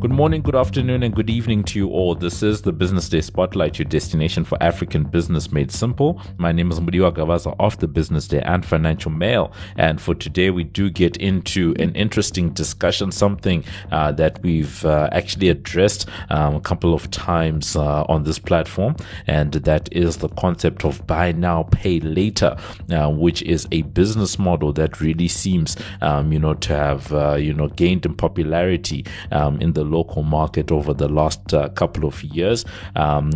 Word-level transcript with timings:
Good 0.00 0.12
morning, 0.12 0.40
good 0.40 0.56
afternoon, 0.56 1.02
and 1.02 1.14
good 1.14 1.28
evening 1.28 1.62
to 1.64 1.78
you 1.78 1.88
all. 1.90 2.14
This 2.14 2.42
is 2.42 2.62
the 2.62 2.72
Business 2.72 3.10
Day 3.10 3.20
Spotlight, 3.20 3.78
your 3.78 3.84
destination 3.84 4.44
for 4.44 4.56
African 4.62 5.04
business 5.04 5.52
made 5.52 5.70
simple. 5.70 6.22
My 6.38 6.52
name 6.52 6.70
is 6.70 6.80
Mudiwa 6.80 7.12
Gavaza 7.14 7.54
of 7.60 7.78
the 7.80 7.86
Business 7.86 8.26
Day 8.26 8.40
and 8.40 8.64
Financial 8.64 9.10
Mail. 9.10 9.52
And 9.76 10.00
for 10.00 10.14
today, 10.14 10.48
we 10.48 10.64
do 10.64 10.88
get 10.88 11.18
into 11.18 11.74
an 11.78 11.94
interesting 11.94 12.48
discussion, 12.54 13.12
something 13.12 13.62
uh, 13.92 14.12
that 14.12 14.42
we've 14.42 14.82
uh, 14.86 15.10
actually 15.12 15.50
addressed 15.50 16.08
um, 16.30 16.54
a 16.54 16.60
couple 16.62 16.94
of 16.94 17.10
times 17.10 17.76
uh, 17.76 18.04
on 18.04 18.24
this 18.24 18.38
platform. 18.38 18.96
And 19.26 19.52
that 19.52 19.92
is 19.92 20.16
the 20.16 20.30
concept 20.30 20.86
of 20.86 21.06
buy 21.06 21.32
now, 21.32 21.64
pay 21.64 22.00
later, 22.00 22.56
uh, 22.90 23.10
which 23.10 23.42
is 23.42 23.68
a 23.70 23.82
business 23.82 24.38
model 24.38 24.72
that 24.72 25.02
really 25.02 25.28
seems, 25.28 25.76
um, 26.00 26.32
you 26.32 26.38
know, 26.38 26.54
to 26.54 26.74
have, 26.74 27.12
uh, 27.12 27.34
you 27.34 27.52
know, 27.52 27.68
gained 27.68 28.06
in 28.06 28.14
popularity 28.14 29.04
um, 29.30 29.60
in 29.60 29.74
the 29.74 29.89
local 29.90 30.22
market 30.22 30.70
over 30.70 30.94
the 30.94 31.08
last 31.08 31.52
uh, 31.52 31.68
couple 31.70 32.06
of 32.06 32.22
years. 32.22 32.64
Um, 32.96 33.30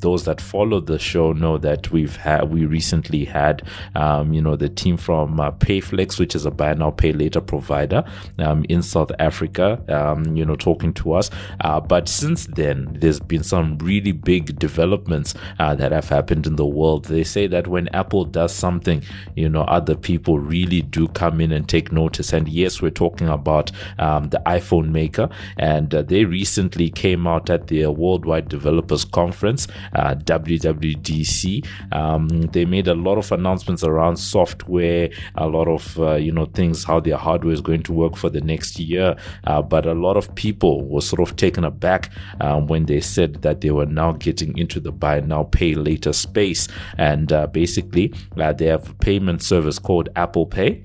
those 0.00 0.24
that 0.24 0.40
follow 0.40 0.80
the 0.80 0.98
show 0.98 1.32
know 1.32 1.58
that 1.58 1.90
we've 1.90 2.16
had 2.16 2.50
we 2.50 2.66
recently 2.66 3.24
had 3.24 3.62
um, 3.94 4.32
you 4.32 4.42
know 4.42 4.56
the 4.56 4.68
team 4.68 4.96
from 4.96 5.40
uh, 5.40 5.50
Payflex, 5.52 6.18
which 6.18 6.34
is 6.34 6.46
a 6.46 6.50
buy 6.50 6.74
now 6.74 6.90
pay 6.90 7.12
later 7.12 7.40
provider 7.40 8.04
um, 8.38 8.64
in 8.68 8.82
South 8.82 9.12
Africa, 9.18 9.82
um, 9.88 10.36
you 10.36 10.44
know 10.44 10.56
talking 10.56 10.92
to 10.94 11.12
us. 11.12 11.30
Uh, 11.60 11.80
but 11.80 12.08
since 12.08 12.46
then, 12.46 12.88
there's 13.00 13.20
been 13.20 13.42
some 13.42 13.78
really 13.78 14.12
big 14.12 14.58
developments 14.58 15.34
uh, 15.58 15.74
that 15.74 15.92
have 15.92 16.08
happened 16.08 16.46
in 16.46 16.56
the 16.56 16.66
world. 16.66 17.06
They 17.06 17.24
say 17.24 17.46
that 17.48 17.66
when 17.66 17.88
Apple 17.88 18.24
does 18.24 18.54
something, 18.54 19.02
you 19.34 19.48
know 19.48 19.62
other 19.62 19.94
people 19.94 20.38
really 20.38 20.82
do 20.82 21.08
come 21.08 21.40
in 21.40 21.52
and 21.52 21.68
take 21.68 21.92
notice. 21.92 22.32
And 22.32 22.48
yes, 22.48 22.82
we're 22.82 22.90
talking 22.90 23.28
about 23.28 23.70
um, 23.98 24.28
the 24.30 24.42
iPhone 24.46 24.90
maker 24.90 25.28
and 25.56 25.90
uh, 26.00 26.02
they 26.02 26.24
recently 26.24 26.88
came 26.90 27.26
out 27.26 27.50
at 27.50 27.66
the 27.66 27.86
Worldwide 27.86 28.48
Developers 28.48 29.04
Conference, 29.04 29.68
uh, 29.94 30.14
WWDC. 30.14 31.66
Um, 31.92 32.28
they 32.52 32.64
made 32.64 32.88
a 32.88 32.94
lot 32.94 33.18
of 33.18 33.30
announcements 33.32 33.84
around 33.84 34.16
software, 34.16 35.10
a 35.34 35.46
lot 35.46 35.68
of 35.68 35.98
uh, 35.98 36.14
you 36.14 36.32
know 36.32 36.46
things 36.46 36.84
how 36.84 37.00
their 37.00 37.16
hardware 37.16 37.52
is 37.52 37.60
going 37.60 37.82
to 37.84 37.92
work 37.92 38.16
for 38.16 38.30
the 38.30 38.40
next 38.40 38.78
year. 38.78 39.16
Uh, 39.44 39.62
but 39.62 39.86
a 39.86 39.94
lot 39.94 40.16
of 40.16 40.34
people 40.34 40.84
were 40.88 41.02
sort 41.02 41.20
of 41.20 41.36
taken 41.36 41.64
aback 41.64 42.10
um, 42.40 42.66
when 42.66 42.86
they 42.86 43.00
said 43.00 43.42
that 43.42 43.60
they 43.60 43.70
were 43.70 43.86
now 43.86 44.12
getting 44.12 44.56
into 44.56 44.80
the 44.80 44.92
buy 44.92 45.20
now 45.20 45.44
pay 45.44 45.74
later 45.74 46.12
space, 46.12 46.66
and 46.96 47.32
uh, 47.32 47.46
basically 47.46 48.12
uh, 48.38 48.52
they 48.52 48.66
have 48.66 48.90
a 48.90 48.94
payment 48.94 49.42
service 49.42 49.78
called 49.78 50.08
Apple 50.16 50.46
Pay 50.46 50.82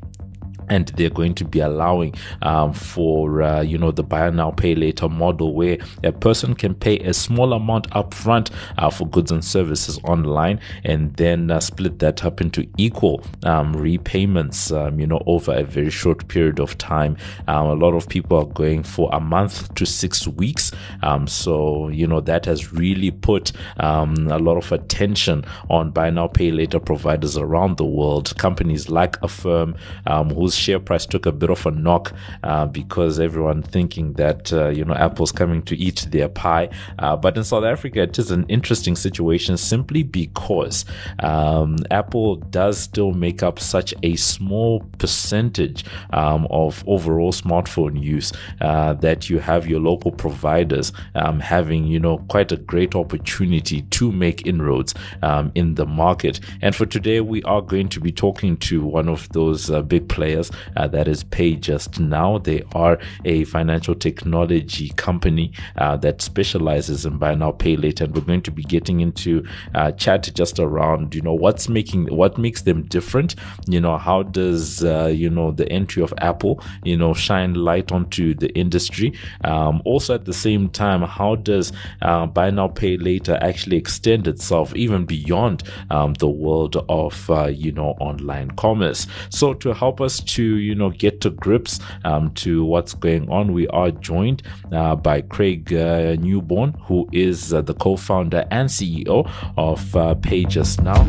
and 0.70 0.88
they're 0.90 1.10
going 1.10 1.36
to 1.36 1.46
be 1.46 1.60
allowing 1.60 2.14
um, 2.42 2.74
for 2.74 3.42
uh, 3.42 3.62
you 3.62 3.78
know 3.78 3.92
the 3.92 4.04
buy 4.04 4.30
now 4.30 4.52
pay 4.52 4.76
later 4.76 5.10
model 5.10 5.54
where 5.54 5.78
a 6.04 6.12
person 6.12 6.54
can 6.54 6.74
pay 6.74 6.98
a 7.00 7.14
small 7.14 7.54
amount 7.54 7.90
upfront 7.92 8.52
uh, 8.78 8.90
for 8.90 9.08
goods 9.08 9.32
and 9.32 9.44
services 9.44 10.00
online 10.04 10.60
and 10.84 11.16
then 11.16 11.52
uh, 11.52 11.60
split 11.60 12.00
that 12.00 12.24
up 12.26 12.42
into 12.42 12.68
equal 12.78 13.24
um, 13.44 13.76
repayments 13.76 14.72
um, 14.72 15.00
you 15.00 15.08
know 15.08 15.22
over 15.26 15.54
a 15.54 15.64
very 15.64 15.90
short 15.90 16.28
period 16.28 16.60
of 16.60 16.78
time. 16.78 17.18
Um, 17.48 17.68
a 17.68 17.74
lot 17.74 17.94
of 17.94 18.08
people 18.08 18.38
are 18.38 18.46
going 18.46 18.84
for 18.84 19.10
a 19.14 19.20
month 19.20 19.74
to 19.76 19.86
six 19.86 20.28
weeks. 20.28 20.72
Um, 21.02 21.28
so 21.28 21.90
you 21.90 22.08
know 22.08 22.22
that 22.22 22.46
has 22.46 22.74
really 22.74 23.12
put 23.12 23.52
um, 23.78 24.28
a 24.28 24.40
lot 24.40 24.58
of 24.58 24.72
attention 24.72 25.46
on 25.70 25.92
buy 25.92 26.10
now 26.10 26.28
pay 26.28 26.52
later 26.52 26.80
providers 26.80 27.38
around 27.38 27.78
the 27.78 27.86
world. 27.86 28.36
Companies 28.38 28.90
like 28.90 29.22
Affirm 29.22 29.76
who's 30.06 30.55
share 30.56 30.80
price 30.80 31.06
took 31.06 31.26
a 31.26 31.32
bit 31.32 31.50
of 31.50 31.66
a 31.66 31.72
knock 31.72 32.14
uh, 32.44 32.66
because 32.66 33.20
everyone 33.20 33.62
thinking 33.62 34.14
that 34.14 34.52
uh, 34.54 34.70
you 34.70 34.86
know 34.86 34.94
Apple's 34.94 35.32
coming 35.32 35.62
to 35.64 35.78
eat 35.78 36.08
their 36.12 36.30
pie. 36.30 36.70
Uh, 37.00 37.16
but 37.16 37.38
in 37.38 37.44
South 37.44 37.64
Africa, 37.64 38.02
it 38.02 38.18
is 38.18 38.32
an 38.32 38.46
interesting 38.48 38.96
situation 38.96 39.58
simply 39.58 40.04
because 40.04 40.86
um, 41.20 41.78
Apple 41.92 42.36
does 42.36 42.78
still 42.78 43.12
make 43.12 43.44
up 43.44 43.60
such 43.60 43.94
a 44.04 44.16
small 44.16 44.82
percentage 44.98 45.86
um, 46.12 46.48
of 46.50 46.84
overall 46.88 47.32
smartphone 47.32 48.02
use 48.02 48.32
uh, 48.62 48.94
that 48.94 49.30
you 49.30 49.40
have 49.40 49.68
your 49.68 49.80
local 49.80 50.12
providers 50.12 50.92
um, 51.16 51.40
having 51.40 51.86
you 51.86 52.00
know 52.00 52.18
quite 52.30 52.52
a 52.52 52.58
great 52.58 52.96
opportunity 52.96 53.82
to 53.84 54.12
make 54.12 54.46
inroads 54.48 54.94
um, 55.22 55.52
in 55.56 55.76
the 55.76 55.86
market. 55.86 56.40
And 56.62 56.76
for 56.76 56.86
today, 56.86 57.22
we 57.22 57.44
are 57.44 57.62
going 57.62 57.90
to 57.90 58.00
be 58.00 58.12
talking 58.12 58.58
to 58.58 58.84
one 58.84 59.10
of 59.10 59.28
those 59.30 59.70
uh, 59.70 59.82
big 59.82 60.08
players 60.10 60.45
uh, 60.76 60.88
that 60.88 61.08
is 61.08 61.24
PayJustNow. 61.24 62.44
They 62.44 62.64
are 62.74 63.00
a 63.24 63.44
financial 63.46 63.96
technology 63.96 64.90
company 64.90 65.52
uh, 65.78 65.98
that 65.98 66.22
specializes 66.22 67.06
in 67.06 67.18
buy 67.18 67.36
now, 67.36 67.52
pay 67.52 67.76
later. 67.76 68.06
And 68.06 68.16
we're 68.16 68.22
going 68.22 68.42
to 68.44 68.52
be 68.52 68.64
getting 68.64 69.02
into 69.02 69.46
uh, 69.74 69.92
chat 69.92 70.30
just 70.34 70.60
around, 70.60 71.16
you 71.16 71.22
know, 71.22 71.34
what's 71.34 71.70
making, 71.70 72.08
what 72.08 72.38
makes 72.38 72.62
them 72.64 72.84
different? 72.84 73.36
You 73.68 73.82
know, 73.82 73.98
how 73.98 74.24
does, 74.24 74.84
uh, 74.84 75.08
you 75.08 75.30
know, 75.30 75.52
the 75.52 75.68
entry 75.72 76.04
of 76.04 76.14
Apple, 76.20 76.62
you 76.84 76.98
know, 76.98 77.14
shine 77.14 77.54
light 77.54 77.92
onto 77.92 78.34
the 78.34 78.50
industry? 78.54 79.14
Um, 79.44 79.82
also 79.86 80.16
at 80.16 80.26
the 80.26 80.34
same 80.34 80.70
time, 80.70 81.02
how 81.02 81.36
does 81.36 81.72
uh, 82.02 82.26
buy 82.26 82.50
now, 82.50 82.68
pay 82.68 82.98
later 82.98 83.38
actually 83.42 83.78
extend 83.78 84.28
itself 84.28 84.76
even 84.76 85.06
beyond 85.06 85.64
um, 85.90 86.14
the 86.16 86.30
world 86.30 86.76
of, 86.90 87.30
uh, 87.30 87.46
you 87.46 87.72
know, 87.72 87.96
online 88.00 88.52
commerce? 88.52 89.08
So 89.30 89.54
to 89.56 89.74
help 89.74 90.02
us 90.02 90.20
to 90.22 90.35
you 90.44 90.76
know 90.76 90.90
get 90.90 91.22
to 91.22 91.30
grips 91.30 91.80
um, 92.04 92.32
to 92.36 92.66
what's 92.66 92.94
going 92.94 93.30
on, 93.30 93.54
we 93.54 93.68
are 93.70 93.92
joined 93.92 94.44
uh, 94.72 94.96
by 94.96 95.22
Craig 95.22 95.74
uh, 95.74 96.16
Newborn, 96.20 96.74
who 96.84 97.08
is 97.12 97.54
uh, 97.54 97.62
the 97.62 97.74
co-founder 97.74 98.46
and 98.52 98.70
CEO 98.70 99.30
of 99.58 99.96
uh, 99.96 100.16
Now. 100.82 101.04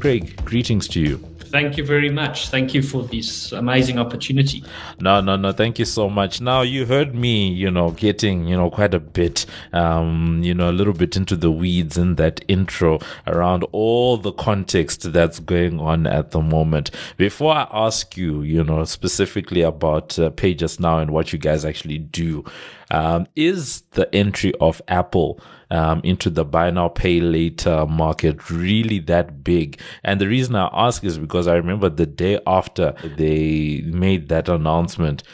Craig, 0.00 0.36
greetings 0.44 0.88
to 0.88 1.00
you. 1.00 1.31
Thank 1.52 1.76
you 1.76 1.84
very 1.84 2.08
much. 2.08 2.48
Thank 2.48 2.72
you 2.72 2.80
for 2.80 3.02
this 3.02 3.52
amazing 3.52 3.98
opportunity. 3.98 4.64
No, 4.98 5.20
no, 5.20 5.36
no. 5.36 5.52
Thank 5.52 5.78
you 5.78 5.84
so 5.84 6.08
much. 6.08 6.40
Now 6.40 6.62
you 6.62 6.86
heard 6.86 7.14
me, 7.14 7.48
you 7.52 7.70
know, 7.70 7.90
getting, 7.90 8.46
you 8.46 8.56
know, 8.56 8.70
quite 8.70 8.94
a 8.94 8.98
bit, 8.98 9.44
um, 9.74 10.40
you 10.42 10.54
know, 10.54 10.70
a 10.70 10.72
little 10.72 10.94
bit 10.94 11.14
into 11.14 11.36
the 11.36 11.50
weeds 11.50 11.98
in 11.98 12.14
that 12.14 12.42
intro 12.48 13.00
around 13.26 13.64
all 13.72 14.16
the 14.16 14.32
context 14.32 15.12
that's 15.12 15.40
going 15.40 15.78
on 15.78 16.06
at 16.06 16.30
the 16.30 16.40
moment. 16.40 16.90
Before 17.18 17.52
I 17.52 17.68
ask 17.70 18.16
you, 18.16 18.40
you 18.40 18.64
know, 18.64 18.84
specifically 18.84 19.60
about 19.60 20.18
uh, 20.18 20.30
now 20.78 21.00
and 21.00 21.10
what 21.10 21.34
you 21.34 21.38
guys 21.38 21.66
actually 21.66 21.98
do, 21.98 22.46
um, 22.90 23.26
is 23.36 23.82
the 23.92 24.14
entry 24.14 24.54
of 24.60 24.80
Apple 24.88 25.38
um, 25.72 26.00
into 26.04 26.30
the 26.30 26.44
buy 26.44 26.70
now 26.70 26.88
pay 26.88 27.20
later 27.20 27.86
market 27.86 28.50
really 28.50 29.00
that 29.00 29.42
big? 29.42 29.80
And 30.04 30.20
the 30.20 30.28
reason 30.28 30.54
I 30.54 30.68
ask 30.72 31.02
is 31.02 31.18
because 31.18 31.48
I 31.48 31.54
remember 31.54 31.88
the 31.88 32.06
day 32.06 32.38
after 32.46 32.94
they 33.16 33.82
made 33.86 34.28
that 34.28 34.48
announcement 34.48 35.24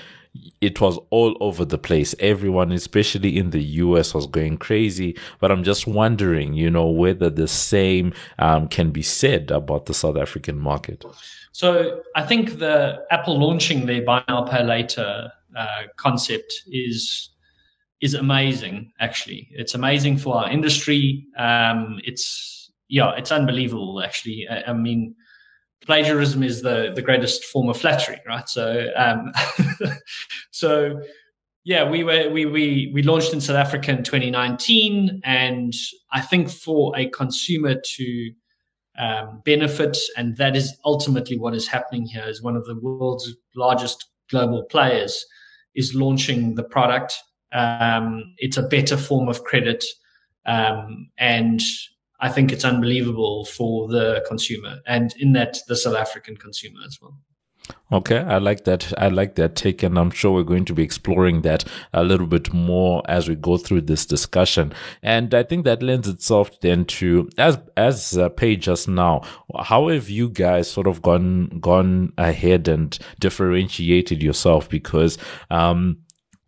it 0.60 0.80
was 0.80 0.98
all 1.10 1.36
over 1.40 1.64
the 1.64 1.78
place. 1.78 2.14
Everyone, 2.18 2.72
especially 2.72 3.36
in 3.36 3.50
the 3.50 3.62
US, 3.62 4.14
was 4.14 4.26
going 4.26 4.58
crazy. 4.58 5.16
But 5.40 5.50
I'm 5.50 5.62
just 5.62 5.86
wondering, 5.86 6.54
you 6.54 6.70
know, 6.70 6.88
whether 6.88 7.30
the 7.30 7.48
same 7.48 8.12
um, 8.38 8.68
can 8.68 8.90
be 8.90 9.02
said 9.02 9.50
about 9.50 9.86
the 9.86 9.94
South 9.94 10.16
African 10.16 10.58
market. 10.58 11.04
So 11.52 12.02
I 12.14 12.24
think 12.24 12.58
the 12.58 13.04
Apple 13.10 13.38
launching 13.38 13.86
their 13.86 14.02
buy 14.02 14.22
now 14.28 14.42
pay 14.42 14.62
later 14.62 15.32
uh, 15.56 15.82
concept 15.96 16.62
is 16.66 17.30
is 18.00 18.14
amazing. 18.14 18.92
Actually, 19.00 19.48
it's 19.52 19.74
amazing 19.74 20.18
for 20.18 20.36
our 20.36 20.50
industry. 20.50 21.26
Um, 21.36 22.00
it's 22.04 22.70
yeah, 22.88 23.12
it's 23.16 23.32
unbelievable. 23.32 24.02
Actually, 24.02 24.46
I, 24.48 24.70
I, 24.70 24.72
mean, 24.72 25.14
plagiarism 25.82 26.42
is 26.42 26.62
the 26.62 26.92
the 26.94 27.02
greatest 27.02 27.44
form 27.44 27.68
of 27.68 27.76
flattery, 27.76 28.20
right? 28.26 28.48
So, 28.48 28.86
um, 28.96 29.32
so 30.50 31.00
yeah, 31.64 31.88
we 31.88 32.04
were 32.04 32.30
we 32.30 32.46
we 32.46 32.90
we 32.94 33.02
launched 33.02 33.32
in 33.32 33.40
South 33.40 33.56
Africa 33.56 33.90
in 33.90 34.04
2019, 34.04 35.20
and 35.24 35.74
I 36.12 36.20
think 36.20 36.50
for 36.50 36.96
a 36.96 37.08
consumer 37.10 37.74
to 37.74 38.32
um, 38.98 39.42
benefit, 39.44 39.98
and 40.16 40.36
that 40.36 40.56
is 40.56 40.76
ultimately 40.84 41.38
what 41.38 41.54
is 41.54 41.68
happening 41.68 42.06
here. 42.06 42.24
Is 42.26 42.42
one 42.42 42.56
of 42.56 42.64
the 42.64 42.78
world's 42.78 43.34
largest 43.56 44.06
global 44.30 44.64
players 44.64 45.26
is 45.74 45.94
launching 45.94 46.54
the 46.54 46.64
product 46.64 47.18
um, 47.52 48.34
it's 48.38 48.56
a 48.56 48.62
better 48.62 48.96
form 48.96 49.28
of 49.28 49.44
credit. 49.44 49.84
Um, 50.46 51.10
and 51.18 51.60
I 52.20 52.28
think 52.30 52.52
it's 52.52 52.64
unbelievable 52.64 53.44
for 53.44 53.88
the 53.88 54.24
consumer 54.26 54.78
and 54.86 55.14
in 55.18 55.32
that 55.34 55.58
the 55.68 55.76
South 55.76 55.94
African 55.94 56.36
consumer 56.36 56.80
as 56.86 56.98
well. 57.00 57.18
Okay, 57.90 58.18
I 58.18 58.38
like 58.38 58.64
that. 58.64 58.92
I 58.98 59.08
like 59.08 59.34
that 59.36 59.56
take, 59.56 59.82
and 59.82 59.98
I'm 59.98 60.10
sure 60.10 60.32
we're 60.32 60.42
going 60.42 60.66
to 60.66 60.74
be 60.74 60.82
exploring 60.82 61.42
that 61.42 61.64
a 61.92 62.04
little 62.04 62.26
bit 62.26 62.52
more 62.52 63.02
as 63.08 63.28
we 63.28 63.34
go 63.34 63.56
through 63.56 63.82
this 63.82 64.04
discussion. 64.04 64.72
And 65.02 65.34
I 65.34 65.42
think 65.42 65.64
that 65.64 65.82
lends 65.82 66.06
itself 66.08 66.60
then 66.60 66.84
to 66.86 67.30
as 67.38 67.58
as 67.76 68.16
uh, 68.16 68.28
Pay 68.28 68.56
just 68.56 68.88
now. 68.88 69.22
How 69.58 69.88
have 69.88 70.10
you 70.10 70.28
guys 70.28 70.70
sort 70.70 70.86
of 70.86 71.00
gone 71.00 71.60
gone 71.60 72.12
ahead 72.18 72.68
and 72.68 72.98
differentiated 73.20 74.22
yourself? 74.22 74.68
Because 74.68 75.16
um, 75.50 75.98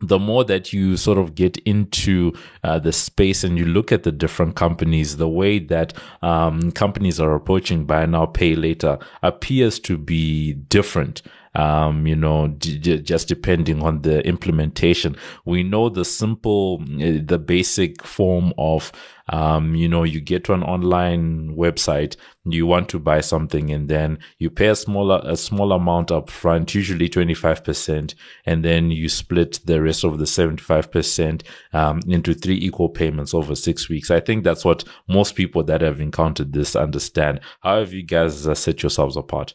the 0.00 0.18
more 0.18 0.44
that 0.44 0.72
you 0.72 0.96
sort 0.96 1.18
of 1.18 1.34
get 1.34 1.56
into 1.58 2.32
uh, 2.64 2.78
the 2.78 2.92
space 2.92 3.44
and 3.44 3.58
you 3.58 3.64
look 3.64 3.92
at 3.92 4.02
the 4.02 4.12
different 4.12 4.56
companies, 4.56 5.16
the 5.16 5.28
way 5.28 5.58
that 5.58 5.92
um, 6.22 6.72
companies 6.72 7.20
are 7.20 7.34
approaching 7.34 7.84
buy 7.84 8.06
now, 8.06 8.26
pay 8.26 8.54
later 8.54 8.98
appears 9.22 9.78
to 9.80 9.98
be 9.98 10.54
different 10.54 11.22
um, 11.54 12.06
you 12.06 12.16
know, 12.16 12.48
d- 12.48 12.78
d- 12.78 13.00
just 13.00 13.28
depending 13.28 13.82
on 13.82 14.02
the 14.02 14.24
implementation. 14.26 15.16
We 15.44 15.62
know 15.62 15.88
the 15.88 16.04
simple, 16.04 16.82
eh, 17.00 17.20
the 17.24 17.38
basic 17.38 18.04
form 18.04 18.52
of, 18.56 18.92
um, 19.28 19.74
you 19.74 19.88
know, 19.88 20.04
you 20.04 20.20
get 20.20 20.44
to 20.44 20.52
an 20.52 20.62
online 20.62 21.56
website, 21.56 22.16
you 22.44 22.66
want 22.66 22.88
to 22.90 22.98
buy 22.98 23.20
something 23.20 23.70
and 23.70 23.88
then 23.88 24.18
you 24.38 24.50
pay 24.50 24.68
a 24.68 24.76
smaller, 24.76 25.20
a 25.24 25.36
small 25.36 25.72
amount 25.72 26.10
up 26.10 26.30
front, 26.30 26.74
usually 26.74 27.08
25%, 27.08 28.14
and 28.46 28.64
then 28.64 28.90
you 28.90 29.08
split 29.08 29.60
the 29.64 29.82
rest 29.82 30.04
of 30.04 30.18
the 30.18 30.24
75%, 30.24 31.42
um, 31.72 32.00
into 32.06 32.32
three 32.34 32.56
equal 32.56 32.88
payments 32.88 33.34
over 33.34 33.54
six 33.54 33.88
weeks. 33.88 34.10
I 34.10 34.20
think 34.20 34.44
that's 34.44 34.64
what 34.64 34.84
most 35.08 35.34
people 35.34 35.64
that 35.64 35.80
have 35.80 36.00
encountered 36.00 36.52
this 36.52 36.76
understand. 36.76 37.40
How 37.60 37.80
have 37.80 37.92
you 37.92 38.02
guys 38.02 38.46
uh, 38.46 38.54
set 38.54 38.82
yourselves 38.82 39.16
apart? 39.16 39.54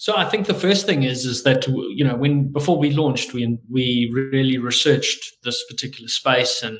So 0.00 0.16
I 0.16 0.24
think 0.24 0.46
the 0.46 0.54
first 0.54 0.86
thing 0.86 1.02
is 1.02 1.26
is 1.26 1.42
that 1.42 1.68
you 1.68 2.04
know 2.06 2.16
when 2.16 2.50
before 2.50 2.78
we 2.78 2.90
launched 2.90 3.34
we 3.34 3.58
we 3.68 4.10
really 4.14 4.56
researched 4.56 5.22
this 5.44 5.62
particular 5.68 6.08
space 6.08 6.62
and 6.62 6.78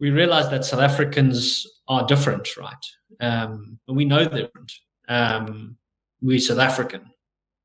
we 0.00 0.10
realized 0.10 0.50
that 0.50 0.66
South 0.66 0.82
Africans 0.82 1.66
are 1.88 2.06
different, 2.06 2.46
right? 2.58 2.84
Um, 3.20 3.78
we 3.88 4.04
know 4.04 4.26
they're 4.26 4.42
different. 4.42 4.72
Um, 5.08 5.78
we're 6.20 6.40
South 6.40 6.58
African, 6.58 7.10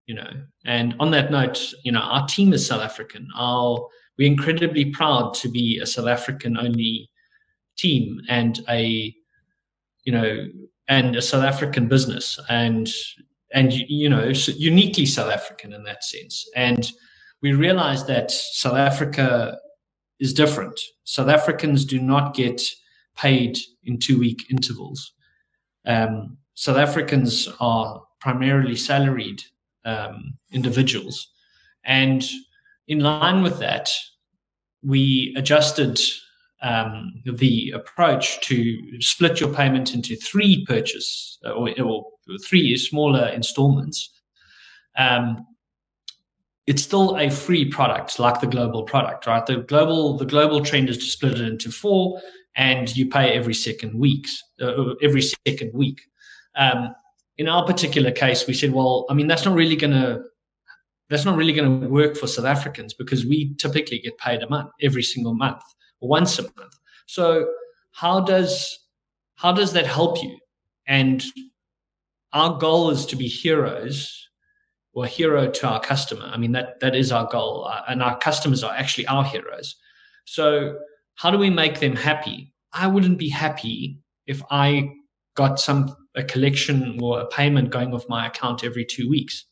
you 0.05 0.15
know. 0.15 0.31
And 0.63 0.95
on 1.01 1.11
that 1.11 1.31
note, 1.31 1.73
you 1.83 1.91
know, 1.91 1.99
our 1.99 2.25
team 2.25 2.53
is 2.53 2.65
South 2.65 2.81
African. 2.81 3.27
Our 3.35 3.85
we're 4.17 4.31
incredibly 4.31 4.85
proud 4.85 5.33
to 5.41 5.49
be 5.49 5.79
a 5.79 5.85
South 5.85 6.07
African 6.07 6.57
only 6.57 7.11
team 7.77 8.21
and 8.29 8.57
a 8.69 9.13
you 10.05 10.13
know 10.13 10.47
and 10.87 11.17
a 11.17 11.21
South 11.21 11.43
African 11.43 11.89
business. 11.89 12.39
And 12.47 12.89
and 13.53 13.73
you 13.73 14.09
know 14.09 14.31
uniquely 14.47 15.05
South 15.05 15.31
African 15.31 15.73
in 15.73 15.83
that 15.83 16.03
sense. 16.03 16.47
And 16.55 16.91
we 17.41 17.53
realized 17.53 18.07
that 18.07 18.31
South 18.31 18.75
Africa 18.75 19.57
is 20.19 20.33
different. 20.33 20.79
South 21.03 21.29
Africans 21.29 21.85
do 21.85 21.99
not 21.99 22.35
get 22.35 22.61
paid 23.15 23.57
in 23.83 23.97
two 23.97 24.19
week 24.19 24.45
intervals. 24.49 25.13
Um, 25.85 26.37
South 26.53 26.77
Africans 26.77 27.47
are 27.59 28.01
primarily 28.19 28.75
salaried 28.75 29.41
um, 29.85 30.37
individuals. 30.51 31.27
And 31.85 32.27
in 32.87 32.99
line 32.99 33.41
with 33.41 33.59
that, 33.59 33.89
we 34.83 35.33
adjusted 35.37 35.99
um, 36.61 37.13
the 37.25 37.71
approach 37.71 38.41
to 38.41 39.01
split 39.01 39.39
your 39.39 39.53
payment 39.53 39.93
into 39.93 40.15
three 40.15 40.65
purchase 40.65 41.39
or, 41.45 41.69
or 41.81 42.05
three 42.37 42.75
smaller 42.77 43.27
installments, 43.27 44.11
um, 44.97 45.45
it's 46.67 46.83
still 46.83 47.17
a 47.17 47.29
free 47.29 47.65
product 47.65 48.19
like 48.19 48.41
the 48.41 48.47
global 48.47 48.83
product, 48.83 49.25
right? 49.25 49.45
The 49.45 49.57
global 49.57 50.17
the 50.17 50.25
global 50.25 50.63
trend 50.63 50.89
is 50.89 50.97
to 50.99 51.05
split 51.05 51.39
it 51.39 51.47
into 51.47 51.71
four, 51.71 52.21
and 52.55 52.95
you 52.95 53.09
pay 53.09 53.31
every 53.31 53.55
second 53.55 53.97
weeks 53.97 54.43
uh, 54.61 54.93
every 55.01 55.23
second 55.47 55.71
week. 55.73 56.01
Um, 56.55 56.93
in 57.37 57.47
our 57.47 57.65
particular 57.65 58.11
case, 58.11 58.45
we 58.45 58.53
said, 58.53 58.73
well, 58.73 59.05
I 59.09 59.13
mean, 59.13 59.27
that's 59.27 59.45
not 59.45 59.55
really 59.55 59.77
going 59.77 59.93
to 59.93 60.23
that's 61.09 61.25
not 61.25 61.37
really 61.37 61.53
going 61.53 61.81
to 61.81 61.87
work 61.87 62.15
for 62.15 62.27
South 62.27 62.45
Africans 62.45 62.93
because 62.93 63.25
we 63.25 63.55
typically 63.55 63.99
get 63.99 64.17
paid 64.19 64.43
a 64.43 64.49
month 64.49 64.69
every 64.81 65.01
single 65.01 65.33
month 65.33 65.63
once 66.01 66.37
a 66.37 66.43
month. 66.43 66.77
So 67.07 67.49
how 67.93 68.21
does 68.21 68.77
how 69.35 69.51
does 69.53 69.73
that 69.73 69.87
help 69.87 70.21
you? 70.21 70.37
And 70.85 71.23
our 72.33 72.57
goal 72.57 72.89
is 72.89 73.05
to 73.07 73.15
be 73.15 73.27
heroes 73.27 74.29
or 74.93 75.05
hero 75.05 75.49
to 75.49 75.67
our 75.67 75.79
customer. 75.79 76.29
I 76.31 76.37
mean, 76.37 76.51
that, 76.53 76.79
that 76.79 76.95
is 76.95 77.11
our 77.11 77.27
goal. 77.27 77.65
Uh, 77.65 77.81
and 77.87 78.01
our 78.01 78.17
customers 78.17 78.63
are 78.63 78.73
actually 78.73 79.07
our 79.07 79.23
heroes. 79.23 79.75
So 80.25 80.77
how 81.15 81.31
do 81.31 81.37
we 81.37 81.49
make 81.49 81.79
them 81.79 81.95
happy? 81.95 82.53
I 82.73 82.87
wouldn't 82.87 83.17
be 83.17 83.29
happy 83.29 83.99
if 84.27 84.41
I 84.51 84.89
got 85.35 85.59
some, 85.59 85.95
a 86.15 86.23
collection 86.23 86.99
or 87.01 87.21
a 87.21 87.27
payment 87.27 87.69
going 87.69 87.93
off 87.93 88.09
my 88.09 88.27
account 88.27 88.63
every 88.63 88.85
two 88.85 89.09
weeks. 89.09 89.45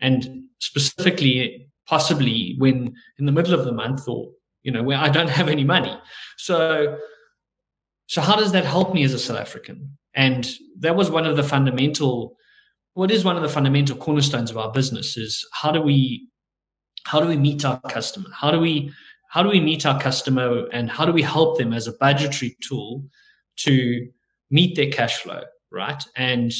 And 0.00 0.44
specifically, 0.60 1.68
possibly 1.86 2.54
when 2.58 2.94
in 3.18 3.26
the 3.26 3.32
middle 3.32 3.54
of 3.54 3.64
the 3.64 3.72
month 3.72 4.08
or, 4.08 4.30
you 4.62 4.72
know, 4.72 4.82
where 4.82 4.98
I 4.98 5.08
don't 5.08 5.30
have 5.30 5.48
any 5.48 5.64
money. 5.64 5.96
So, 6.38 6.98
so 8.06 8.20
how 8.20 8.36
does 8.36 8.52
that 8.52 8.64
help 8.64 8.94
me 8.94 9.04
as 9.04 9.14
a 9.14 9.18
South 9.18 9.38
African? 9.38 9.96
And 10.14 10.48
that 10.78 10.96
was 10.96 11.10
one 11.10 11.26
of 11.26 11.36
the 11.36 11.42
fundamental, 11.42 12.36
what 12.94 13.10
is 13.10 13.24
one 13.24 13.36
of 13.36 13.42
the 13.42 13.48
fundamental 13.48 13.96
cornerstones 13.96 14.50
of 14.50 14.58
our 14.58 14.70
business 14.70 15.16
is 15.16 15.46
how 15.52 15.72
do 15.72 15.80
we, 15.80 16.28
how 17.06 17.20
do 17.20 17.26
we 17.26 17.36
meet 17.36 17.64
our 17.64 17.80
customer? 17.80 18.28
How 18.34 18.50
do 18.50 18.60
we, 18.60 18.92
how 19.30 19.42
do 19.42 19.48
we 19.48 19.60
meet 19.60 19.86
our 19.86 19.98
customer 19.98 20.66
and 20.72 20.90
how 20.90 21.06
do 21.06 21.12
we 21.12 21.22
help 21.22 21.58
them 21.58 21.72
as 21.72 21.86
a 21.86 21.94
budgetary 21.94 22.56
tool 22.60 23.04
to 23.56 24.06
meet 24.50 24.76
their 24.76 24.90
cash 24.90 25.18
flow, 25.18 25.42
right? 25.70 26.04
And, 26.16 26.52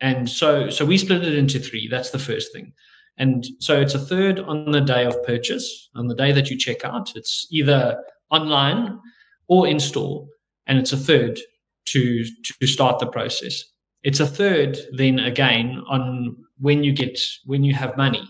and 0.00 0.28
so, 0.28 0.70
so 0.70 0.84
we 0.84 0.96
split 0.96 1.22
it 1.24 1.34
into 1.34 1.58
three. 1.58 1.88
That's 1.88 2.10
the 2.10 2.18
first 2.18 2.52
thing. 2.52 2.72
And 3.16 3.46
so 3.60 3.80
it's 3.80 3.94
a 3.94 3.98
third 3.98 4.40
on 4.40 4.72
the 4.72 4.80
day 4.80 5.04
of 5.04 5.22
purchase, 5.24 5.90
on 5.94 6.08
the 6.08 6.14
day 6.14 6.32
that 6.32 6.50
you 6.50 6.58
check 6.58 6.84
out. 6.84 7.12
It's 7.14 7.46
either 7.50 8.02
online 8.30 8.98
or 9.46 9.68
in 9.68 9.78
store. 9.78 10.26
And 10.66 10.78
it's 10.78 10.92
a 10.92 10.96
third 10.96 11.38
to 11.86 12.24
to 12.60 12.66
start 12.66 12.98
the 12.98 13.06
process. 13.06 13.64
It's 14.02 14.20
a 14.20 14.26
third 14.26 14.78
then 14.92 15.18
again 15.18 15.82
on 15.88 16.36
when 16.58 16.84
you 16.84 16.92
get 16.92 17.18
when 17.44 17.64
you 17.64 17.74
have 17.74 17.96
money, 17.96 18.22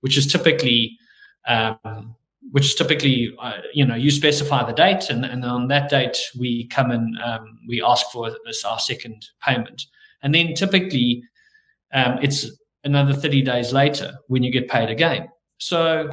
which 0.00 0.16
is 0.16 0.30
typically 0.30 0.98
um, 1.46 2.14
which 2.50 2.66
is 2.66 2.74
typically 2.74 3.34
uh, 3.40 3.58
you 3.72 3.84
know 3.84 3.94
you 3.94 4.10
specify 4.10 4.64
the 4.64 4.72
date 4.72 5.08
and, 5.10 5.24
and 5.24 5.44
on 5.44 5.68
that 5.68 5.90
date 5.90 6.18
we 6.38 6.66
come 6.68 6.90
and 6.90 7.16
um, 7.22 7.58
we 7.68 7.82
ask 7.82 8.06
for 8.10 8.30
our 8.66 8.78
second 8.78 9.26
payment. 9.42 9.82
And 10.22 10.34
then 10.34 10.54
typically 10.54 11.24
um, 11.92 12.18
it's 12.22 12.46
another 12.84 13.12
30 13.12 13.42
days 13.42 13.72
later 13.72 14.14
when 14.28 14.42
you 14.42 14.52
get 14.52 14.68
paid 14.68 14.90
again. 14.90 15.28
So 15.58 16.10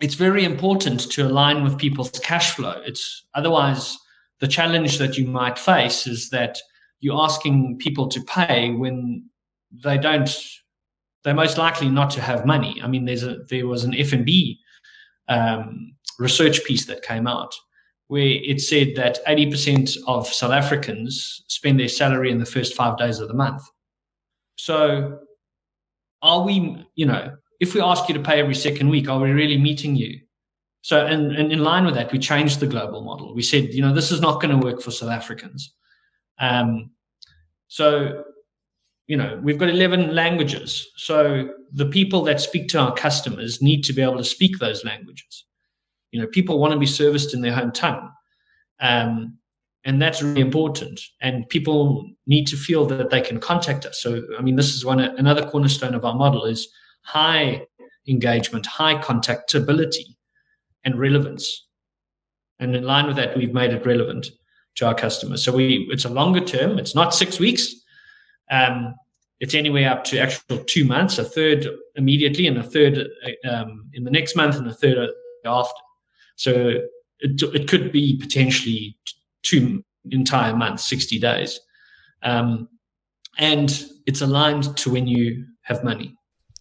it's 0.00 0.14
very 0.14 0.44
important 0.44 1.10
to 1.12 1.26
align 1.26 1.64
with 1.64 1.78
people's 1.78 2.10
cash 2.10 2.54
flow. 2.54 2.82
It's 2.84 3.26
otherwise 3.34 3.96
the 4.40 4.48
challenge 4.48 4.98
that 4.98 5.16
you 5.16 5.26
might 5.26 5.58
face 5.58 6.06
is 6.06 6.30
that 6.30 6.58
you're 7.00 7.22
asking 7.22 7.78
people 7.78 8.08
to 8.08 8.20
pay 8.22 8.70
when 8.70 9.28
they 9.84 9.98
don't 9.98 10.30
they're 11.24 11.34
most 11.34 11.58
likely 11.58 11.88
not 11.88 12.10
to 12.10 12.20
have 12.20 12.46
money. 12.46 12.80
I 12.82 12.86
mean 12.86 13.04
there's 13.04 13.24
a 13.24 13.38
there 13.50 13.66
was 13.66 13.84
an 13.84 13.92
fnb 13.92 14.56
um, 15.28 15.94
research 16.18 16.64
piece 16.64 16.86
that 16.86 17.02
came 17.02 17.26
out 17.26 17.52
where 18.08 18.38
it 18.44 18.60
said 18.60 18.92
that 18.94 19.18
80% 19.26 19.96
of 20.06 20.28
south 20.28 20.52
africans 20.52 21.42
spend 21.48 21.80
their 21.80 21.88
salary 21.88 22.30
in 22.30 22.38
the 22.38 22.46
first 22.46 22.74
five 22.74 22.96
days 22.96 23.18
of 23.18 23.28
the 23.28 23.34
month. 23.34 23.62
So 24.56 25.18
are 26.22 26.42
we 26.44 26.84
you 26.94 27.06
know 27.06 27.36
if 27.60 27.74
we 27.74 27.80
ask 27.80 28.08
you 28.08 28.14
to 28.14 28.22
pay 28.22 28.40
every 28.40 28.54
second 28.54 28.88
week 28.88 29.08
are 29.08 29.18
we 29.18 29.30
really 29.30 29.58
meeting 29.58 29.96
you 29.96 30.20
so, 30.86 31.04
and, 31.04 31.32
and 31.32 31.50
in 31.50 31.64
line 31.64 31.84
with 31.84 31.96
that, 31.96 32.12
we 32.12 32.20
changed 32.20 32.60
the 32.60 32.66
global 32.68 33.02
model. 33.02 33.34
We 33.34 33.42
said, 33.42 33.74
you 33.74 33.82
know, 33.82 33.92
this 33.92 34.12
is 34.12 34.20
not 34.20 34.40
going 34.40 34.56
to 34.56 34.64
work 34.64 34.80
for 34.80 34.92
South 34.92 35.10
Africans. 35.10 35.74
Um, 36.38 36.92
so, 37.66 38.22
you 39.08 39.16
know, 39.16 39.40
we've 39.42 39.58
got 39.58 39.68
11 39.68 40.14
languages. 40.14 40.86
So 40.94 41.48
the 41.72 41.86
people 41.86 42.22
that 42.26 42.40
speak 42.40 42.68
to 42.68 42.78
our 42.78 42.94
customers 42.94 43.60
need 43.60 43.82
to 43.82 43.92
be 43.92 44.00
able 44.00 44.18
to 44.18 44.22
speak 44.22 44.60
those 44.60 44.84
languages. 44.84 45.46
You 46.12 46.20
know, 46.20 46.28
people 46.28 46.60
want 46.60 46.72
to 46.72 46.78
be 46.78 46.86
serviced 46.86 47.34
in 47.34 47.40
their 47.40 47.52
home 47.52 47.72
tongue. 47.72 48.08
Um, 48.78 49.38
and 49.84 50.00
that's 50.00 50.22
really 50.22 50.40
important. 50.40 51.00
And 51.20 51.48
people 51.48 52.08
need 52.28 52.46
to 52.46 52.56
feel 52.56 52.86
that 52.86 53.10
they 53.10 53.22
can 53.22 53.40
contact 53.40 53.86
us. 53.86 54.00
So, 54.00 54.22
I 54.38 54.40
mean, 54.40 54.54
this 54.54 54.72
is 54.72 54.84
one 54.84 55.00
another 55.00 55.50
cornerstone 55.50 55.96
of 55.96 56.04
our 56.04 56.14
model 56.14 56.44
is 56.44 56.68
high 57.02 57.66
engagement, 58.06 58.66
high 58.66 58.94
contactability 58.94 60.14
and 60.86 60.98
relevance. 60.98 61.66
And 62.58 62.74
in 62.74 62.84
line 62.84 63.06
with 63.06 63.16
that, 63.16 63.36
we've 63.36 63.52
made 63.52 63.72
it 63.72 63.84
relevant 63.84 64.28
to 64.76 64.86
our 64.86 64.94
customers. 64.94 65.44
So 65.44 65.54
we, 65.54 65.86
it's 65.90 66.06
a 66.06 66.08
longer 66.08 66.40
term. 66.40 66.78
It's 66.78 66.94
not 66.94 67.14
six 67.14 67.38
weeks. 67.38 67.74
Um, 68.50 68.94
it's 69.40 69.54
anywhere 69.54 69.90
up 69.90 70.04
to 70.04 70.18
actual 70.18 70.64
two 70.64 70.86
months, 70.86 71.18
a 71.18 71.24
third 71.24 71.66
immediately, 71.96 72.46
and 72.46 72.56
a 72.56 72.62
third 72.62 73.06
um, 73.50 73.90
in 73.92 74.04
the 74.04 74.10
next 74.10 74.34
month, 74.34 74.56
and 74.56 74.66
a 74.66 74.72
third 74.72 75.10
after. 75.44 75.80
So 76.36 76.52
it, 77.20 77.42
it 77.42 77.68
could 77.68 77.92
be 77.92 78.18
potentially 78.18 78.96
two 79.42 79.84
entire 80.10 80.56
months, 80.56 80.84
60 80.88 81.18
days. 81.18 81.60
Um, 82.22 82.68
and 83.38 83.84
it's 84.06 84.22
aligned 84.22 84.76
to 84.78 84.90
when 84.90 85.06
you 85.06 85.46
have 85.62 85.84
money. 85.84 86.15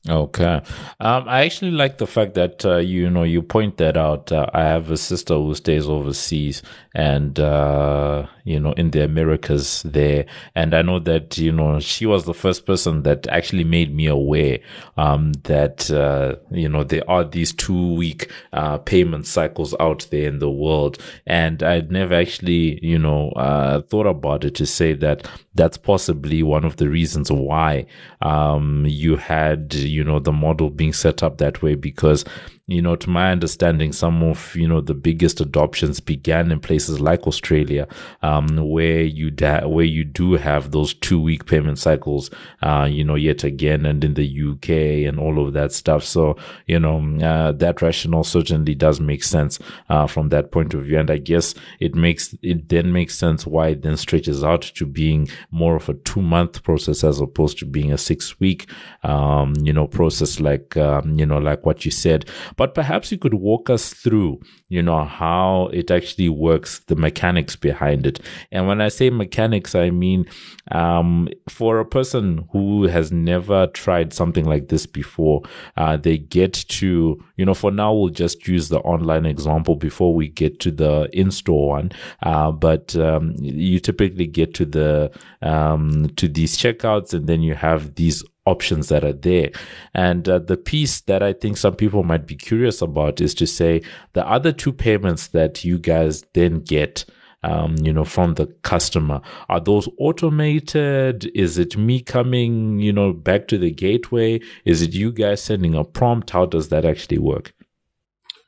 Okay. 0.07 0.61
Um, 0.99 1.27
I 1.27 1.45
actually 1.45 1.71
like 1.71 1.97
the 1.97 2.05
fact 2.05 2.35
that, 2.35 2.63
uh, 2.63 2.77
you 2.77 3.09
know, 3.09 3.23
you 3.23 3.41
point 3.41 3.77
that 3.77 3.97
out. 3.97 4.31
Uh, 4.31 4.45
I 4.53 4.61
have 4.61 4.91
a 4.91 4.97
sister 4.97 5.33
who 5.33 5.55
stays 5.55 5.87
overseas 5.87 6.61
and, 6.93 7.39
uh, 7.39 8.27
you 8.43 8.59
know, 8.59 8.73
in 8.73 8.91
the 8.91 9.03
Americas 9.03 9.81
there. 9.81 10.27
And 10.53 10.75
I 10.75 10.83
know 10.83 10.99
that, 10.99 11.39
you 11.39 11.51
know, 11.51 11.79
she 11.79 12.05
was 12.05 12.25
the 12.25 12.35
first 12.35 12.67
person 12.67 13.01
that 13.01 13.25
actually 13.29 13.63
made 13.63 13.95
me 13.95 14.05
aware, 14.05 14.59
um, 14.95 15.31
that, 15.45 15.89
uh, 15.89 16.35
you 16.51 16.69
know, 16.69 16.83
there 16.83 17.09
are 17.09 17.23
these 17.23 17.51
two 17.51 17.95
week, 17.95 18.29
uh, 18.53 18.77
payment 18.77 19.25
cycles 19.25 19.73
out 19.79 20.05
there 20.11 20.27
in 20.27 20.37
the 20.37 20.51
world. 20.51 20.99
And 21.25 21.63
I'd 21.63 21.89
never 21.91 22.13
actually, 22.13 22.79
you 22.85 22.99
know, 22.99 23.31
uh, 23.31 23.81
thought 23.81 24.05
about 24.05 24.45
it 24.45 24.53
to 24.55 24.67
say 24.67 24.93
that 24.93 25.27
that's 25.55 25.77
possibly 25.77 26.43
one 26.43 26.63
of 26.63 26.75
the 26.77 26.89
reasons 26.89 27.31
why, 27.31 27.87
um, 28.21 28.85
you 28.87 29.15
had, 29.15 29.73
you 29.95 30.03
know, 30.03 30.19
the 30.19 30.31
model 30.31 30.69
being 30.69 30.93
set 30.93 31.23
up 31.23 31.37
that 31.37 31.61
way 31.61 31.75
because 31.75 32.25
you 32.67 32.81
know, 32.81 32.95
to 32.95 33.09
my 33.11 33.31
understanding, 33.31 33.93
some 33.93 34.23
of, 34.23 34.55
you 34.55 34.67
know, 34.67 34.81
the 34.81 34.95
biggest 34.95 35.39
adoptions 35.39 35.99
began 35.99 36.51
in 36.51 36.59
places 36.59 36.99
like 36.99 37.27
Australia, 37.27 37.87
um, 38.23 38.57
where 38.57 39.03
you, 39.03 39.29
da- 39.29 39.67
where 39.67 39.85
you 39.85 40.03
do 40.03 40.33
have 40.33 40.71
those 40.71 40.95
two 40.95 41.21
week 41.21 41.45
payment 41.45 41.77
cycles, 41.77 42.31
uh, 42.63 42.87
you 42.89 43.03
know, 43.03 43.13
yet 43.13 43.43
again, 43.43 43.85
and 43.85 44.03
in 44.03 44.15
the 44.15 44.51
UK 44.51 45.07
and 45.07 45.19
all 45.19 45.45
of 45.45 45.53
that 45.53 45.73
stuff. 45.73 46.03
So, 46.03 46.37
you 46.65 46.79
know, 46.79 46.97
uh, 47.23 47.51
that 47.51 47.83
rationale 47.83 48.23
certainly 48.23 48.73
does 48.73 48.99
make 48.99 49.23
sense, 49.23 49.59
uh, 49.89 50.07
from 50.07 50.29
that 50.29 50.51
point 50.51 50.73
of 50.73 50.85
view. 50.85 50.97
And 50.97 51.11
I 51.11 51.17
guess 51.17 51.53
it 51.79 51.93
makes, 51.93 52.35
it 52.41 52.69
then 52.69 52.91
makes 52.91 53.15
sense 53.15 53.45
why 53.45 53.69
it 53.69 53.83
then 53.83 53.95
stretches 53.95 54.43
out 54.43 54.63
to 54.63 54.87
being 54.87 55.27
more 55.51 55.75
of 55.75 55.87
a 55.87 55.93
two 55.93 56.21
month 56.21 56.63
process 56.63 57.03
as 57.03 57.19
opposed 57.19 57.59
to 57.59 57.65
being 57.67 57.93
a 57.93 57.97
six 57.99 58.39
week, 58.39 58.67
um, 59.03 59.53
you 59.61 59.71
know, 59.71 59.85
process 59.85 60.39
like, 60.39 60.75
um, 60.77 61.13
you 61.19 61.27
know, 61.27 61.37
like 61.37 61.63
what 61.63 61.85
you 61.85 61.91
said. 61.91 62.25
But 62.55 62.73
perhaps 62.73 63.11
you 63.11 63.17
could 63.17 63.33
walk 63.33 63.69
us 63.69 63.93
through, 63.93 64.39
you 64.69 64.81
know, 64.81 65.03
how 65.03 65.69
it 65.73 65.91
actually 65.91 66.29
works, 66.29 66.79
the 66.87 66.95
mechanics 66.95 67.55
behind 67.55 68.05
it. 68.05 68.19
And 68.51 68.67
when 68.67 68.81
I 68.81 68.89
say 68.89 69.09
mechanics, 69.09 69.75
I 69.75 69.89
mean, 69.89 70.25
um, 70.71 71.29
for 71.49 71.79
a 71.79 71.85
person 71.85 72.47
who 72.51 72.83
has 72.83 73.11
never 73.11 73.67
tried 73.67 74.13
something 74.13 74.45
like 74.45 74.69
this 74.69 74.85
before, 74.85 75.41
uh, 75.77 75.97
they 75.97 76.17
get 76.17 76.53
to, 76.53 77.23
you 77.37 77.45
know, 77.45 77.53
for 77.53 77.71
now, 77.71 77.93
we'll 77.93 78.09
just 78.09 78.47
use 78.47 78.69
the 78.69 78.79
online 78.79 79.25
example 79.25 79.75
before 79.75 80.13
we 80.13 80.27
get 80.27 80.59
to 80.61 80.71
the 80.71 81.09
in-store 81.13 81.69
one. 81.69 81.91
Uh, 82.23 82.51
but, 82.51 82.95
um, 82.95 83.33
you 83.39 83.79
typically 83.79 84.27
get 84.27 84.53
to 84.53 84.65
the, 84.65 85.11
um, 85.41 86.07
to 86.15 86.27
these 86.27 86.57
checkouts 86.57 87.13
and 87.13 87.27
then 87.27 87.41
you 87.41 87.53
have 87.53 87.95
these 87.95 88.23
options 88.45 88.89
that 88.89 89.03
are 89.03 89.13
there. 89.13 89.51
And 89.93 90.27
uh, 90.29 90.39
the 90.39 90.57
piece 90.57 91.01
that 91.01 91.23
I 91.23 91.33
think 91.33 91.57
some 91.57 91.75
people 91.75 92.03
might 92.03 92.27
be 92.27 92.35
curious 92.35 92.81
about 92.81 93.21
is 93.21 93.33
to 93.35 93.47
say 93.47 93.81
the 94.13 94.27
other 94.27 94.51
two 94.51 94.73
payments 94.73 95.27
that 95.27 95.63
you 95.63 95.77
guys 95.77 96.23
then 96.33 96.59
get. 96.59 97.05
Um, 97.43 97.75
you 97.77 97.93
know, 97.93 98.05
from 98.05 98.33
the 98.33 98.47
customer, 98.63 99.21
are 99.49 99.59
those 99.59 99.87
automated? 99.99 101.29
Is 101.35 101.59
it 101.59 101.77
me 101.77 102.01
coming, 102.01 102.79
you 102.79 102.91
know, 102.91 103.13
back 103.13 103.47
to 103.49 103.59
the 103.59 103.69
gateway? 103.69 104.39
Is 104.63 104.81
it 104.81 104.93
you 104.95 105.11
guys 105.11 105.43
sending 105.43 105.75
a 105.75 105.83
prompt? 105.83 106.31
How 106.31 106.47
does 106.47 106.69
that 106.69 106.85
actually 106.85 107.19
work? 107.19 107.53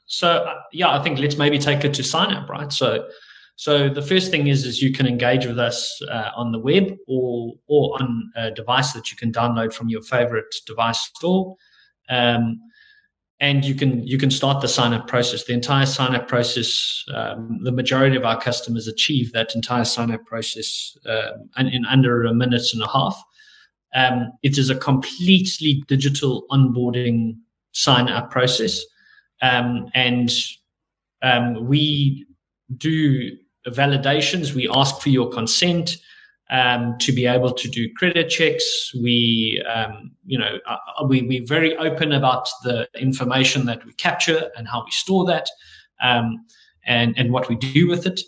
So, 0.08 0.27
uh, 0.27 0.62
yeah, 0.72 0.98
I 0.98 1.04
think 1.04 1.20
let's 1.20 1.38
maybe 1.38 1.60
take 1.60 1.86
it 1.86 1.94
to 1.94 2.04
sign 2.04 2.34
up, 2.34 2.50
right? 2.50 2.74
So, 2.74 3.08
so 3.58 3.90
the 3.90 4.04
first 4.04 4.30
thing 4.30 4.48
is 4.48 4.66
is 4.66 4.84
you 4.84 4.94
can 4.94 5.08
engage 5.08 5.48
with 5.48 5.58
us 5.58 6.00
uh, 6.12 6.30
on 6.36 6.52
the 6.52 6.60
web 6.60 6.96
or 7.08 7.56
or 7.66 8.00
on 8.00 8.32
a 8.36 8.52
device 8.52 8.94
that 8.94 9.10
you 9.10 9.18
can 9.18 9.32
download 9.32 9.74
from 9.74 9.90
your 9.90 10.04
favorite 10.04 10.54
device 10.68 11.00
store, 11.00 11.56
um, 12.08 12.62
and 13.40 13.66
you 13.66 13.74
can 13.74 14.06
you 14.06 14.20
can 14.20 14.30
start 14.30 14.62
the 14.62 14.68
sign 14.68 14.94
up 14.94 15.08
process. 15.08 15.46
The 15.46 15.54
entire 15.54 15.88
sign 15.88 16.14
up 16.14 16.28
process, 16.28 17.04
um, 17.16 17.58
the 17.64 17.72
majority 17.72 18.16
of 18.16 18.24
our 18.26 18.40
customers 18.40 18.88
achieve 18.88 19.34
that 19.34 19.56
entire 19.56 19.86
sign 19.86 20.12
up 20.12 20.24
process 20.28 20.96
uh, 21.08 21.32
in, 21.58 21.68
in, 21.68 21.86
under 21.88 22.26
a 22.26 22.36
minute 22.36 22.68
and 22.74 22.84
a 22.84 22.88
half. 22.88 23.20
Um, 23.96 24.34
it 24.44 24.60
is 24.60 24.70
a 24.70 24.76
completely 24.76 25.84
digital 25.88 26.46
onboarding 26.52 27.38
sign 27.72 28.08
up 28.08 28.30
process, 28.30 28.86
um, 29.42 29.88
and 29.96 30.32
um, 31.24 31.66
we 31.66 32.28
do 32.76 33.32
validations. 33.71 34.53
We 34.53 34.69
ask 34.74 35.01
for 35.01 35.09
your 35.09 35.29
consent 35.29 35.97
um, 36.50 36.95
to 37.00 37.12
be 37.12 37.25
able 37.25 37.53
to 37.53 37.67
do 37.67 37.89
credit 37.97 38.29
checks. 38.29 38.91
We, 39.01 39.63
um, 39.74 40.12
you 40.25 40.38
know, 40.39 40.57
uh, 40.65 40.77
uh, 41.00 41.05
we, 41.05 41.21
we're 41.21 41.45
very 41.45 41.75
open 41.77 42.12
about 42.13 42.47
the 42.63 42.88
information 43.00 43.65
that 43.65 43.86
we 43.86 43.93
capture 43.93 44.50
and 44.55 44.67
how 44.67 44.83
we 44.86 44.91
store 44.91 45.25
that 45.25 45.50
um, 46.01 46.45
and, 46.86 47.17
and 47.17 47.31
what 47.31 47.50
we 47.50 47.55
do 47.55 47.88
with 47.88 48.05
it. 48.05 48.21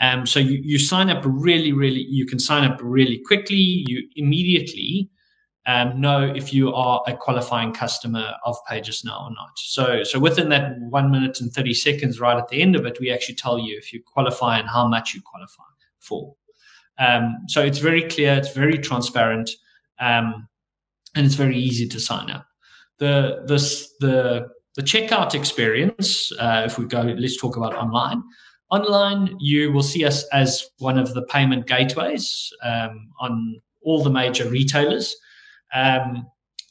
Um, 0.00 0.26
so 0.26 0.40
you, 0.40 0.60
you 0.62 0.78
sign 0.78 1.10
up 1.10 1.22
really, 1.26 1.72
really, 1.72 2.06
you 2.08 2.26
can 2.26 2.38
sign 2.38 2.70
up 2.70 2.78
really 2.82 3.20
quickly. 3.26 3.84
You 3.86 4.08
immediately 4.16 5.10
um, 5.66 6.00
know 6.00 6.22
if 6.22 6.52
you 6.52 6.72
are 6.72 7.02
a 7.06 7.16
qualifying 7.16 7.72
customer 7.72 8.34
of 8.44 8.56
PayJustNow 8.70 9.20
or 9.20 9.30
not. 9.30 9.58
So, 9.58 10.04
so 10.04 10.18
within 10.18 10.48
that 10.50 10.78
one 10.78 11.10
minute 11.10 11.40
and 11.40 11.52
30 11.52 11.74
seconds, 11.74 12.20
right 12.20 12.38
at 12.38 12.48
the 12.48 12.62
end 12.62 12.76
of 12.76 12.86
it, 12.86 12.98
we 13.00 13.10
actually 13.10 13.34
tell 13.34 13.58
you 13.58 13.76
if 13.76 13.92
you 13.92 14.00
qualify 14.02 14.58
and 14.58 14.68
how 14.68 14.86
much 14.86 15.12
you 15.12 15.20
qualify 15.22 15.64
for. 15.98 16.34
Um, 16.98 17.38
so 17.48 17.62
it's 17.62 17.78
very 17.78 18.02
clear, 18.02 18.34
it's 18.34 18.52
very 18.52 18.78
transparent, 18.78 19.50
um, 19.98 20.48
and 21.14 21.26
it's 21.26 21.34
very 21.34 21.58
easy 21.58 21.88
to 21.88 22.00
sign 22.00 22.30
up. 22.30 22.46
The, 22.98 23.42
this, 23.46 23.92
the, 23.98 24.48
the 24.76 24.82
checkout 24.82 25.34
experience, 25.34 26.30
uh, 26.38 26.62
if 26.64 26.78
we 26.78 26.86
go, 26.86 27.02
let's 27.02 27.40
talk 27.40 27.56
about 27.56 27.74
online. 27.74 28.22
Online, 28.70 29.36
you 29.40 29.72
will 29.72 29.82
see 29.82 30.04
us 30.04 30.24
as 30.32 30.68
one 30.78 30.98
of 30.98 31.12
the 31.14 31.22
payment 31.22 31.66
gateways 31.66 32.52
um, 32.62 33.10
on 33.20 33.60
all 33.82 34.02
the 34.02 34.10
major 34.10 34.48
retailers. 34.48 35.16
Um, 35.76 36.26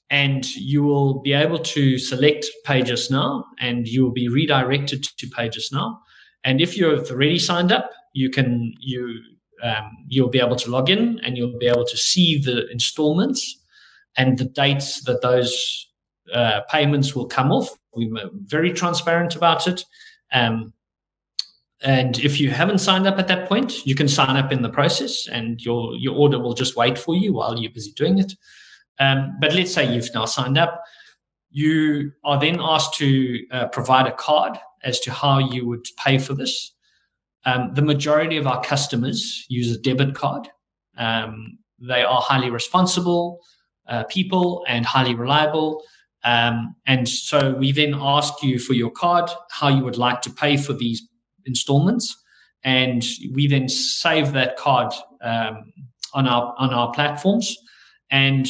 and 0.10 0.46
you 0.56 0.84
will 0.84 1.22
be 1.22 1.34
able 1.34 1.60
to 1.60 1.98
select 1.98 2.46
PayJustNow 2.66 3.44
and 3.60 3.88
you 3.88 4.04
will 4.04 4.12
be 4.12 4.28
redirected 4.28 5.04
to 5.18 5.28
PayJustNow. 5.28 5.98
And 6.44 6.62
if 6.62 6.78
you've 6.78 7.10
already 7.10 7.40
signed 7.40 7.72
up, 7.72 7.92
you 8.14 8.30
can 8.30 8.74
you 8.80 9.20
um, 9.64 9.92
you'll 10.08 10.30
be 10.30 10.40
able 10.40 10.56
to 10.58 10.70
log 10.70 10.90
in 10.90 11.20
and 11.24 11.38
you'll 11.38 11.58
be 11.58 11.68
able 11.68 11.86
to 11.86 11.98
see 11.98 12.40
the 12.40 12.70
installments 12.72 13.60
and 14.18 14.38
the 14.38 14.46
dates 14.46 15.04
that 15.04 15.22
those 15.22 15.88
uh, 16.34 16.62
payments 16.70 17.16
will 17.16 17.28
come 17.28 17.52
off. 17.52 17.70
We 17.96 18.12
are 18.18 18.30
very 18.34 18.74
transparent 18.74 19.36
about 19.36 19.68
it. 19.68 19.86
Um, 20.32 20.74
and 21.82 22.18
if 22.20 22.40
you 22.40 22.50
haven't 22.50 22.80
signed 22.80 23.06
up 23.06 23.20
at 23.20 23.28
that 23.28 23.48
point, 23.48 23.86
you 23.86 23.96
can 23.96 24.08
sign 24.08 24.36
up 24.38 24.52
in 24.52 24.62
the 24.62 24.70
process 24.70 25.28
and 25.28 25.62
your 25.62 25.96
your 25.96 26.16
order 26.16 26.40
will 26.40 26.54
just 26.54 26.76
wait 26.76 26.98
for 26.98 27.16
you 27.16 27.34
while 27.34 27.58
you're 27.60 27.72
busy 27.72 27.92
doing 27.92 28.18
it. 28.20 28.34
Um, 29.00 29.38
but 29.40 29.54
let's 29.54 29.74
say 29.74 29.94
you've 29.94 30.14
now 30.14 30.26
signed 30.26 30.58
up. 30.58 30.84
You 31.50 32.12
are 32.24 32.40
then 32.40 32.58
asked 32.60 32.96
to 32.96 33.40
uh, 33.52 33.68
provide 33.68 34.08
a 34.08 34.12
card 34.12 34.58
as 34.84 35.00
to 35.02 35.12
how 35.12 35.40
you 35.40 35.68
would 35.68 35.86
pay 36.04 36.18
for 36.18 36.34
this. 36.34 36.74
Um, 37.46 37.74
the 37.74 37.82
majority 37.82 38.38
of 38.38 38.48
our 38.48 38.62
customers 38.62 39.46
use 39.50 39.74
a 39.76 39.80
debit 39.80 40.16
card. 40.16 40.48
Um, 40.98 41.60
they 41.80 42.04
are 42.04 42.22
highly 42.22 42.50
responsible 42.50 43.42
uh, 43.88 44.04
people 44.06 44.66
and 44.68 44.86
highly 44.86 45.16
reliable. 45.16 45.84
Um, 46.24 46.76
and 46.88 47.08
so 47.08 47.54
we 47.54 47.72
then 47.72 47.94
ask 47.96 48.42
you 48.42 48.58
for 48.58 48.74
your 48.74 48.90
card, 48.90 49.30
how 49.52 49.70
you 49.70 49.84
would 49.84 49.98
like 49.98 50.22
to 50.24 50.32
pay 50.32 50.58
for 50.58 50.74
these 50.74 51.08
installments. 51.46 52.16
And 52.64 53.06
we 53.32 53.48
then 53.48 53.70
save 53.70 54.34
that 54.34 54.58
card 54.58 54.92
um, 55.22 55.72
on 56.14 56.28
our 56.28 56.56
on 56.58 56.74
our 56.74 56.92
platforms. 56.94 57.56
And 58.10 58.50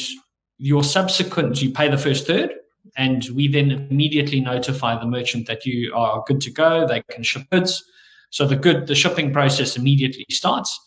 your 0.58 0.84
subsequent, 0.84 1.62
you 1.62 1.70
pay 1.70 1.88
the 1.88 1.98
first 1.98 2.26
third, 2.26 2.54
and 2.96 3.26
we 3.34 3.48
then 3.48 3.70
immediately 3.90 4.40
notify 4.40 4.98
the 4.98 5.06
merchant 5.06 5.46
that 5.46 5.66
you 5.66 5.92
are 5.94 6.24
good 6.26 6.40
to 6.42 6.50
go. 6.50 6.86
They 6.86 7.02
can 7.10 7.22
ship 7.22 7.42
goods. 7.50 7.84
So 8.30 8.46
the 8.46 8.56
good, 8.56 8.86
the 8.86 8.94
shipping 8.94 9.32
process 9.32 9.76
immediately 9.76 10.26
starts. 10.30 10.78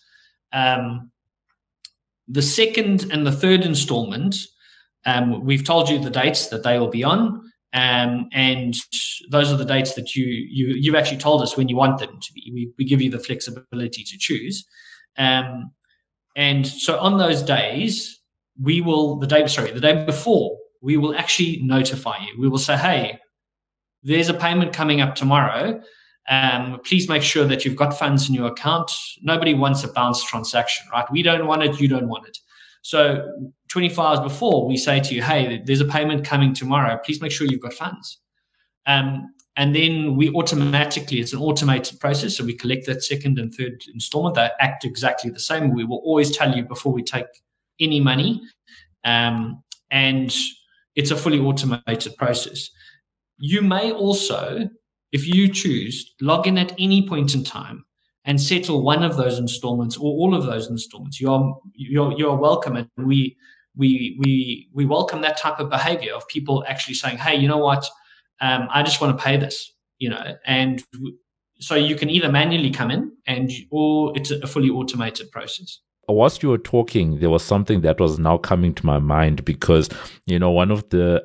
Um, 0.52 1.12
the 2.28 2.42
second 2.42 3.12
and 3.12 3.26
the 3.26 3.32
third 3.32 3.62
installment, 3.62 4.36
um, 5.06 5.44
we've 5.44 5.64
told 5.64 5.90
you 5.90 6.00
the 6.00 6.10
dates 6.10 6.48
that 6.48 6.64
they 6.64 6.78
will 6.78 6.90
be 6.90 7.04
on, 7.04 7.42
um, 7.74 8.30
and 8.32 8.76
those 9.32 9.52
are 9.52 9.58
the 9.58 9.66
dates 9.66 9.94
that 9.94 10.16
you 10.16 10.26
you 10.26 10.76
you've 10.76 10.96
actually 10.96 11.18
told 11.18 11.42
us 11.42 11.56
when 11.56 11.70
you 11.70 11.76
want 11.76 12.00
them 12.00 12.20
to 12.20 12.34
be. 12.34 12.52
We, 12.54 12.72
we 12.78 12.86
give 12.86 13.02
you 13.02 13.10
the 13.10 13.20
flexibility 13.20 14.04
to 14.04 14.18
choose, 14.18 14.66
um, 15.18 15.72
and 16.36 16.66
so 16.68 17.00
on 17.00 17.18
those 17.18 17.42
days, 17.42 18.19
we 18.62 18.82
will 18.82 19.18
the 19.18 19.28
day 19.28 19.46
sorry 19.48 19.72
the 19.72 19.80
day 19.80 20.06
before 20.06 20.60
we 20.82 20.98
will 20.98 21.16
actually 21.16 21.60
notify 21.62 22.18
you. 22.20 22.40
We 22.40 22.48
will 22.48 22.58
say, 22.58 22.78
hey, 22.78 23.20
there's 24.04 24.30
a 24.30 24.34
payment 24.34 24.74
coming 24.74 25.02
up 25.02 25.16
tomorrow. 25.16 25.82
Um, 26.30 26.80
please 26.86 27.10
make 27.10 27.24
sure 27.24 27.46
that 27.46 27.66
you've 27.66 27.76
got 27.76 27.98
funds 27.98 28.30
in 28.30 28.36
your 28.36 28.48
account. 28.48 28.92
Nobody 29.22 29.54
wants 29.54 29.84
a 29.84 29.92
bounce 29.92 30.24
transaction, 30.24 30.86
right? 30.92 31.10
We 31.12 31.24
don't 31.24 31.48
want 31.48 31.64
it. 31.64 31.80
You 31.80 31.88
don't 31.88 32.08
want 32.08 32.28
it. 32.28 32.38
So 32.82 33.28
24 33.70 34.06
hours 34.06 34.20
before, 34.20 34.68
we 34.68 34.78
say 34.78 35.00
to 35.00 35.16
you, 35.16 35.22
hey, 35.22 35.62
there's 35.66 35.82
a 35.82 35.86
payment 35.86 36.24
coming 36.24 36.54
tomorrow. 36.54 36.98
Please 37.04 37.22
make 37.22 37.32
sure 37.32 37.48
you've 37.48 37.62
got 37.62 37.74
funds. 37.74 38.20
Um, 38.86 39.34
and 39.58 39.76
then 39.76 40.16
we 40.16 40.30
automatically, 40.30 41.20
it's 41.20 41.34
an 41.34 41.40
automated 41.40 42.00
process. 42.00 42.38
So 42.38 42.46
we 42.46 42.56
collect 42.56 42.86
that 42.86 43.04
second 43.04 43.38
and 43.38 43.54
third 43.54 43.84
installment. 43.94 44.36
They 44.36 44.50
act 44.62 44.86
exactly 44.86 45.30
the 45.30 45.40
same. 45.40 45.74
We 45.74 45.84
will 45.84 46.02
always 46.06 46.32
tell 46.32 46.56
you 46.56 46.64
before 46.64 46.94
we 46.94 47.04
take 47.04 47.26
any 47.80 48.00
money. 48.00 48.42
Um, 49.04 49.64
and 49.92 50.36
it's 50.96 51.12
a 51.12 51.16
fully 51.16 51.40
automated 51.40 52.16
process. 52.18 52.70
You 53.38 53.62
may 53.62 53.92
also, 53.92 54.70
if 55.12 55.28
you 55.28 55.52
choose, 55.52 56.14
log 56.22 56.48
in 56.48 56.58
at 56.58 56.74
any 56.78 57.08
point 57.08 57.34
in 57.34 57.44
time 57.44 57.86
and 58.26 58.40
settle 58.40 58.84
one 58.84 59.04
of 59.04 59.18
those 59.18 59.40
installments 59.40 59.98
or 59.98 60.12
all 60.12 60.36
of 60.36 60.46
those 60.46 60.68
installments. 60.68 61.22
You're 61.22 61.58
you're 61.74 62.14
you're 62.18 62.36
welcome, 62.36 62.76
and 62.76 62.90
we 62.98 63.38
we 63.76 64.18
we 64.20 64.70
we 64.74 64.86
welcome 64.86 65.22
that 65.22 65.38
type 65.38 65.60
of 65.60 65.70
behavior 65.70 66.14
of 66.14 66.28
people 66.28 66.64
actually 66.68 66.96
saying, 66.96 67.18
"Hey, 67.18 67.36
you 67.36 67.48
know 67.48 67.58
what? 67.58 67.88
Um, 68.42 68.68
I 68.72 68.84
just 68.84 69.00
want 69.02 69.18
to 69.18 69.24
pay 69.24 69.38
this," 69.38 69.74
you 70.00 70.10
know, 70.10 70.36
and 70.46 70.84
so 71.60 71.76
you 71.76 71.96
can 71.96 72.10
either 72.10 72.32
manually 72.32 72.72
come 72.72 72.92
in 72.92 73.12
and 73.26 73.52
or 73.72 74.14
it's 74.16 74.32
a 74.32 74.48
fully 74.48 74.70
automated 74.70 75.32
process 75.32 75.80
whilst 76.10 76.44
you 76.44 76.50
were 76.50 76.58
talking, 76.58 77.20
there 77.20 77.30
was 77.30 77.44
something 77.44 77.82
that 77.82 78.00
was 78.00 78.20
now 78.20 78.38
coming 78.38 78.74
to 78.76 78.86
my 78.86 79.00
mind 79.00 79.46
because 79.46 79.90
you 80.26 80.40
know 80.40 80.52
one 80.52 80.72
of 80.72 80.88
the 80.90 81.24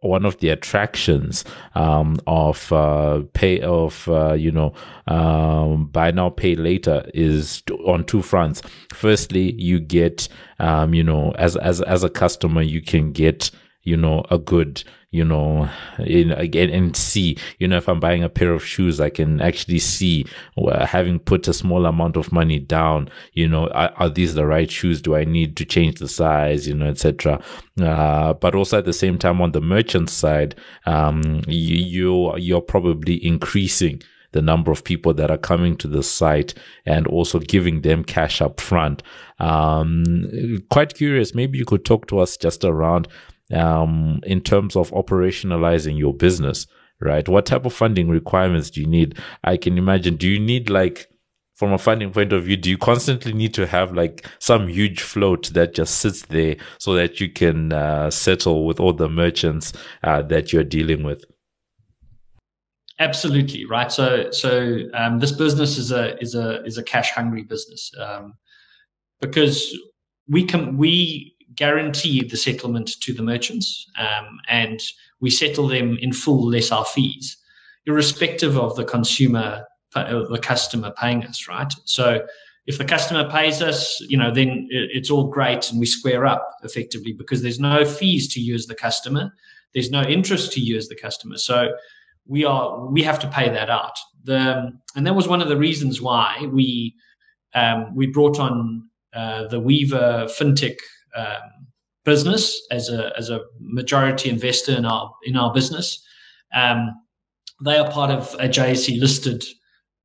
one 0.00 0.24
of 0.24 0.38
the 0.38 0.48
attractions 0.48 1.44
um, 1.74 2.18
of 2.26 2.72
uh, 2.72 3.22
pay 3.32 3.60
of 3.60 4.08
uh, 4.08 4.32
you 4.32 4.50
know 4.50 4.72
um, 5.06 5.86
buy 5.86 6.10
now 6.10 6.30
pay 6.30 6.54
later 6.54 7.08
is 7.14 7.62
on 7.84 8.04
two 8.04 8.22
fronts. 8.22 8.62
Firstly, 8.92 9.52
you 9.52 9.80
get 9.80 10.28
um, 10.58 10.94
you 10.94 11.04
know 11.04 11.32
as 11.32 11.56
as 11.56 11.80
as 11.82 12.04
a 12.04 12.10
customer 12.10 12.62
you 12.62 12.80
can 12.80 13.12
get 13.12 13.50
you 13.82 13.96
know 13.96 14.24
a 14.30 14.38
good 14.38 14.84
you 15.12 15.24
know, 15.24 15.68
in, 15.98 16.30
again 16.32 16.70
and 16.70 16.96
see, 16.96 17.36
you 17.58 17.66
know, 17.66 17.76
if 17.76 17.88
I'm 17.88 17.98
buying 17.98 18.22
a 18.22 18.28
pair 18.28 18.52
of 18.52 18.64
shoes, 18.64 19.00
I 19.00 19.10
can 19.10 19.40
actually 19.40 19.80
see 19.80 20.24
uh, 20.56 20.86
having 20.86 21.18
put 21.18 21.48
a 21.48 21.52
small 21.52 21.86
amount 21.86 22.16
of 22.16 22.30
money 22.30 22.60
down, 22.60 23.10
you 23.32 23.48
know, 23.48 23.68
are, 23.68 23.92
are 23.96 24.08
these 24.08 24.34
the 24.34 24.46
right 24.46 24.70
shoes? 24.70 25.02
Do 25.02 25.16
I 25.16 25.24
need 25.24 25.56
to 25.56 25.64
change 25.64 25.98
the 25.98 26.08
size, 26.08 26.68
you 26.68 26.74
know, 26.74 26.86
etc. 26.86 27.42
Uh, 27.80 28.34
but 28.34 28.54
also 28.54 28.78
at 28.78 28.84
the 28.84 28.92
same 28.92 29.18
time 29.18 29.40
on 29.40 29.50
the 29.50 29.60
merchant 29.60 30.10
side, 30.10 30.54
um, 30.86 31.42
you, 31.48 31.76
you 31.76 32.36
you're 32.36 32.60
probably 32.60 33.24
increasing 33.24 34.02
the 34.32 34.42
number 34.42 34.70
of 34.70 34.84
people 34.84 35.12
that 35.14 35.30
are 35.30 35.38
coming 35.38 35.76
to 35.76 35.88
the 35.88 36.02
site 36.02 36.54
and 36.86 37.08
also 37.08 37.40
giving 37.40 37.80
them 37.80 38.04
cash 38.04 38.40
up 38.40 38.60
front. 38.60 39.02
Um, 39.40 40.62
quite 40.70 40.94
curious. 40.94 41.34
Maybe 41.34 41.58
you 41.58 41.64
could 41.64 41.84
talk 41.84 42.06
to 42.08 42.20
us 42.20 42.36
just 42.36 42.64
around 42.64 43.08
um, 43.52 44.20
in 44.24 44.40
terms 44.40 44.76
of 44.76 44.90
operationalizing 44.90 45.98
your 45.98 46.14
business, 46.14 46.66
right? 47.00 47.28
What 47.28 47.46
type 47.46 47.64
of 47.66 47.72
funding 47.72 48.08
requirements 48.08 48.70
do 48.70 48.80
you 48.80 48.86
need? 48.86 49.18
I 49.44 49.56
can 49.56 49.78
imagine, 49.78 50.16
do 50.16 50.28
you 50.28 50.40
need 50.40 50.70
like, 50.70 51.08
from 51.54 51.72
a 51.74 51.78
funding 51.78 52.10
point 52.10 52.32
of 52.32 52.44
view, 52.44 52.56
do 52.56 52.70
you 52.70 52.78
constantly 52.78 53.34
need 53.34 53.52
to 53.52 53.66
have 53.66 53.92
like 53.92 54.26
some 54.38 54.66
huge 54.66 55.02
float 55.02 55.50
that 55.52 55.74
just 55.74 55.96
sits 55.96 56.22
there 56.26 56.56
so 56.78 56.94
that 56.94 57.20
you 57.20 57.28
can 57.28 57.70
uh, 57.72 58.10
settle 58.10 58.64
with 58.64 58.80
all 58.80 58.94
the 58.94 59.10
merchants 59.10 59.74
uh, 60.02 60.22
that 60.22 60.54
you're 60.54 60.64
dealing 60.64 61.02
with? 61.02 61.22
Absolutely 62.98 63.66
right. 63.66 63.92
So, 63.92 64.30
so 64.30 64.78
um, 64.94 65.18
this 65.18 65.32
business 65.32 65.76
is 65.76 65.90
a 65.90 66.18
is 66.18 66.34
a 66.34 66.62
is 66.64 66.78
a 66.78 66.82
cash 66.82 67.10
hungry 67.10 67.42
business 67.42 67.90
um, 67.98 68.34
because 69.20 69.74
we 70.28 70.44
can 70.44 70.76
we 70.76 71.34
guarantee 71.60 72.24
the 72.24 72.38
settlement 72.38 72.98
to 73.02 73.12
the 73.12 73.22
merchants 73.22 73.86
um, 73.98 74.40
and 74.48 74.80
we 75.20 75.28
settle 75.28 75.68
them 75.68 75.98
in 76.00 76.10
full 76.10 76.48
less 76.48 76.72
our 76.72 76.86
fees, 76.86 77.36
irrespective 77.84 78.56
of 78.56 78.74
the 78.76 78.84
consumer, 78.84 79.66
uh, 79.94 80.24
the 80.30 80.38
customer 80.38 80.90
paying 80.98 81.22
us, 81.26 81.46
right? 81.46 81.70
So 81.84 82.26
if 82.66 82.78
the 82.78 82.86
customer 82.86 83.28
pays 83.28 83.60
us, 83.60 84.00
you 84.08 84.16
know, 84.16 84.32
then 84.32 84.68
it's 84.70 85.10
all 85.10 85.28
great 85.28 85.70
and 85.70 85.78
we 85.78 85.84
square 85.84 86.24
up 86.24 86.48
effectively 86.62 87.12
because 87.12 87.42
there's 87.42 87.60
no 87.60 87.84
fees 87.84 88.32
to 88.32 88.40
you 88.40 88.54
as 88.54 88.64
the 88.64 88.74
customer. 88.74 89.30
There's 89.74 89.90
no 89.90 90.02
interest 90.02 90.52
to 90.52 90.60
you 90.60 90.78
as 90.78 90.88
the 90.88 90.96
customer. 90.96 91.36
So 91.36 91.74
we 92.26 92.46
are, 92.46 92.86
we 92.86 93.02
have 93.02 93.18
to 93.18 93.28
pay 93.28 93.50
that 93.50 93.68
out. 93.68 93.98
The, 94.24 94.72
and 94.96 95.06
that 95.06 95.14
was 95.14 95.28
one 95.28 95.42
of 95.42 95.48
the 95.48 95.58
reasons 95.58 96.00
why 96.00 96.48
we, 96.50 96.94
um, 97.54 97.94
we 97.94 98.06
brought 98.06 98.38
on 98.38 98.88
uh, 99.12 99.48
the 99.48 99.60
Weaver 99.60 100.26
FinTech 100.38 100.78
um, 101.16 101.66
business 102.04 102.60
as 102.70 102.88
a 102.88 103.12
as 103.16 103.30
a 103.30 103.40
majority 103.60 104.30
investor 104.30 104.72
in 104.72 104.84
our 104.84 105.12
in 105.24 105.36
our 105.36 105.52
business. 105.52 106.04
Um, 106.54 106.90
they 107.64 107.76
are 107.76 107.90
part 107.90 108.10
of 108.10 108.34
a 108.34 108.48
JSE 108.48 108.98
listed 108.98 109.44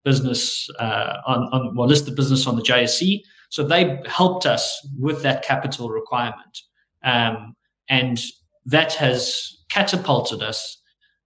business 0.04 0.70
uh, 0.80 1.18
on, 1.26 1.50
on 1.52 1.76
well 1.76 1.88
listed 1.88 2.16
business 2.16 2.48
on 2.48 2.56
the 2.56 2.62
JSE. 2.62 3.22
So 3.50 3.64
they 3.64 4.02
helped 4.06 4.46
us 4.46 4.86
with 5.00 5.22
that 5.24 5.44
capital 5.44 5.90
requirement, 5.90 6.60
um, 7.04 7.56
and 7.90 8.22
that 8.66 8.94
has 8.94 9.52
catapulted 9.70 10.42
us 10.42 10.82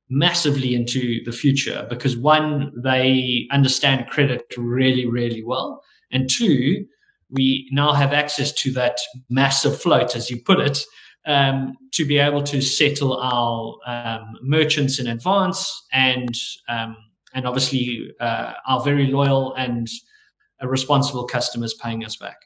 massively 0.10 0.74
into 0.74 1.24
the 1.24 1.32
future 1.32 1.86
because 1.90 2.18
one, 2.18 2.72
they 2.84 3.48
understand 3.52 4.08
credit 4.08 4.44
really, 4.58 5.06
really 5.06 5.44
well, 5.44 5.82
and 6.12 6.30
two, 6.30 6.86
we 7.30 7.70
now 7.72 7.94
have 7.94 8.14
access 8.14 8.52
to 8.54 8.72
that 8.74 9.00
massive 9.30 9.80
float, 9.80 10.16
as 10.16 10.30
you 10.30 10.42
put 10.42 10.60
it, 10.60 10.84
um, 11.26 11.78
to 11.94 12.06
be 12.06 12.18
able 12.18 12.44
to 12.44 12.62
settle 12.62 13.18
our 13.18 13.78
um, 13.86 14.38
merchants 14.42 15.00
in 15.00 15.08
advance 15.08 15.86
and 15.92 16.34
um, 16.68 16.96
and 17.34 17.46
obviously 17.46 18.12
uh, 18.20 18.54
our 18.68 18.82
very 18.84 19.08
loyal 19.08 19.54
and 19.54 19.88
uh, 20.64 20.68
responsible 20.68 21.26
customers 21.26 21.76
paying 21.76 22.04
us 22.04 22.16
back. 22.16 22.38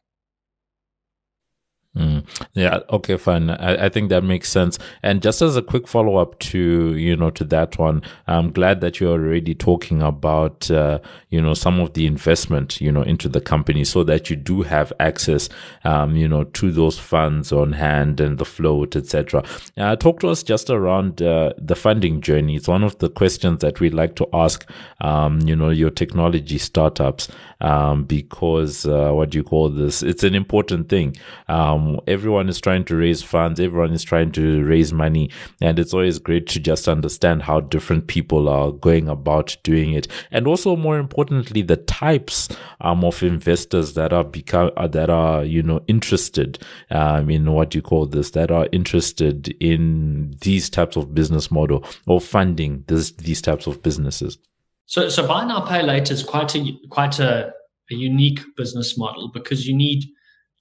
Mm. 1.95 2.25
Yeah. 2.53 2.79
Okay. 2.89 3.17
Fine. 3.17 3.51
I, 3.51 3.86
I, 3.86 3.89
think 3.89 4.10
that 4.10 4.23
makes 4.23 4.49
sense. 4.49 4.79
And 5.03 5.21
just 5.21 5.43
as 5.43 5.56
a 5.56 5.62
quick 5.62 5.88
follow 5.88 6.15
up 6.15 6.39
to 6.39 6.95
you 6.95 7.15
know 7.15 7.29
to 7.29 7.43
that 7.45 7.77
one, 7.77 8.01
I'm 8.25 8.51
glad 8.51 8.82
that 8.82 8.99
you're 8.99 9.12
already 9.12 9.53
talking 9.53 10.01
about 10.01 10.71
uh, 10.71 10.99
you 11.29 11.39
know 11.39 11.53
some 11.53 11.79
of 11.79 11.93
the 11.93 12.08
investment 12.08 12.82
you 12.82 12.91
know 12.91 13.03
into 13.03 13.29
the 13.29 13.41
company 13.41 13.84
so 13.84 14.03
that 14.06 14.32
you 14.32 14.36
do 14.36 14.63
have 14.63 14.91
access 14.99 15.49
um, 15.84 16.15
you 16.15 16.27
know 16.27 16.45
to 16.45 16.71
those 16.71 16.97
funds 16.97 17.51
on 17.51 17.73
hand 17.73 18.19
and 18.19 18.39
the 18.39 18.45
float, 18.45 18.95
etc. 18.95 19.43
Uh, 19.77 19.95
talk 19.95 20.19
to 20.21 20.29
us 20.29 20.41
just 20.41 20.71
around 20.71 21.21
uh, 21.21 21.53
the 21.60 21.75
funding 21.75 22.21
journey. 22.21 22.56
It's 22.56 22.67
one 22.67 22.84
of 22.84 22.97
the 22.97 23.10
questions 23.10 23.62
that 23.62 23.79
we 23.79 23.91
like 23.91 24.15
to 24.15 24.27
ask. 24.34 24.67
Um, 24.99 25.41
you 25.41 25.56
know 25.56 25.69
your 25.69 25.91
technology 25.91 26.58
startups 26.58 27.29
um, 27.63 28.04
because 28.04 28.86
uh, 28.86 29.12
what 29.12 29.32
do 29.32 29.38
you 29.39 29.43
call 29.43 29.69
this? 29.69 30.04
It's 30.04 30.23
an 30.23 30.36
important 30.36 30.89
thing. 30.89 31.15
Um, 31.47 31.99
everyone 32.08 32.49
is 32.49 32.62
trying 32.62 32.86
to 32.86 32.95
raise 32.95 33.23
funds, 33.23 33.60
everyone 33.60 33.93
is 33.93 34.04
trying 34.04 34.32
to 34.34 34.63
raise 34.63 34.93
money, 34.93 35.32
and 35.62 35.80
it's 35.80 35.93
always 35.93 36.19
great 36.19 36.47
to 36.47 36.60
just 36.60 36.88
understand 36.88 37.43
how 37.43 37.62
different 37.62 38.08
people 38.08 38.49
are 38.49 38.71
going 38.71 39.08
about 39.10 39.58
doing 39.63 39.93
it, 39.93 40.08
and 40.32 40.45
also 40.45 40.76
more 40.76 40.99
importantly, 40.99 41.62
the 41.62 41.78
types 41.78 42.49
um, 42.82 43.04
of 43.04 43.23
investors 43.23 43.93
that 43.93 44.13
are 44.13 44.23
become 44.23 44.71
uh, 44.78 44.88
that 44.88 45.10
are 45.10 45.43
you 45.43 45.63
know 45.63 45.82
interested 45.88 46.60
um, 46.91 47.30
in 47.30 47.52
what 47.52 47.73
you 47.73 47.82
call 47.82 48.06
this, 48.06 48.32
that 48.32 48.52
are 48.52 48.67
interested 48.71 49.49
in 49.60 50.36
these 50.41 50.69
types 50.69 50.95
of 50.95 51.13
business 51.13 51.49
model 51.49 51.86
or 52.08 52.19
funding 52.19 52.84
this, 52.88 53.12
these 53.13 53.41
types 53.41 53.67
of 53.67 53.82
businesses. 53.82 54.38
So, 54.86 55.10
so 55.10 55.28
buy 55.28 55.46
now 55.46 55.62
pay 55.62 55.82
later 55.82 56.13
is 56.13 56.24
quite 56.24 56.56
a 56.56 56.72
quite 56.89 57.19
a, 57.19 57.52
a 57.91 57.96
unique 57.96 58.41
business 58.58 58.98
model 58.98 59.30
because 59.34 59.67
you 59.67 59.76
need 59.76 60.04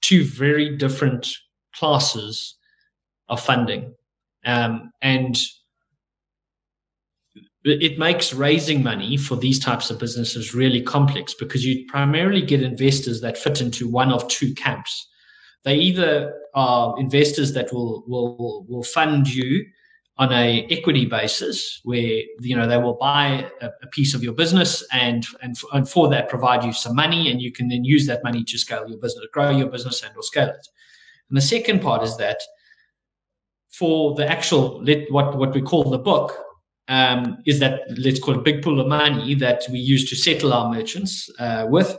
two 0.01 0.23
very 0.23 0.75
different 0.77 1.27
classes 1.75 2.57
of 3.29 3.39
funding. 3.39 3.93
Um, 4.45 4.91
and 5.01 5.37
it 7.65 7.97
makes 7.97 8.33
raising 8.33 8.83
money 8.83 9.15
for 9.15 9.37
these 9.37 9.57
types 9.57 9.89
of 9.89 9.97
businesses 9.97 10.53
really 10.53 10.81
complex 10.81 11.33
because 11.33 11.63
you 11.65 11.85
primarily 11.87 12.41
get 12.41 12.61
investors 12.61 13.21
that 13.21 13.37
fit 13.37 13.61
into 13.61 13.89
one 13.89 14.11
of 14.11 14.27
two 14.27 14.53
camps. 14.53 15.07
They 15.63 15.75
either 15.75 16.33
are 16.53 16.93
investors 16.99 17.53
that 17.53 17.71
will 17.71 18.03
will 18.05 18.65
will 18.67 18.83
fund 18.83 19.33
you 19.33 19.65
on 20.23 20.31
a 20.31 20.65
equity 20.69 21.05
basis 21.05 21.57
where 21.83 22.21
you 22.49 22.55
know 22.55 22.67
they 22.67 22.77
will 22.77 22.99
buy 23.09 23.25
a, 23.61 23.69
a 23.85 23.87
piece 23.97 24.13
of 24.15 24.23
your 24.23 24.35
business 24.41 24.71
and, 24.91 25.25
and 25.41 25.55
and 25.73 25.89
for 25.89 26.05
that 26.09 26.29
provide 26.29 26.63
you 26.63 26.73
some 26.73 26.95
money 26.95 27.29
and 27.29 27.41
you 27.41 27.51
can 27.51 27.67
then 27.67 27.83
use 27.83 28.05
that 28.07 28.23
money 28.23 28.43
to 28.43 28.57
scale 28.57 28.87
your 28.87 28.99
business 28.99 29.25
grow 29.33 29.49
your 29.49 29.69
business 29.75 30.03
and 30.03 30.15
or 30.15 30.23
scale 30.23 30.49
it 30.59 30.67
And 31.29 31.37
the 31.37 31.47
second 31.55 31.81
part 31.81 32.01
is 32.03 32.15
that 32.17 32.39
for 33.79 34.15
the 34.15 34.25
actual 34.35 34.63
what 35.09 35.37
what 35.37 35.53
we 35.53 35.61
call 35.61 35.83
the 35.89 36.03
book 36.11 36.27
um, 36.87 37.37
is 37.45 37.59
that 37.59 37.81
let's 37.97 38.19
call 38.19 38.35
it 38.35 38.39
a 38.39 38.41
big 38.41 38.61
pool 38.61 38.79
of 38.79 38.87
money 38.87 39.35
that 39.35 39.63
we 39.71 39.79
use 39.79 40.09
to 40.09 40.15
settle 40.15 40.53
our 40.53 40.69
merchants 40.73 41.29
uh, 41.39 41.65
with. 41.69 41.97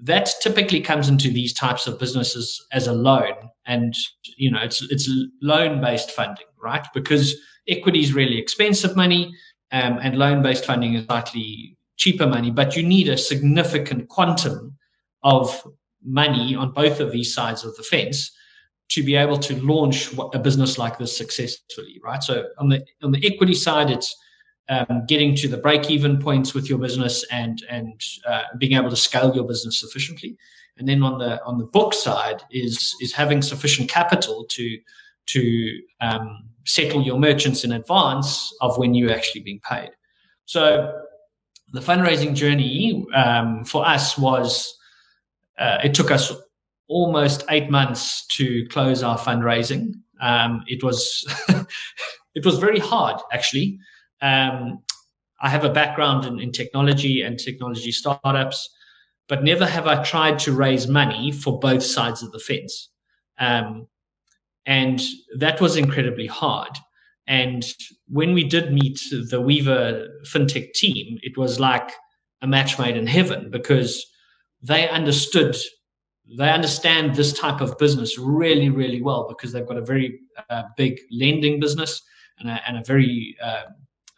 That 0.00 0.30
typically 0.40 0.80
comes 0.80 1.08
into 1.08 1.30
these 1.30 1.52
types 1.52 1.86
of 1.86 1.98
businesses 1.98 2.64
as 2.72 2.86
a 2.86 2.92
loan, 2.92 3.34
and 3.66 3.94
you 4.36 4.50
know 4.50 4.60
it's 4.62 4.80
it's 4.90 5.10
loan 5.42 5.80
based 5.80 6.10
funding, 6.12 6.47
right? 6.62 6.86
Because 6.94 7.36
equity 7.68 8.00
is 8.00 8.12
really 8.14 8.38
expensive 8.38 8.96
money, 8.96 9.34
um, 9.72 9.98
and 10.02 10.18
loan 10.18 10.42
based 10.42 10.64
funding 10.64 10.94
is 10.94 11.04
slightly 11.06 11.76
cheaper 11.96 12.26
money. 12.26 12.50
But 12.50 12.76
you 12.76 12.82
need 12.82 13.08
a 13.08 13.18
significant 13.18 14.08
quantum 14.08 14.76
of 15.22 15.62
money 16.04 16.54
on 16.54 16.72
both 16.72 17.00
of 17.00 17.12
these 17.12 17.34
sides 17.34 17.64
of 17.64 17.76
the 17.76 17.82
fence 17.82 18.32
to 18.90 19.02
be 19.02 19.16
able 19.16 19.36
to 19.36 19.62
launch 19.62 20.10
a 20.32 20.38
business 20.38 20.78
like 20.78 20.98
this 20.98 21.16
successfully, 21.16 22.00
right? 22.02 22.22
So 22.22 22.46
on 22.58 22.68
the 22.68 22.84
on 23.02 23.12
the 23.12 23.24
equity 23.26 23.54
side, 23.54 23.90
it's 23.90 24.16
um, 24.68 25.04
getting 25.06 25.34
to 25.36 25.48
the 25.48 25.58
break 25.58 25.90
even 25.90 26.18
points 26.18 26.54
with 26.54 26.68
your 26.68 26.78
business 26.78 27.24
and 27.30 27.62
and 27.68 28.00
uh, 28.26 28.44
being 28.56 28.74
able 28.74 28.90
to 28.90 28.96
scale 28.96 29.34
your 29.34 29.44
business 29.44 29.80
sufficiently. 29.80 30.36
And 30.78 30.88
then 30.88 31.02
on 31.02 31.18
the 31.18 31.42
on 31.44 31.58
the 31.58 31.66
book 31.66 31.92
side 31.92 32.42
is 32.50 32.94
is 33.00 33.12
having 33.12 33.42
sufficient 33.42 33.90
capital 33.90 34.46
to 34.48 34.78
to 35.28 35.80
um, 36.00 36.48
settle 36.66 37.02
your 37.02 37.18
merchants 37.18 37.64
in 37.64 37.72
advance 37.72 38.52
of 38.60 38.76
when 38.78 38.94
you're 38.94 39.12
actually 39.12 39.42
being 39.42 39.60
paid. 39.68 39.90
So 40.44 40.92
the 41.72 41.80
fundraising 41.80 42.34
journey 42.34 43.06
um, 43.14 43.64
for 43.64 43.86
us 43.86 44.16
was 44.18 44.74
uh, 45.58 45.78
it 45.82 45.94
took 45.94 46.10
us 46.10 46.32
almost 46.88 47.44
eight 47.50 47.70
months 47.70 48.26
to 48.28 48.66
close 48.70 49.02
our 49.02 49.18
fundraising. 49.18 49.92
Um, 50.20 50.64
it 50.66 50.82
was 50.82 51.24
it 52.34 52.44
was 52.44 52.58
very 52.58 52.78
hard 52.78 53.20
actually. 53.32 53.78
Um, 54.20 54.80
I 55.40 55.48
have 55.48 55.64
a 55.64 55.70
background 55.70 56.24
in, 56.24 56.40
in, 56.40 56.50
technology 56.50 57.22
and 57.22 57.38
technology 57.38 57.92
startups, 57.92 58.68
but 59.28 59.44
never 59.44 59.64
have 59.64 59.86
I 59.86 60.02
tried 60.02 60.40
to 60.40 60.52
raise 60.52 60.88
money 60.88 61.30
for 61.30 61.60
both 61.60 61.84
sides 61.84 62.24
of 62.24 62.32
the 62.32 62.40
fence. 62.40 62.88
Um, 63.38 63.86
and 64.68 65.00
that 65.38 65.62
was 65.62 65.76
incredibly 65.76 66.26
hard. 66.26 66.78
And 67.26 67.64
when 68.06 68.34
we 68.34 68.44
did 68.44 68.70
meet 68.70 69.00
the 69.30 69.40
Weaver 69.40 70.06
fintech 70.26 70.74
team, 70.74 71.18
it 71.22 71.38
was 71.38 71.58
like 71.58 71.90
a 72.42 72.46
match 72.46 72.78
made 72.78 72.96
in 72.96 73.06
heaven 73.06 73.50
because 73.50 74.06
they 74.62 74.88
understood 74.88 75.56
they 76.36 76.50
understand 76.50 77.14
this 77.14 77.32
type 77.32 77.62
of 77.62 77.78
business 77.78 78.18
really, 78.18 78.68
really 78.68 79.00
well 79.00 79.26
because 79.26 79.50
they've 79.50 79.66
got 79.66 79.78
a 79.78 79.84
very 79.84 80.20
uh, 80.50 80.64
big 80.76 81.00
lending 81.10 81.58
business 81.58 82.02
and 82.38 82.50
a, 82.50 82.60
and 82.68 82.76
a 82.76 82.84
very 82.84 83.34
uh, 83.42 83.62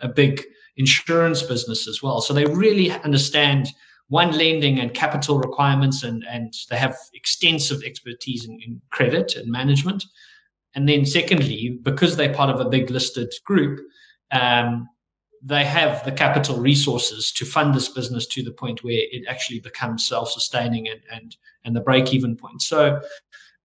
a 0.00 0.08
big 0.08 0.42
insurance 0.76 1.42
business 1.42 1.86
as 1.86 2.02
well. 2.02 2.20
So 2.20 2.34
they 2.34 2.46
really 2.46 2.90
understand 2.90 3.68
one 4.08 4.32
lending 4.32 4.80
and 4.80 4.92
capital 4.92 5.38
requirements, 5.38 6.02
and 6.02 6.24
and 6.28 6.52
they 6.68 6.76
have 6.76 6.96
extensive 7.14 7.82
expertise 7.84 8.44
in, 8.44 8.58
in 8.60 8.80
credit 8.90 9.36
and 9.36 9.48
management. 9.48 10.04
And 10.74 10.88
then 10.88 11.04
secondly, 11.04 11.78
because 11.82 12.16
they're 12.16 12.32
part 12.32 12.50
of 12.50 12.60
a 12.60 12.68
big 12.68 12.90
listed 12.90 13.32
group, 13.44 13.80
um, 14.30 14.88
they 15.42 15.64
have 15.64 16.04
the 16.04 16.12
capital 16.12 16.58
resources 16.58 17.32
to 17.32 17.44
fund 17.44 17.74
this 17.74 17.88
business 17.88 18.26
to 18.26 18.42
the 18.42 18.52
point 18.52 18.84
where 18.84 18.98
it 19.10 19.24
actually 19.28 19.60
becomes 19.60 20.06
self-sustaining 20.06 20.88
and 20.88 21.00
and 21.10 21.36
and 21.64 21.74
the 21.74 21.80
break-even 21.80 22.36
point. 22.36 22.62
So 22.62 23.00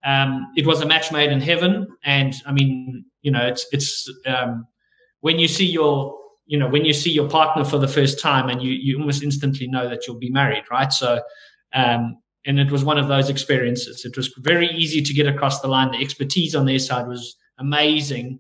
um, 0.03 0.51
it 0.55 0.65
was 0.65 0.81
a 0.81 0.85
match 0.85 1.11
made 1.11 1.31
in 1.31 1.41
heaven, 1.41 1.87
and 2.03 2.33
I 2.45 2.51
mean, 2.53 3.05
you 3.21 3.31
know, 3.31 3.45
it's 3.45 3.65
it's 3.71 4.09
um, 4.25 4.65
when 5.19 5.37
you 5.37 5.47
see 5.47 5.65
your 5.65 6.17
you 6.45 6.57
know 6.57 6.69
when 6.69 6.85
you 6.85 6.93
see 6.93 7.11
your 7.11 7.29
partner 7.29 7.65
for 7.65 7.77
the 7.77 7.87
first 7.87 8.19
time, 8.19 8.49
and 8.49 8.61
you 8.61 8.71
you 8.71 8.97
almost 8.99 9.23
instantly 9.23 9.67
know 9.67 9.89
that 9.89 10.07
you'll 10.07 10.17
be 10.17 10.31
married, 10.31 10.63
right? 10.71 10.91
So. 10.91 11.21
Um, 11.73 12.19
and 12.45 12.59
it 12.59 12.71
was 12.71 12.83
one 12.83 12.97
of 12.97 13.07
those 13.07 13.29
experiences. 13.29 14.05
It 14.05 14.15
was 14.15 14.33
very 14.37 14.67
easy 14.69 15.01
to 15.01 15.13
get 15.13 15.27
across 15.27 15.61
the 15.61 15.67
line. 15.67 15.91
The 15.91 16.01
expertise 16.01 16.53
on 16.55 16.65
their 16.65 16.79
side 16.79 17.07
was 17.07 17.35
amazing 17.57 18.39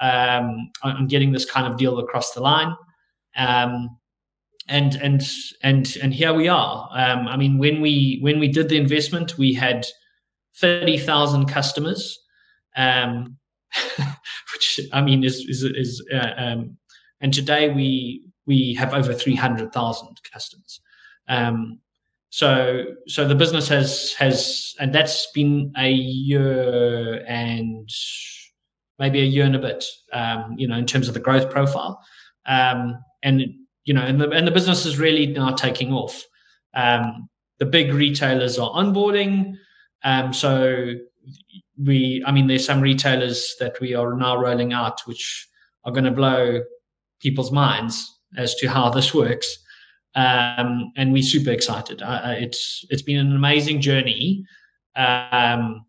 um, 0.00 0.70
on 0.82 1.06
getting 1.06 1.32
this 1.32 1.44
kind 1.44 1.66
of 1.66 1.78
deal 1.78 1.98
across 1.98 2.32
the 2.32 2.40
line. 2.40 2.74
Um, 3.36 3.96
and 4.68 4.94
and 4.96 5.22
and 5.62 5.96
and 6.02 6.14
here 6.14 6.32
we 6.32 6.48
are. 6.48 6.88
Um, 6.92 7.26
I 7.26 7.36
mean, 7.36 7.58
when 7.58 7.80
we 7.80 8.18
when 8.22 8.38
we 8.38 8.48
did 8.48 8.68
the 8.68 8.76
investment, 8.76 9.36
we 9.36 9.52
had 9.52 9.86
thirty 10.58 10.96
thousand 10.96 11.46
customers, 11.46 12.18
um, 12.76 13.36
which 14.54 14.80
I 14.92 15.00
mean 15.00 15.24
is 15.24 15.40
is, 15.40 15.64
is 15.64 16.06
uh, 16.14 16.30
um, 16.36 16.76
and 17.20 17.34
today 17.34 17.70
we 17.70 18.22
we 18.46 18.74
have 18.74 18.94
over 18.94 19.12
three 19.12 19.34
hundred 19.34 19.72
thousand 19.72 20.20
customers. 20.32 20.80
Um, 21.26 21.80
so 22.30 22.84
so 23.06 23.26
the 23.26 23.34
business 23.34 23.68
has 23.68 24.14
has 24.14 24.74
and 24.78 24.94
that's 24.94 25.30
been 25.32 25.72
a 25.76 25.90
year 25.90 27.24
and 27.26 27.88
maybe 29.00 29.20
a 29.20 29.24
year 29.24 29.46
and 29.46 29.56
a 29.56 29.58
bit, 29.58 29.84
um, 30.12 30.54
you 30.58 30.68
know, 30.68 30.76
in 30.76 30.86
terms 30.86 31.08
of 31.08 31.14
the 31.14 31.20
growth 31.20 31.50
profile. 31.50 32.00
Um, 32.46 33.02
and, 33.22 33.42
you 33.84 33.94
know, 33.94 34.02
and 34.02 34.20
the, 34.20 34.30
and 34.30 34.46
the 34.46 34.52
business 34.52 34.84
is 34.86 34.98
really 34.98 35.26
now 35.26 35.52
taking 35.52 35.92
off. 35.92 36.22
Um, 36.74 37.28
the 37.58 37.66
big 37.66 37.92
retailers 37.92 38.58
are 38.58 38.70
onboarding. 38.70 39.54
Um, 40.04 40.32
so 40.32 40.92
we, 41.82 42.22
I 42.26 42.30
mean, 42.30 42.46
there's 42.46 42.64
some 42.64 42.82
retailers 42.82 43.56
that 43.58 43.80
we 43.80 43.94
are 43.94 44.14
now 44.14 44.36
rolling 44.36 44.74
out, 44.74 45.00
which 45.06 45.48
are 45.84 45.92
going 45.92 46.04
to 46.04 46.10
blow 46.10 46.60
people's 47.20 47.50
minds 47.50 48.18
as 48.36 48.54
to 48.56 48.68
how 48.68 48.90
this 48.90 49.14
works. 49.14 49.48
Um, 50.14 50.92
and 50.96 51.12
we're 51.12 51.22
super 51.22 51.50
excited. 51.50 52.02
Uh, 52.02 52.34
it's 52.38 52.84
it's 52.90 53.02
been 53.02 53.18
an 53.18 53.34
amazing 53.34 53.80
journey 53.80 54.44
um, 54.96 55.86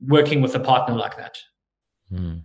working 0.00 0.40
with 0.40 0.54
a 0.54 0.60
partner 0.60 0.94
like 0.94 1.16
that. 1.16 1.36
Mm. 2.12 2.42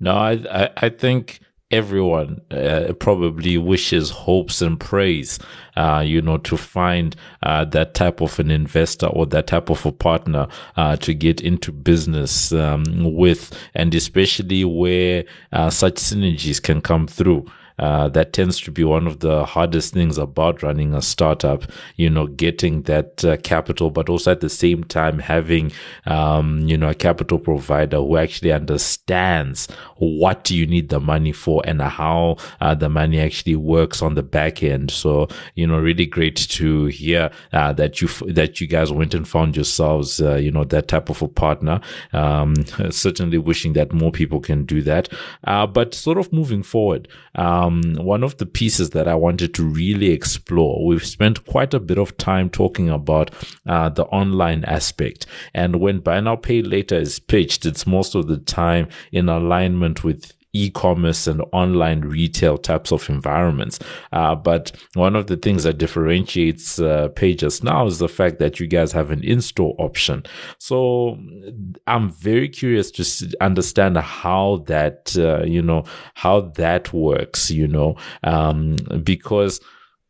No, 0.00 0.14
I, 0.16 0.70
I, 0.76 0.88
think 0.88 1.40
everyone 1.70 2.40
uh, 2.50 2.92
probably 2.98 3.58
wishes, 3.58 4.10
hopes, 4.10 4.62
and 4.62 4.80
prays, 4.80 5.38
uh, 5.76 6.02
you 6.04 6.22
know, 6.22 6.38
to 6.38 6.56
find 6.56 7.14
uh, 7.42 7.64
that 7.66 7.94
type 7.94 8.20
of 8.20 8.38
an 8.38 8.50
investor 8.50 9.06
or 9.06 9.26
that 9.26 9.48
type 9.48 9.70
of 9.70 9.84
a 9.84 9.92
partner 9.92 10.48
uh, 10.76 10.96
to 10.96 11.12
get 11.14 11.40
into 11.40 11.70
business 11.70 12.52
um, 12.52 12.84
with, 13.14 13.56
and 13.74 13.94
especially 13.94 14.64
where 14.64 15.24
uh, 15.52 15.70
such 15.70 15.96
synergies 15.96 16.62
can 16.62 16.80
come 16.80 17.06
through. 17.06 17.44
Uh, 17.78 18.08
that 18.08 18.32
tends 18.32 18.60
to 18.60 18.70
be 18.70 18.82
one 18.82 19.06
of 19.06 19.20
the 19.20 19.44
hardest 19.44 19.94
things 19.94 20.18
about 20.18 20.62
running 20.62 20.94
a 20.94 21.02
startup, 21.02 21.64
you 21.96 22.10
know, 22.10 22.26
getting 22.26 22.82
that 22.82 23.24
uh, 23.24 23.36
capital, 23.38 23.90
but 23.90 24.08
also 24.08 24.32
at 24.32 24.40
the 24.40 24.48
same 24.48 24.82
time 24.84 25.18
having, 25.18 25.70
um, 26.06 26.60
you 26.60 26.76
know, 26.76 26.88
a 26.88 26.94
capital 26.94 27.38
provider 27.38 27.98
who 27.98 28.16
actually 28.16 28.52
understands 28.52 29.68
what 29.96 30.50
you 30.50 30.66
need 30.66 30.88
the 30.88 31.00
money 31.00 31.32
for 31.32 31.62
and 31.64 31.80
how 31.80 32.36
uh, 32.60 32.74
the 32.74 32.88
money 32.88 33.20
actually 33.20 33.56
works 33.56 34.02
on 34.02 34.14
the 34.14 34.22
back 34.22 34.62
end. 34.62 34.90
So, 34.90 35.28
you 35.54 35.66
know, 35.66 35.78
really 35.78 36.06
great 36.06 36.36
to 36.36 36.86
hear 36.86 37.30
uh, 37.52 37.72
that 37.74 38.00
you, 38.00 38.08
that 38.32 38.60
you 38.60 38.66
guys 38.66 38.90
went 38.92 39.14
and 39.14 39.26
found 39.26 39.56
yourselves, 39.56 40.20
uh, 40.20 40.36
you 40.36 40.50
know, 40.50 40.64
that 40.64 40.88
type 40.88 41.08
of 41.10 41.22
a 41.22 41.28
partner. 41.28 41.80
Um, 42.12 42.54
certainly 42.90 43.38
wishing 43.38 43.74
that 43.74 43.92
more 43.92 44.10
people 44.10 44.40
can 44.40 44.64
do 44.64 44.82
that. 44.82 45.08
but 45.44 45.94
sort 45.94 46.18
of 46.18 46.32
moving 46.32 46.62
forward, 46.62 47.08
um, 47.34 47.67
um, 47.68 47.94
one 47.94 48.24
of 48.24 48.38
the 48.38 48.46
pieces 48.46 48.90
that 48.90 49.06
I 49.06 49.14
wanted 49.14 49.54
to 49.54 49.64
really 49.64 50.10
explore. 50.10 50.84
We've 50.84 51.04
spent 51.06 51.46
quite 51.46 51.74
a 51.74 51.80
bit 51.80 51.98
of 51.98 52.16
time 52.16 52.50
talking 52.50 52.88
about 52.88 53.30
uh, 53.66 53.90
the 53.90 54.04
online 54.06 54.64
aspect. 54.64 55.26
And 55.54 55.76
when 55.76 56.00
Buy 56.00 56.20
Now 56.20 56.36
Pay 56.36 56.62
Later 56.62 56.96
is 56.96 57.18
pitched, 57.18 57.66
it's 57.66 57.86
most 57.86 58.14
of 58.14 58.26
the 58.26 58.38
time 58.38 58.88
in 59.12 59.28
alignment 59.28 60.04
with 60.04 60.32
e-commerce 60.52 61.26
and 61.26 61.42
online 61.52 62.00
retail 62.00 62.56
types 62.56 62.90
of 62.90 63.08
environments. 63.10 63.78
Uh, 64.12 64.34
but 64.34 64.72
one 64.94 65.14
of 65.14 65.26
the 65.26 65.36
things 65.36 65.64
that 65.64 65.78
differentiates 65.78 66.78
uh, 66.78 67.08
PayJustNow 67.14 67.86
is 67.86 67.98
the 67.98 68.08
fact 68.08 68.38
that 68.38 68.58
you 68.58 68.66
guys 68.66 68.92
have 68.92 69.10
an 69.10 69.22
in-store 69.22 69.74
option. 69.78 70.24
So 70.58 71.18
I'm 71.86 72.10
very 72.10 72.48
curious 72.48 72.90
to 72.92 73.36
understand 73.40 73.96
how 73.98 74.64
that, 74.66 75.14
uh, 75.18 75.44
you 75.44 75.62
know, 75.62 75.84
how 76.14 76.40
that 76.56 76.92
works, 76.92 77.50
you 77.50 77.68
know, 77.68 77.96
um, 78.24 78.76
because 79.02 79.60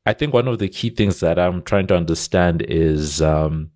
I 0.07 0.13
think 0.13 0.33
one 0.33 0.49
of 0.49 0.59
the 0.59 0.69
key 0.69 0.91
things 0.91 1.21
that 1.21 1.39
I'm 1.39 1.63
trying 1.63 1.87
to 1.89 1.97
understand 1.97 2.63
is, 2.63 3.21
um, 3.21 3.71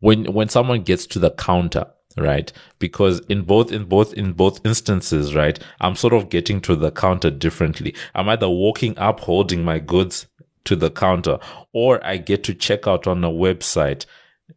when, 0.00 0.32
when 0.32 0.48
someone 0.48 0.82
gets 0.82 1.06
to 1.06 1.18
the 1.18 1.30
counter, 1.30 1.86
right 2.20 2.52
because 2.78 3.20
in 3.28 3.42
both 3.42 3.72
in 3.72 3.84
both 3.84 4.12
in 4.14 4.32
both 4.32 4.64
instances 4.64 5.34
right 5.34 5.58
i'm 5.80 5.96
sort 5.96 6.12
of 6.12 6.28
getting 6.28 6.60
to 6.60 6.76
the 6.76 6.90
counter 6.90 7.30
differently 7.30 7.94
i'm 8.14 8.28
either 8.28 8.48
walking 8.48 8.96
up 8.98 9.20
holding 9.20 9.64
my 9.64 9.78
goods 9.78 10.26
to 10.64 10.76
the 10.76 10.90
counter 10.90 11.38
or 11.72 12.04
i 12.04 12.16
get 12.16 12.44
to 12.44 12.54
check 12.54 12.86
out 12.86 13.06
on 13.06 13.24
a 13.24 13.30
website 13.30 14.04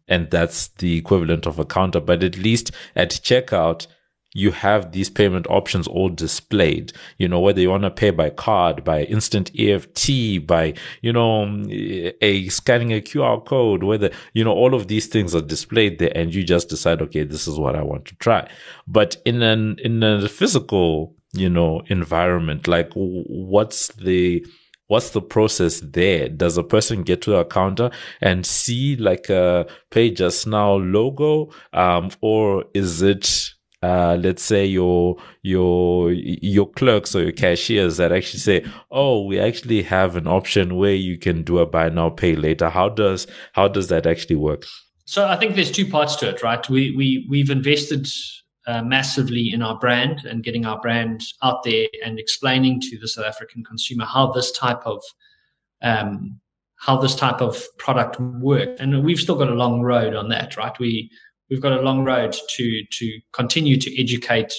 and 0.07 0.29
that's 0.29 0.69
the 0.69 0.97
equivalent 0.97 1.45
of 1.45 1.59
a 1.59 1.65
counter. 1.65 1.99
But 1.99 2.23
at 2.23 2.37
least 2.37 2.71
at 2.95 3.11
checkout, 3.11 3.87
you 4.33 4.51
have 4.51 4.91
these 4.91 5.09
payment 5.09 5.45
options 5.49 5.87
all 5.87 6.09
displayed. 6.09 6.93
You 7.17 7.27
know, 7.27 7.39
whether 7.39 7.59
you 7.59 7.69
want 7.69 7.83
to 7.83 7.91
pay 7.91 8.11
by 8.11 8.29
card, 8.29 8.83
by 8.83 9.03
instant 9.03 9.51
EFT, 9.57 10.45
by, 10.45 10.73
you 11.01 11.11
know, 11.11 11.65
a 11.69 12.47
scanning 12.49 12.93
a 12.93 13.01
QR 13.01 13.45
code, 13.45 13.83
whether, 13.83 14.09
you 14.33 14.43
know, 14.43 14.53
all 14.53 14.73
of 14.73 14.87
these 14.87 15.07
things 15.07 15.35
are 15.35 15.41
displayed 15.41 15.99
there 15.99 16.11
and 16.15 16.33
you 16.33 16.43
just 16.43 16.69
decide, 16.69 17.01
okay, 17.01 17.23
this 17.23 17.47
is 17.47 17.59
what 17.59 17.75
I 17.75 17.81
want 17.81 18.05
to 18.05 18.15
try. 18.15 18.49
But 18.87 19.17
in 19.25 19.41
an, 19.41 19.77
in 19.83 20.01
a 20.01 20.29
physical, 20.29 21.15
you 21.33 21.49
know, 21.49 21.81
environment, 21.87 22.67
like 22.67 22.91
what's 22.93 23.89
the, 23.89 24.45
what's 24.87 25.09
the 25.09 25.21
process 25.21 25.81
there? 25.81 26.29
Does 26.29 26.57
a 26.57 26.63
person 26.63 27.03
get 27.03 27.21
to 27.23 27.35
a 27.35 27.45
counter 27.45 27.91
and 28.21 28.45
see 28.45 28.95
like 28.95 29.29
a 29.29 29.65
pay 29.89 30.09
just 30.11 30.47
now 30.47 30.75
logo? 30.75 31.51
Um, 31.73 32.11
or 32.21 32.65
is 32.73 33.01
it, 33.01 33.50
uh, 33.81 34.17
let's 34.21 34.43
say 34.43 34.65
your 34.65 35.17
your 35.41 36.11
your 36.11 36.69
clerks 36.71 37.15
or 37.15 37.23
your 37.23 37.31
cashiers 37.31 37.97
that 37.97 38.11
actually 38.11 38.39
say, 38.39 38.65
"Oh, 38.91 39.25
we 39.25 39.39
actually 39.39 39.81
have 39.83 40.15
an 40.15 40.27
option 40.27 40.75
where 40.75 40.93
you 40.93 41.17
can 41.17 41.43
do 41.43 41.57
a 41.59 41.65
buy 41.65 41.89
now, 41.89 42.09
pay 42.09 42.35
later." 42.35 42.69
How 42.69 42.89
does 42.89 43.25
how 43.53 43.67
does 43.67 43.87
that 43.87 44.05
actually 44.05 44.35
work? 44.35 44.65
So 45.05 45.27
I 45.27 45.35
think 45.35 45.55
there's 45.55 45.71
two 45.71 45.89
parts 45.89 46.15
to 46.17 46.29
it, 46.29 46.43
right? 46.43 46.67
We 46.69 46.95
we 46.95 47.25
we've 47.29 47.49
invested 47.49 48.07
uh, 48.67 48.83
massively 48.83 49.51
in 49.51 49.63
our 49.63 49.77
brand 49.79 50.25
and 50.25 50.43
getting 50.43 50.65
our 50.65 50.79
brand 50.79 51.23
out 51.41 51.63
there 51.63 51.87
and 52.05 52.19
explaining 52.19 52.81
to 52.81 52.99
the 52.99 53.07
South 53.07 53.25
African 53.25 53.63
consumer 53.63 54.05
how 54.05 54.31
this 54.31 54.51
type 54.51 54.85
of 54.85 55.01
um, 55.81 56.39
how 56.77 56.97
this 56.97 57.15
type 57.15 57.41
of 57.41 57.63
product 57.77 58.19
works. 58.19 58.79
And 58.79 59.03
we've 59.03 59.19
still 59.19 59.35
got 59.35 59.49
a 59.49 59.55
long 59.55 59.81
road 59.81 60.15
on 60.15 60.29
that, 60.29 60.55
right? 60.57 60.77
We 60.79 61.09
we've 61.51 61.61
got 61.61 61.73
a 61.73 61.81
long 61.81 62.03
road 62.03 62.35
to 62.55 62.83
to 62.91 63.19
continue 63.33 63.77
to 63.77 64.01
educate 64.01 64.53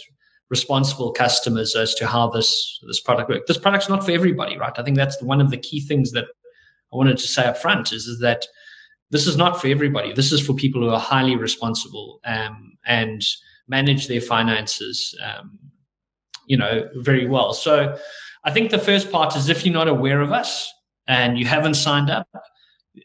responsible 0.50 1.10
customers 1.10 1.74
as 1.74 1.94
to 1.94 2.06
how 2.06 2.28
this 2.28 2.78
this 2.86 3.00
product 3.00 3.30
works. 3.30 3.44
This 3.48 3.58
product's 3.58 3.88
not 3.88 4.04
for 4.04 4.12
everybody, 4.12 4.56
right? 4.58 4.74
I 4.76 4.82
think 4.84 4.96
that's 4.96 5.20
one 5.22 5.40
of 5.40 5.50
the 5.50 5.56
key 5.56 5.80
things 5.80 6.12
that 6.12 6.26
I 6.92 6.96
wanted 6.96 7.16
to 7.18 7.26
say 7.26 7.46
up 7.46 7.56
front 7.56 7.92
is, 7.92 8.06
is 8.06 8.20
that 8.20 8.46
this 9.10 9.26
is 9.26 9.36
not 9.36 9.60
for 9.60 9.68
everybody. 9.68 10.12
This 10.12 10.30
is 10.30 10.44
for 10.46 10.52
people 10.52 10.82
who 10.82 10.90
are 10.90 11.00
highly 11.00 11.36
responsible 11.36 12.20
um, 12.24 12.76
and 12.84 13.22
manage 13.66 14.08
their 14.08 14.20
finances, 14.20 15.18
um, 15.22 15.58
you 16.46 16.56
know, 16.56 16.88
very 16.96 17.26
well. 17.26 17.54
So 17.54 17.96
I 18.44 18.50
think 18.50 18.70
the 18.70 18.78
first 18.78 19.10
part 19.10 19.36
is 19.36 19.48
if 19.48 19.64
you're 19.64 19.72
not 19.72 19.88
aware 19.88 20.20
of 20.20 20.32
us 20.32 20.70
and 21.06 21.38
you 21.38 21.46
haven't 21.46 21.74
signed 21.74 22.10
up, 22.10 22.28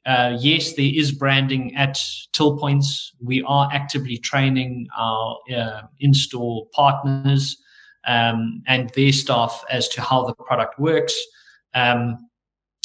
uh, 0.05 0.37
yes, 0.39 0.73
there 0.73 0.91
is 0.93 1.11
branding 1.11 1.75
at 1.75 1.97
till 2.33 2.57
points. 2.57 3.13
We 3.21 3.43
are 3.43 3.69
actively 3.71 4.17
training 4.17 4.87
our 4.97 5.37
uh, 5.55 5.81
in-store 5.99 6.67
partners 6.73 7.57
um, 8.05 8.61
and 8.67 8.89
their 8.91 9.11
staff 9.11 9.63
as 9.69 9.87
to 9.89 10.01
how 10.01 10.25
the 10.25 10.33
product 10.33 10.79
works. 10.79 11.15
Um, 11.73 12.17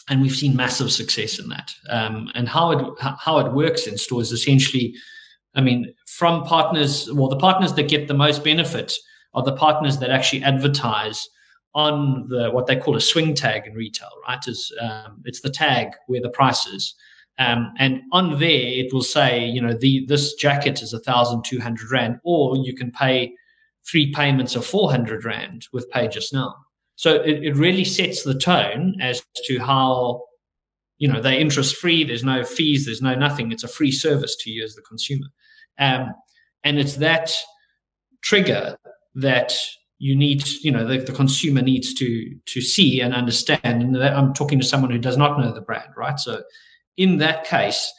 and 0.08 0.20
we've 0.20 0.34
seen 0.34 0.56
massive 0.56 0.90
success 0.92 1.38
in 1.38 1.48
that. 1.48 1.72
Um, 1.88 2.30
and 2.34 2.48
how 2.48 2.72
it 2.72 2.84
how 3.00 3.38
it 3.38 3.52
works 3.52 3.86
in 3.86 3.96
stores 3.96 4.32
essentially 4.32 4.94
I 5.54 5.60
mean, 5.60 5.94
from 6.06 6.44
partners, 6.44 7.10
well, 7.12 7.28
the 7.28 7.36
partners 7.36 7.74
that 7.74 7.88
get 7.88 8.08
the 8.08 8.14
most 8.14 8.42
benefit 8.42 8.94
are 9.34 9.42
the 9.42 9.56
partners 9.56 9.98
that 9.98 10.10
actually 10.10 10.42
advertise 10.42 11.28
on 11.74 12.28
the 12.28 12.50
what 12.50 12.66
they 12.66 12.76
call 12.76 12.96
a 12.96 13.00
swing 13.00 13.34
tag 13.34 13.66
in 13.66 13.74
retail, 13.74 14.10
right? 14.26 14.46
Is 14.46 14.72
um, 14.80 15.22
it's 15.24 15.40
the 15.40 15.50
tag 15.50 15.88
where 16.06 16.20
the 16.20 16.28
price 16.30 16.66
is, 16.66 16.94
um, 17.38 17.72
and 17.78 18.02
on 18.12 18.38
there 18.38 18.50
it 18.50 18.92
will 18.92 19.02
say, 19.02 19.44
you 19.44 19.60
know, 19.60 19.72
the 19.72 20.04
this 20.06 20.34
jacket 20.34 20.82
is 20.82 20.92
a 20.92 21.00
thousand 21.00 21.44
two 21.44 21.60
hundred 21.60 21.90
rand, 21.90 22.18
or 22.24 22.56
you 22.56 22.74
can 22.74 22.90
pay 22.90 23.34
three 23.90 24.12
payments 24.12 24.54
of 24.54 24.66
four 24.66 24.90
hundred 24.90 25.24
rand 25.24 25.66
with 25.72 25.90
Pay 25.90 26.08
Just 26.08 26.32
Now. 26.32 26.54
So 26.96 27.14
it, 27.14 27.42
it 27.42 27.56
really 27.56 27.84
sets 27.84 28.22
the 28.22 28.38
tone 28.38 28.96
as 29.00 29.22
to 29.46 29.58
how 29.58 30.24
you 30.98 31.08
know 31.08 31.20
they're 31.20 31.38
interest 31.38 31.74
free 31.76 32.04
there's 32.04 32.22
no 32.22 32.44
fees 32.44 32.86
there's 32.86 33.02
no 33.02 33.16
nothing 33.16 33.50
it's 33.50 33.64
a 33.64 33.68
free 33.68 33.90
service 33.90 34.36
to 34.36 34.50
you 34.50 34.62
as 34.62 34.76
the 34.76 34.82
consumer 34.82 35.26
um, 35.80 36.14
and 36.62 36.78
it's 36.78 36.96
that 36.96 37.32
trigger 38.22 38.76
that 39.16 39.52
you 40.02 40.16
need 40.16 40.42
you 40.64 40.72
know 40.72 40.84
the, 40.84 40.98
the, 40.98 41.12
consumer 41.12 41.62
needs 41.62 41.94
to 41.94 42.34
to 42.46 42.60
see 42.60 43.00
and 43.00 43.14
understand. 43.14 43.60
And 43.64 43.96
i'm 44.02 44.34
talking 44.34 44.58
to 44.58 44.66
someone 44.66 44.90
who 44.90 44.98
does 44.98 45.16
not 45.16 45.38
know 45.38 45.54
the 45.54 45.60
brand 45.60 45.90
right? 45.96 46.18
So 46.18 46.42
in 46.96 47.18
that 47.18 47.44
case 47.44 47.90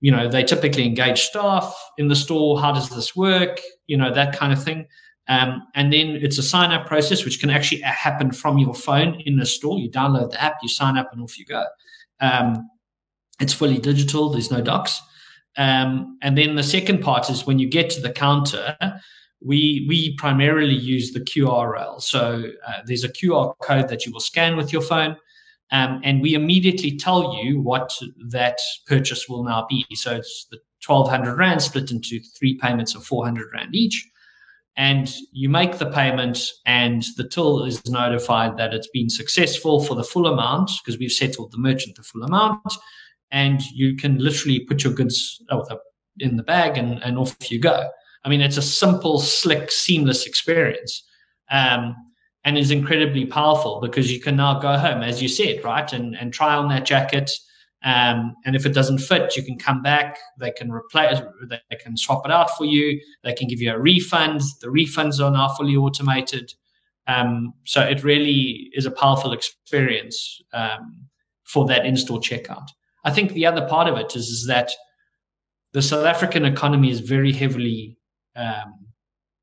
you 0.00 0.10
know 0.10 0.28
they 0.28 0.42
typically 0.42 0.84
engage 0.84 1.20
staff 1.20 1.72
in 1.96 2.08
the 2.08 2.16
store 2.16 2.60
how 2.60 2.72
does 2.72 2.90
this 2.90 3.14
work? 3.14 3.60
You 3.86 3.96
know 3.96 4.12
that 4.12 4.36
kind 4.36 4.52
of 4.52 4.62
thing. 4.62 4.88
Um, 5.28 5.62
and 5.76 5.92
then 5.92 6.18
it's 6.20 6.38
a 6.38 6.42
sign 6.42 6.72
up 6.72 6.86
process 6.86 7.24
which 7.24 7.38
can 7.38 7.50
actually 7.50 7.82
happen 7.82 8.32
from 8.32 8.58
your 8.58 8.74
phone 8.74 9.20
in 9.24 9.36
the 9.36 9.46
store. 9.46 9.78
You 9.78 9.90
download 9.90 10.30
the 10.30 10.42
app 10.42 10.56
you 10.60 10.68
sign 10.68 10.98
up 10.98 11.10
and 11.12 11.22
off 11.22 11.38
you 11.38 11.44
go. 11.44 11.64
Um, 12.18 12.68
it's 13.38 13.52
fully 13.52 13.78
digital. 13.78 14.30
There's 14.30 14.50
no 14.50 14.60
docs. 14.60 15.00
Um, 15.56 16.18
and 16.20 16.36
then 16.36 16.56
the 16.56 16.64
second 16.64 17.00
part 17.00 17.30
is 17.30 17.46
when 17.46 17.60
you 17.60 17.68
get 17.68 17.90
to 17.90 18.00
the 18.00 18.10
counter, 18.10 18.76
we 19.40 19.86
we 19.88 20.16
primarily 20.16 20.74
use 20.74 21.12
the 21.12 21.20
QRL. 21.20 22.02
So 22.02 22.50
uh, 22.66 22.72
there's 22.86 23.04
a 23.04 23.08
QR 23.08 23.54
code 23.62 23.88
that 23.88 24.04
you 24.04 24.12
will 24.12 24.20
scan 24.20 24.56
with 24.56 24.72
your 24.72 24.82
phone, 24.82 25.16
um, 25.70 26.00
and 26.04 26.20
we 26.22 26.34
immediately 26.34 26.96
tell 26.96 27.34
you 27.34 27.60
what 27.60 27.92
that 28.30 28.58
purchase 28.86 29.28
will 29.28 29.44
now 29.44 29.66
be. 29.68 29.86
So 29.94 30.16
it's 30.16 30.46
the 30.50 30.58
1200 30.86 31.36
rand 31.36 31.62
split 31.62 31.90
into 31.90 32.20
three 32.38 32.58
payments 32.58 32.94
of 32.94 33.04
400 33.04 33.48
rand 33.52 33.74
each 33.74 34.08
and 34.78 35.12
you 35.32 35.48
make 35.48 35.78
the 35.78 35.90
payment 35.90 36.52
and 36.64 37.04
the 37.16 37.28
till 37.28 37.64
is 37.64 37.84
notified 37.90 38.56
that 38.56 38.72
it's 38.72 38.88
been 38.88 39.10
successful 39.10 39.82
for 39.82 39.96
the 39.96 40.04
full 40.04 40.28
amount 40.28 40.70
because 40.82 40.98
we've 40.98 41.12
settled 41.12 41.50
the 41.50 41.58
merchant 41.58 41.96
the 41.96 42.02
full 42.02 42.22
amount 42.22 42.72
and 43.32 43.60
you 43.74 43.96
can 43.96 44.18
literally 44.18 44.60
put 44.60 44.84
your 44.84 44.92
goods 44.92 45.42
in 46.20 46.36
the 46.36 46.44
bag 46.44 46.78
and, 46.78 47.02
and 47.02 47.18
off 47.18 47.36
you 47.50 47.60
go 47.60 47.88
i 48.28 48.30
mean 48.30 48.42
it's 48.42 48.58
a 48.58 48.62
simple 48.62 49.18
slick 49.18 49.70
seamless 49.70 50.26
experience 50.26 51.02
um, 51.50 51.96
and 52.44 52.58
is 52.58 52.70
incredibly 52.70 53.24
powerful 53.24 53.80
because 53.80 54.12
you 54.12 54.20
can 54.20 54.36
now 54.36 54.58
go 54.60 54.76
home 54.76 55.02
as 55.02 55.22
you 55.22 55.28
said 55.28 55.64
right 55.64 55.94
and, 55.94 56.14
and 56.16 56.34
try 56.34 56.54
on 56.54 56.68
that 56.68 56.84
jacket 56.84 57.30
um, 57.84 58.34
and 58.44 58.56
if 58.56 58.66
it 58.66 58.74
doesn't 58.74 58.98
fit, 58.98 59.36
you 59.36 59.42
can 59.44 59.56
come 59.56 59.82
back. 59.82 60.18
They 60.38 60.50
can 60.50 60.70
replace. 60.70 61.20
They 61.48 61.76
can 61.76 61.96
swap 61.96 62.22
it 62.24 62.32
out 62.32 62.56
for 62.56 62.64
you. 62.64 63.00
They 63.22 63.32
can 63.32 63.46
give 63.46 63.60
you 63.60 63.72
a 63.72 63.78
refund. 63.78 64.40
The 64.60 64.66
refunds 64.66 65.24
are 65.24 65.30
now 65.30 65.48
fully 65.50 65.76
automated. 65.76 66.52
Um, 67.06 67.54
so 67.64 67.80
it 67.80 68.02
really 68.02 68.70
is 68.74 68.84
a 68.84 68.90
powerful 68.90 69.32
experience 69.32 70.42
um, 70.52 71.06
for 71.44 71.66
that 71.66 71.86
in-store 71.86 72.20
checkout. 72.20 72.68
I 73.04 73.12
think 73.12 73.32
the 73.32 73.46
other 73.46 73.66
part 73.66 73.88
of 73.88 73.96
it 73.96 74.16
is, 74.16 74.28
is 74.28 74.46
that 74.46 74.72
the 75.72 75.80
South 75.80 76.04
African 76.04 76.44
economy 76.44 76.90
is 76.90 77.00
very 77.00 77.32
heavily, 77.32 77.97
um, 78.38 78.86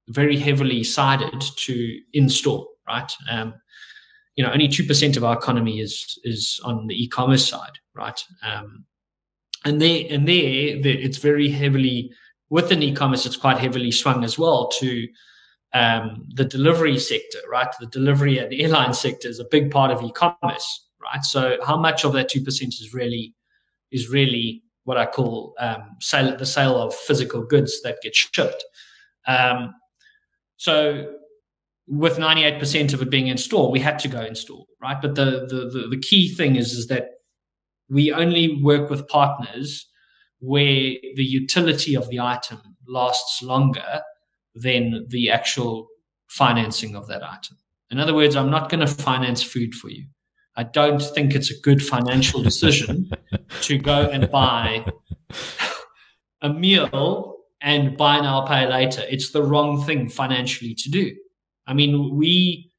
very 0.08 0.38
heavily 0.38 0.84
sided 0.84 1.42
to 1.58 2.00
in-store, 2.14 2.66
right? 2.88 3.12
Um, 3.30 3.54
you 4.36 4.44
know, 4.44 4.52
only 4.52 4.68
two 4.68 4.86
percent 4.86 5.18
of 5.18 5.24
our 5.24 5.38
economy 5.38 5.80
is 5.80 6.20
is 6.24 6.60
on 6.64 6.88
the 6.88 7.04
e-commerce 7.04 7.48
side 7.48 7.80
right? 7.96 8.22
Um, 8.44 8.86
and 9.64 9.82
there, 9.82 10.04
and 10.10 10.28
there, 10.28 10.78
it's 10.84 11.18
very 11.18 11.50
heavily 11.50 12.12
within 12.50 12.84
e-commerce. 12.84 13.26
It's 13.26 13.38
quite 13.38 13.58
heavily 13.58 13.92
swung 13.92 14.24
as 14.24 14.38
well 14.38 14.68
to 14.80 15.08
um, 15.74 16.26
the 16.36 16.46
delivery 16.46 17.00
sector, 17.00 17.40
right? 17.50 17.74
The 17.80 17.88
delivery 17.88 18.38
and 18.38 18.54
airline 18.54 18.94
sector 18.94 19.28
is 19.28 19.40
a 19.40 19.48
big 19.50 19.72
part 19.72 19.92
of 19.92 20.04
e-commerce, 20.04 20.88
right? 21.02 21.24
So, 21.24 21.58
how 21.66 21.78
much 21.78 22.04
of 22.04 22.14
that 22.14 22.30
two 22.30 22.44
percent 22.44 22.76
is 22.76 22.94
really 22.94 23.34
is 23.92 24.10
really 24.10 24.62
what 24.86 24.98
I 24.98 25.06
call 25.06 25.54
um, 25.60 25.98
sale, 26.00 26.36
the 26.38 26.46
sale 26.46 26.78
of 26.78 26.96
physical 26.96 27.44
goods 27.44 27.82
that 27.84 27.98
get 28.02 28.16
shipped. 28.16 28.64
Um, 29.28 29.74
so 30.58 31.12
with 31.88 32.18
98% 32.18 32.94
of 32.94 33.02
it 33.02 33.10
being 33.10 33.28
in 33.28 33.38
store, 33.38 33.72
we 33.72 33.80
had 33.80 34.00
to 34.00 34.08
go 34.08 34.22
in 34.22 34.36
store, 34.36 34.66
right? 34.82 35.02
But 35.02 35.16
the, 35.16 35.48
the, 35.50 35.70
the, 35.72 35.88
the 35.92 36.00
key 36.00 36.34
thing 36.34 36.56
is, 36.56 36.74
is 36.74 36.88
that 36.88 37.10
we 37.90 38.12
only 38.12 38.62
work 38.64 38.90
with 38.90 39.08
partners 39.08 39.88
where 40.40 40.94
the 41.16 41.24
utility 41.24 41.96
of 41.96 42.10
the 42.10 42.20
item 42.20 42.62
lasts 42.88 43.42
longer 43.42 44.02
than 44.54 45.06
the 45.10 45.30
actual 45.30 45.88
financing 46.28 46.96
of 46.96 47.08
that 47.08 47.24
item. 47.24 47.58
In 47.92 48.00
other 48.00 48.14
words, 48.14 48.36
I'm 48.36 48.50
not 48.50 48.70
going 48.70 48.86
to 48.86 48.88
finance 48.88 49.44
food 49.44 49.74
for 49.74 49.90
you. 49.90 50.06
I 50.58 50.64
don't 50.64 51.02
think 51.02 51.36
it's 51.36 51.52
a 51.52 51.60
good 51.60 51.84
financial 51.84 52.42
decision 52.42 53.12
to 53.62 53.78
go 53.78 54.10
and 54.10 54.30
buy 54.32 54.86
a 56.42 56.50
meal 56.50 57.36
and 57.62 57.98
buy 57.98 58.20
now, 58.20 58.46
pay 58.46 58.68
later. 58.68 59.04
It's 59.10 59.32
the 59.32 59.44
wrong 59.44 59.84
thing 59.84 60.08
financially 60.10 60.76
to 60.76 60.90
do. 60.90 61.16
I 61.68 61.74
mean, 61.74 62.16
we 62.16 62.72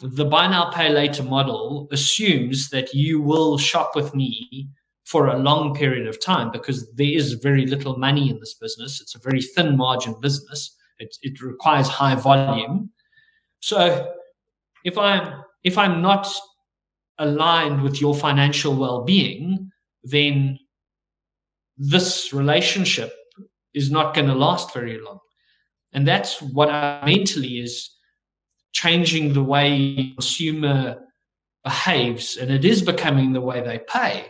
the 0.00 0.24
buy 0.24 0.48
now 0.48 0.70
pay 0.70 0.90
later 0.90 1.22
model 1.22 1.88
assumes 1.90 2.70
that 2.70 2.92
you 2.94 3.20
will 3.20 3.56
shop 3.58 3.92
with 3.94 4.14
me 4.14 4.68
for 5.04 5.28
a 5.28 5.38
long 5.38 5.74
period 5.74 6.06
of 6.06 6.22
time 6.22 6.50
because 6.50 6.90
there 6.94 7.14
is 7.14 7.34
very 7.34 7.66
little 7.66 7.96
money 7.96 8.28
in 8.28 8.38
this 8.40 8.54
business. 8.54 9.00
It's 9.00 9.14
a 9.14 9.18
very 9.18 9.40
thin 9.40 9.76
margin 9.76 10.14
business. 10.20 10.76
It, 10.98 11.16
it 11.22 11.40
requires 11.42 11.88
high 11.88 12.14
volume. 12.14 12.90
So 13.60 14.12
if 14.84 14.98
I'm 14.98 15.42
if 15.62 15.78
I'm 15.78 16.02
not 16.02 16.28
aligned 17.18 17.82
with 17.82 18.00
your 18.00 18.14
financial 18.14 18.74
well-being, 18.74 19.70
then 20.02 20.58
this 21.76 22.32
relationship 22.32 23.12
is 23.72 23.90
not 23.90 24.14
going 24.14 24.28
to 24.28 24.34
last 24.34 24.72
very 24.72 25.00
long. 25.00 25.18
And 25.92 26.06
that's 26.06 26.40
what 26.40 26.70
I 26.70 27.04
mentally 27.04 27.58
is 27.58 27.90
changing 28.72 29.32
the 29.32 29.42
way 29.42 30.12
consumer 30.14 31.00
behaves, 31.62 32.36
and 32.36 32.50
it 32.50 32.64
is 32.64 32.82
becoming 32.82 33.32
the 33.32 33.40
way 33.40 33.62
they 33.62 33.80
pay 33.88 34.26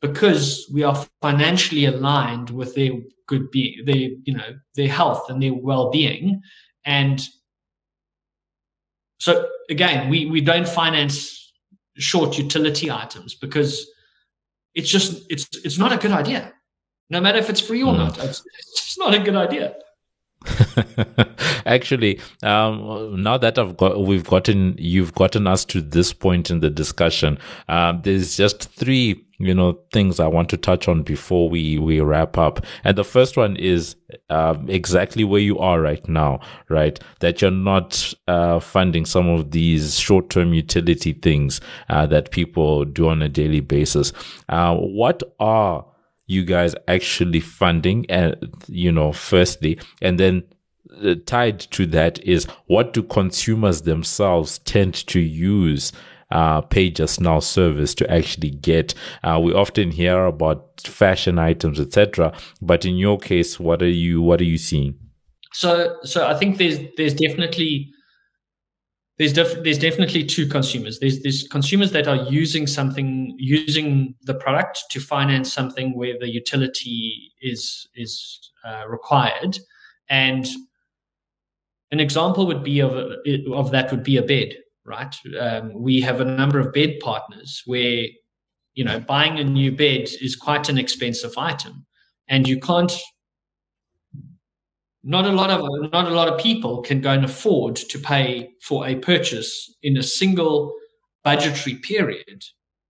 because 0.00 0.70
we 0.72 0.82
are 0.82 1.06
financially 1.22 1.86
aligned 1.86 2.50
with 2.50 2.74
their 2.74 2.92
good 3.26 3.50
being, 3.50 3.84
their 3.86 3.96
you 3.96 4.34
know 4.34 4.54
their 4.76 4.88
health 4.88 5.30
and 5.30 5.42
their 5.42 5.54
well-being, 5.54 6.42
and 6.84 7.26
so 9.18 9.48
again, 9.70 10.10
we 10.10 10.26
we 10.26 10.40
don't 10.40 10.68
finance 10.68 11.43
short 11.96 12.38
utility 12.38 12.90
items 12.90 13.34
because 13.34 13.88
it's 14.74 14.90
just 14.90 15.24
it's 15.30 15.48
it's 15.64 15.78
not 15.78 15.92
a 15.92 15.96
good 15.96 16.12
idea. 16.12 16.52
No 17.10 17.20
matter 17.20 17.38
if 17.38 17.50
it's 17.50 17.60
free 17.60 17.82
or 17.82 17.92
mm. 17.92 17.98
not, 17.98 18.18
it's, 18.18 18.42
it's 18.72 18.98
not 18.98 19.14
a 19.14 19.18
good 19.18 19.36
idea. 19.36 19.74
Actually, 21.66 22.20
um, 22.42 23.22
now 23.22 23.38
that 23.38 23.58
I've 23.58 23.76
got, 23.76 24.00
we've 24.00 24.24
gotten, 24.24 24.74
you've 24.78 25.14
gotten 25.14 25.46
us 25.46 25.64
to 25.66 25.80
this 25.80 26.12
point 26.12 26.50
in 26.50 26.60
the 26.60 26.70
discussion. 26.70 27.38
Um, 27.68 28.00
there's 28.02 28.36
just 28.36 28.70
three, 28.70 29.24
you 29.38 29.54
know, 29.54 29.78
things 29.92 30.20
I 30.20 30.26
want 30.26 30.48
to 30.50 30.56
touch 30.56 30.88
on 30.88 31.02
before 31.02 31.48
we 31.48 31.78
we 31.78 32.00
wrap 32.00 32.36
up. 32.36 32.64
And 32.84 32.96
the 32.96 33.04
first 33.04 33.36
one 33.36 33.56
is 33.56 33.96
um, 34.30 34.68
exactly 34.68 35.24
where 35.24 35.40
you 35.40 35.58
are 35.58 35.80
right 35.80 36.06
now, 36.08 36.40
right? 36.68 36.98
That 37.20 37.40
you're 37.40 37.50
not 37.50 38.12
uh, 38.28 38.60
funding 38.60 39.06
some 39.06 39.28
of 39.28 39.50
these 39.50 39.98
short-term 39.98 40.52
utility 40.52 41.14
things 41.14 41.60
uh, 41.88 42.06
that 42.06 42.30
people 42.30 42.84
do 42.84 43.08
on 43.08 43.22
a 43.22 43.28
daily 43.28 43.60
basis. 43.60 44.12
Uh, 44.48 44.76
what 44.76 45.22
are 45.40 45.84
you 46.26 46.44
guys 46.44 46.74
actually 46.88 47.40
funding 47.40 48.06
and 48.08 48.36
you 48.66 48.90
know 48.90 49.12
firstly 49.12 49.78
and 50.00 50.18
then 50.18 50.42
uh, 51.02 51.14
tied 51.26 51.60
to 51.60 51.86
that 51.86 52.22
is 52.24 52.46
what 52.66 52.92
do 52.92 53.02
consumers 53.02 53.82
themselves 53.82 54.58
tend 54.60 54.94
to 54.94 55.20
use 55.20 55.92
uh, 56.30 56.62
PayJustNow 56.62 57.42
service 57.42 57.94
to 57.94 58.10
actually 58.10 58.50
get. 58.50 58.94
Uh, 59.22 59.38
we 59.42 59.52
often 59.52 59.92
hear 59.92 60.26
about 60.26 60.80
fashion 60.80 61.38
items, 61.38 61.78
etc. 61.78 62.32
But 62.60 62.84
in 62.84 62.96
your 62.96 63.18
case, 63.18 63.60
what 63.60 63.82
are 63.82 63.88
you 63.88 64.20
what 64.20 64.40
are 64.40 64.44
you 64.44 64.58
seeing? 64.58 64.98
So, 65.52 65.96
so 66.02 66.26
I 66.26 66.34
think 66.34 66.58
there's 66.58 66.78
there's 66.96 67.14
definitely 67.14 67.93
there's 69.18 69.32
def- 69.32 69.62
there's 69.62 69.78
definitely 69.78 70.24
two 70.24 70.46
consumers. 70.46 70.98
There's 70.98 71.22
there's 71.22 71.46
consumers 71.48 71.92
that 71.92 72.08
are 72.08 72.16
using 72.16 72.66
something, 72.66 73.34
using 73.38 74.14
the 74.22 74.34
product 74.34 74.84
to 74.90 75.00
finance 75.00 75.52
something 75.52 75.96
where 75.96 76.18
the 76.18 76.28
utility 76.28 77.32
is 77.40 77.88
is 77.94 78.50
uh, 78.64 78.84
required, 78.88 79.58
and 80.08 80.46
an 81.92 82.00
example 82.00 82.46
would 82.46 82.64
be 82.64 82.80
of 82.80 82.92
of 83.52 83.70
that 83.70 83.90
would 83.92 84.02
be 84.02 84.16
a 84.16 84.22
bed, 84.22 84.56
right? 84.84 85.14
Um, 85.38 85.72
we 85.74 86.00
have 86.00 86.20
a 86.20 86.24
number 86.24 86.58
of 86.58 86.72
bed 86.72 86.98
partners 87.00 87.62
where 87.66 88.06
you 88.74 88.84
know 88.84 88.98
buying 88.98 89.38
a 89.38 89.44
new 89.44 89.70
bed 89.70 90.08
is 90.20 90.34
quite 90.34 90.68
an 90.68 90.76
expensive 90.76 91.38
item, 91.38 91.86
and 92.26 92.48
you 92.48 92.58
can't 92.58 92.92
not 95.04 95.26
a 95.26 95.32
lot 95.32 95.50
of 95.50 95.60
not 95.92 96.06
a 96.06 96.14
lot 96.14 96.28
of 96.28 96.40
people 96.40 96.80
can 96.80 97.00
go 97.00 97.10
and 97.10 97.24
afford 97.24 97.76
to 97.76 97.98
pay 97.98 98.54
for 98.62 98.86
a 98.86 98.96
purchase 98.96 99.74
in 99.82 99.98
a 99.98 100.02
single 100.02 100.74
budgetary 101.22 101.76
period 101.76 102.42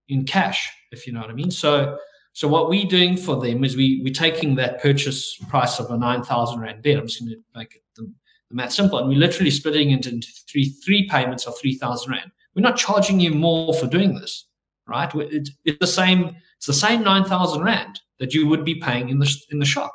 in 0.08 0.24
cash, 0.24 0.70
if 0.92 1.06
you 1.06 1.12
know 1.12 1.20
what 1.20 1.30
I 1.30 1.34
mean. 1.34 1.50
So 1.50 1.98
so 2.32 2.48
what 2.48 2.68
we're 2.68 2.86
doing 2.86 3.16
for 3.16 3.40
them 3.40 3.64
is 3.64 3.76
we 3.76 4.00
we're 4.02 4.12
taking 4.12 4.54
that 4.56 4.80
purchase 4.80 5.36
price 5.48 5.80
of 5.80 5.90
a 5.90 5.96
nine 5.96 6.22
thousand 6.22 6.60
rand 6.60 6.82
bed. 6.82 6.98
I'm 6.98 7.06
just 7.06 7.20
going 7.20 7.30
to 7.30 7.58
make 7.58 7.80
the, 7.96 8.12
the 8.50 8.56
math 8.56 8.72
simple, 8.72 8.98
and 8.98 9.08
we're 9.08 9.18
literally 9.18 9.50
splitting 9.50 9.90
it 9.90 10.06
into 10.06 10.28
three 10.48 10.70
three 10.84 11.08
payments 11.08 11.46
of 11.46 11.58
three 11.58 11.74
thousand 11.74 12.12
rand. 12.12 12.30
We're 12.54 12.62
not 12.62 12.76
charging 12.76 13.18
you 13.18 13.32
more 13.32 13.74
for 13.74 13.86
doing 13.86 14.14
this, 14.14 14.46
right? 14.86 15.10
It's, 15.14 15.50
it's 15.64 15.78
the 15.80 15.86
same. 15.86 16.36
It's 16.58 16.66
the 16.66 16.72
same 16.72 17.02
nine 17.02 17.24
thousand 17.24 17.62
rand 17.62 18.00
that 18.20 18.34
you 18.34 18.46
would 18.46 18.64
be 18.64 18.76
paying 18.76 19.08
in 19.08 19.18
the 19.18 19.30
in 19.50 19.58
the 19.58 19.64
shop. 19.64 19.92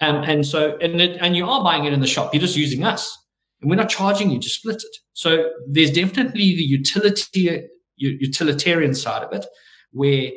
Um, 0.00 0.16
and 0.24 0.46
so, 0.46 0.78
and 0.78 1.00
it, 1.00 1.18
and 1.20 1.36
you 1.36 1.46
are 1.46 1.62
buying 1.62 1.84
it 1.84 1.92
in 1.92 2.00
the 2.00 2.06
shop. 2.06 2.32
You're 2.32 2.40
just 2.40 2.56
using 2.56 2.84
us, 2.84 3.18
and 3.60 3.70
we're 3.70 3.76
not 3.76 3.90
charging 3.90 4.30
you 4.30 4.40
to 4.40 4.48
split 4.48 4.76
it. 4.76 4.96
So 5.12 5.50
there's 5.68 5.90
definitely 5.90 6.56
the 6.56 6.62
utility 6.62 7.68
utilitarian 7.96 8.94
side 8.94 9.22
of 9.22 9.32
it, 9.32 9.44
where 9.92 10.30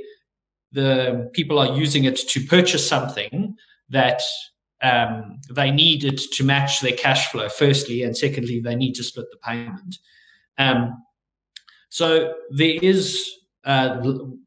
the 0.73 1.29
people 1.33 1.59
are 1.59 1.77
using 1.77 2.03
it 2.03 2.17
to 2.17 2.45
purchase 2.45 2.85
something 2.85 3.55
that 3.89 4.21
um, 4.81 5.39
they 5.49 5.71
need 5.71 6.03
it 6.03 6.19
to 6.33 6.43
match 6.43 6.81
their 6.81 6.91
cash 6.91 7.31
flow. 7.31 7.47
Firstly, 7.47 8.03
and 8.03 8.17
secondly, 8.17 8.59
they 8.59 8.75
need 8.75 8.93
to 8.95 9.03
split 9.03 9.27
the 9.31 9.37
payment. 9.37 9.97
Um, 10.57 11.03
so 11.89 12.33
there 12.51 12.79
is 12.81 13.29
uh, 13.65 14.01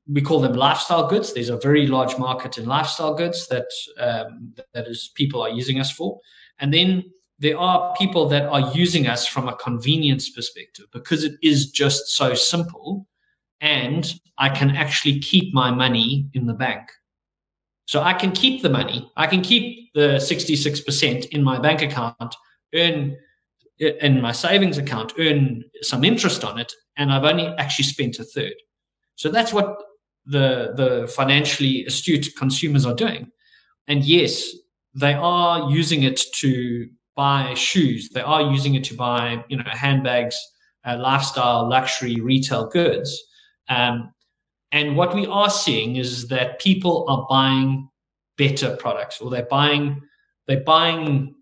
we 0.07 0.21
call 0.21 0.41
them 0.41 0.53
lifestyle 0.53 1.09
goods. 1.09 1.33
There's 1.33 1.49
a 1.49 1.57
very 1.57 1.87
large 1.87 2.19
market 2.19 2.59
in 2.59 2.67
lifestyle 2.67 3.15
goods 3.15 3.49
that 3.49 3.67
um, 3.99 4.55
that 4.75 4.87
is 4.87 5.11
people 5.15 5.43
are 5.43 5.51
using 5.51 5.81
us 5.81 5.91
for, 5.91 6.21
and 6.59 6.73
then 6.73 7.05
there 7.39 7.59
are 7.59 7.95
people 7.97 8.29
that 8.29 8.45
are 8.45 8.73
using 8.73 9.07
us 9.07 9.27
from 9.27 9.49
a 9.49 9.57
convenience 9.57 10.31
perspective 10.31 10.87
because 10.93 11.25
it 11.25 11.35
is 11.43 11.71
just 11.71 12.09
so 12.09 12.35
simple, 12.35 13.07
and 13.61 14.15
I 14.39 14.49
can 14.49 14.71
actually 14.71 15.19
keep 15.21 15.53
my 15.55 15.71
money 15.71 16.29
in 16.35 16.47
the 16.47 16.55
bank. 16.55 16.89
So 17.87 18.03
I 18.03 18.15
can 18.15 18.33
keep 18.33 18.63
the 18.63 18.69
money. 18.69 19.11
I 19.17 19.27
can 19.27 19.43
keep 19.43 19.93
the 19.95 20.17
66% 20.17 21.27
in 21.27 21.43
my 21.43 21.59
bank 21.59 21.83
account, 21.83 22.35
earn 22.75 23.17
in 23.79 24.21
my 24.21 24.33
savings 24.33 24.79
account, 24.79 25.13
earn 25.19 25.63
some 25.83 26.05
interest 26.05 26.45
on 26.45 26.59
it, 26.59 26.73
and 26.97 27.13
I've 27.13 27.25
only 27.25 27.47
actually 27.59 27.85
spent 27.85 28.19
a 28.19 28.25
third. 28.25 28.55
So 29.17 29.31
that's 29.31 29.53
what 29.53 29.77
the 30.25 30.73
the 30.77 31.09
financially 31.09 31.85
astute 31.87 32.29
consumers 32.37 32.87
are 32.87 32.95
doing. 32.95 33.31
And 33.89 34.05
yes, 34.05 34.49
they 34.95 35.15
are 35.15 35.71
using 35.71 36.03
it 36.03 36.21
to 36.37 36.89
buy 37.15 37.55
shoes. 37.55 38.11
They 38.11 38.21
are 38.21 38.43
using 38.43 38.75
it 38.75 38.85
to 38.85 38.95
buy, 38.95 39.45
you 39.49 39.57
know, 39.57 39.65
handbags, 39.67 40.37
uh, 40.85 40.99
lifestyle, 40.99 41.69
luxury, 41.69 42.21
retail 42.21 42.69
goods. 42.69 43.23
Um, 43.69 44.13
and 44.73 44.97
what 44.97 45.15
we 45.15 45.27
are 45.27 45.51
seeing 45.51 45.97
is 45.97 46.29
that 46.29 46.61
people 46.61 47.07
are 47.09 47.27
buying 47.29 47.89
better 48.37 48.77
products, 48.77 49.21
or 49.21 49.31
they're 49.31 49.47
buying 49.47 50.03
they're 50.47 50.61
buying, 50.65 51.35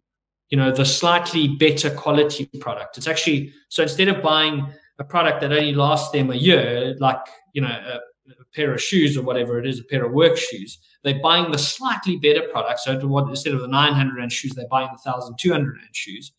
you 0.51 0.57
know, 0.57 0.71
the 0.71 0.85
slightly 0.85 1.49
better 1.49 1.91
quality 1.91 2.49
product. 2.61 2.97
It's 2.97 3.09
actually 3.09 3.53
so 3.69 3.83
instead 3.83 4.09
of 4.09 4.23
buying 4.23 4.67
a 4.99 5.05
product 5.05 5.41
that 5.41 5.53
only 5.53 5.75
lasts 5.75 6.11
them 6.11 6.31
a 6.31 6.37
year, 6.37 6.95
like 7.01 7.19
you 7.53 7.63
know 7.63 7.69
a, 7.69 7.97
a, 8.31 8.45
pair 8.55 8.73
of 8.73 8.81
shoes 8.81 9.17
or 9.17 9.23
whatever 9.23 9.59
it 9.59 9.67
is, 9.67 9.81
a 9.81 9.85
pair 9.85 10.05
of 10.05 10.13
work 10.13 10.37
shoes. 10.37 10.79
They're 11.03 11.21
buying 11.21 11.51
the 11.51 11.59
slightly 11.59 12.17
better 12.17 12.43
product. 12.53 12.81
So 12.81 12.99
what, 13.07 13.29
instead 13.29 13.53
of 13.53 13.61
the 13.61 13.69
900 13.69 14.17
rand 14.17 14.33
shoes, 14.33 14.53
they're 14.53 14.69
buying 14.71 14.89
the 14.89 15.11
1,200 15.11 15.77
rand 15.77 15.89
shoes. 15.93 16.33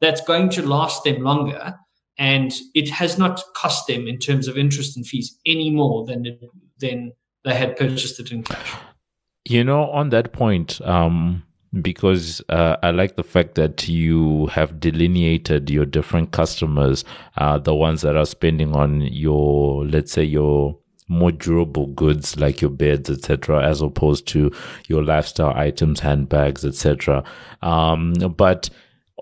That's 0.00 0.20
going 0.20 0.50
to 0.50 0.66
last 0.66 1.04
them 1.04 1.22
longer, 1.22 1.74
and 2.18 2.52
it 2.74 2.90
has 2.90 3.18
not 3.18 3.42
cost 3.54 3.86
them 3.86 4.06
in 4.06 4.18
terms 4.18 4.48
of 4.48 4.58
interest 4.58 4.96
and 4.96 5.06
fees 5.06 5.38
any 5.46 5.70
more 5.70 6.04
than 6.04 6.38
than 6.78 7.12
they 7.44 7.54
had 7.54 7.76
purchased 7.76 8.20
it 8.20 8.30
in 8.30 8.42
cash. 8.42 8.74
You 9.44 9.64
know, 9.64 9.90
on 9.90 10.10
that 10.10 10.32
point, 10.32 10.80
um, 10.82 11.42
because 11.80 12.42
uh, 12.48 12.76
I 12.82 12.90
like 12.90 13.16
the 13.16 13.22
fact 13.22 13.54
that 13.54 13.88
you 13.88 14.46
have 14.48 14.78
delineated 14.78 15.70
your 15.70 15.86
different 15.86 16.32
customers, 16.32 17.04
uh, 17.38 17.58
the 17.58 17.74
ones 17.74 18.02
that 18.02 18.16
are 18.16 18.26
spending 18.26 18.74
on 18.74 19.00
your, 19.02 19.86
let's 19.86 20.12
say, 20.12 20.24
your 20.24 20.78
more 21.08 21.32
durable 21.32 21.88
goods 21.88 22.38
like 22.38 22.60
your 22.60 22.70
beds, 22.70 23.08
etc., 23.10 23.66
as 23.66 23.80
opposed 23.80 24.26
to 24.28 24.50
your 24.88 25.02
lifestyle 25.02 25.52
items, 25.56 26.00
handbags, 26.00 26.64
etc. 26.64 27.24
Um, 27.62 28.14
but 28.36 28.70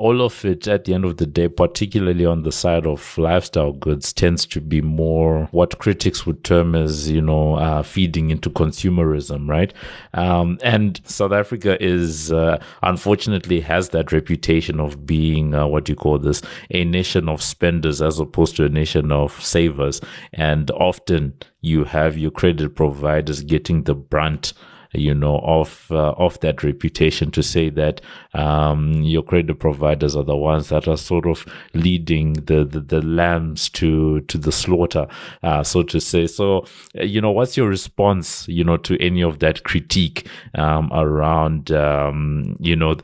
all 0.00 0.22
of 0.22 0.46
it 0.46 0.66
at 0.66 0.86
the 0.86 0.94
end 0.94 1.04
of 1.04 1.18
the 1.18 1.26
day, 1.26 1.46
particularly 1.46 2.24
on 2.24 2.42
the 2.42 2.50
side 2.50 2.86
of 2.86 3.18
lifestyle 3.18 3.74
goods, 3.74 4.14
tends 4.14 4.46
to 4.46 4.58
be 4.58 4.80
more 4.80 5.46
what 5.52 5.78
critics 5.78 6.24
would 6.24 6.42
term 6.42 6.74
as, 6.74 7.10
you 7.10 7.20
know, 7.20 7.56
uh, 7.56 7.82
feeding 7.82 8.30
into 8.30 8.48
consumerism, 8.48 9.46
right? 9.46 9.74
Um, 10.14 10.58
and 10.64 11.02
South 11.04 11.32
Africa 11.32 11.76
is, 11.84 12.32
uh, 12.32 12.62
unfortunately, 12.82 13.60
has 13.60 13.90
that 13.90 14.10
reputation 14.10 14.80
of 14.80 15.04
being 15.04 15.54
uh, 15.54 15.66
what 15.66 15.86
you 15.86 15.96
call 15.96 16.18
this 16.18 16.40
a 16.70 16.82
nation 16.86 17.28
of 17.28 17.42
spenders 17.42 18.00
as 18.00 18.18
opposed 18.18 18.56
to 18.56 18.64
a 18.64 18.70
nation 18.70 19.12
of 19.12 19.38
savers. 19.44 20.00
And 20.32 20.70
often 20.70 21.34
you 21.60 21.84
have 21.84 22.16
your 22.16 22.30
credit 22.30 22.74
providers 22.74 23.42
getting 23.42 23.84
the 23.84 23.94
brunt 23.94 24.54
you 24.92 25.14
know, 25.14 25.38
of 25.38 25.86
uh, 25.90 26.12
of 26.12 26.40
that 26.40 26.62
reputation 26.64 27.30
to 27.32 27.42
say 27.42 27.70
that 27.70 28.00
um, 28.34 29.02
your 29.02 29.22
credit 29.22 29.58
providers 29.58 30.16
are 30.16 30.24
the 30.24 30.36
ones 30.36 30.68
that 30.70 30.88
are 30.88 30.96
sort 30.96 31.26
of 31.26 31.46
leading 31.74 32.34
the 32.34 32.64
the, 32.64 32.80
the 32.80 33.00
lambs 33.02 33.68
to 33.70 34.20
to 34.22 34.36
the 34.36 34.50
slaughter, 34.50 35.06
uh, 35.44 35.62
so 35.62 35.82
to 35.84 36.00
say. 36.00 36.26
So, 36.26 36.66
uh, 36.98 37.04
you 37.04 37.20
know, 37.20 37.30
what's 37.30 37.56
your 37.56 37.68
response, 37.68 38.48
you 38.48 38.64
know, 38.64 38.76
to 38.78 39.00
any 39.00 39.22
of 39.22 39.38
that 39.38 39.62
critique 39.62 40.26
um, 40.54 40.90
around, 40.92 41.70
um, 41.70 42.56
you 42.58 42.74
know, 42.74 42.96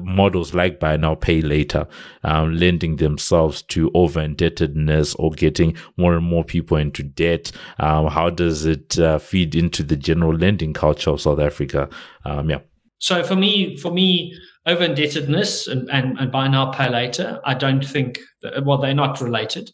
models 0.00 0.54
like 0.54 0.80
buy 0.80 0.96
now 0.96 1.14
pay 1.14 1.42
later, 1.42 1.86
um, 2.22 2.56
lending 2.56 2.96
themselves 2.96 3.60
to 3.62 3.90
over 3.94 4.20
indebtedness 4.20 5.14
or 5.16 5.30
getting 5.32 5.76
more 5.98 6.16
and 6.16 6.24
more 6.24 6.44
people 6.44 6.78
into 6.78 7.02
debt? 7.02 7.52
Um, 7.78 8.06
how 8.06 8.30
does 8.30 8.64
it 8.64 8.98
uh, 8.98 9.18
feed 9.18 9.54
into 9.54 9.82
the 9.82 9.96
general 9.96 10.34
lending 10.34 10.72
culture 10.72 11.10
of 11.10 11.20
South 11.20 11.34
South 11.34 11.46
Africa. 11.46 11.88
Um, 12.24 12.50
yeah. 12.50 12.58
So 13.04 13.22
for 13.22 13.36
me, 13.36 13.76
for 13.76 13.92
me, 13.92 14.34
over 14.64 14.82
indebtedness 14.82 15.66
and, 15.66 15.90
and, 15.90 16.18
and 16.18 16.32
buy 16.32 16.48
now, 16.48 16.72
pay 16.72 16.88
later, 16.88 17.38
I 17.44 17.52
don't 17.52 17.84
think, 17.84 18.18
that, 18.40 18.64
well, 18.64 18.78
they're 18.78 18.94
not 18.94 19.20
related. 19.20 19.70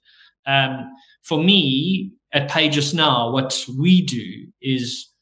Um, 0.46 0.90
for 1.22 1.40
me, 1.40 2.10
at 2.32 2.50
PayJustNow, 2.50 3.32
what 3.32 3.64
we 3.78 4.02
do 4.02 4.48
is 4.60 5.12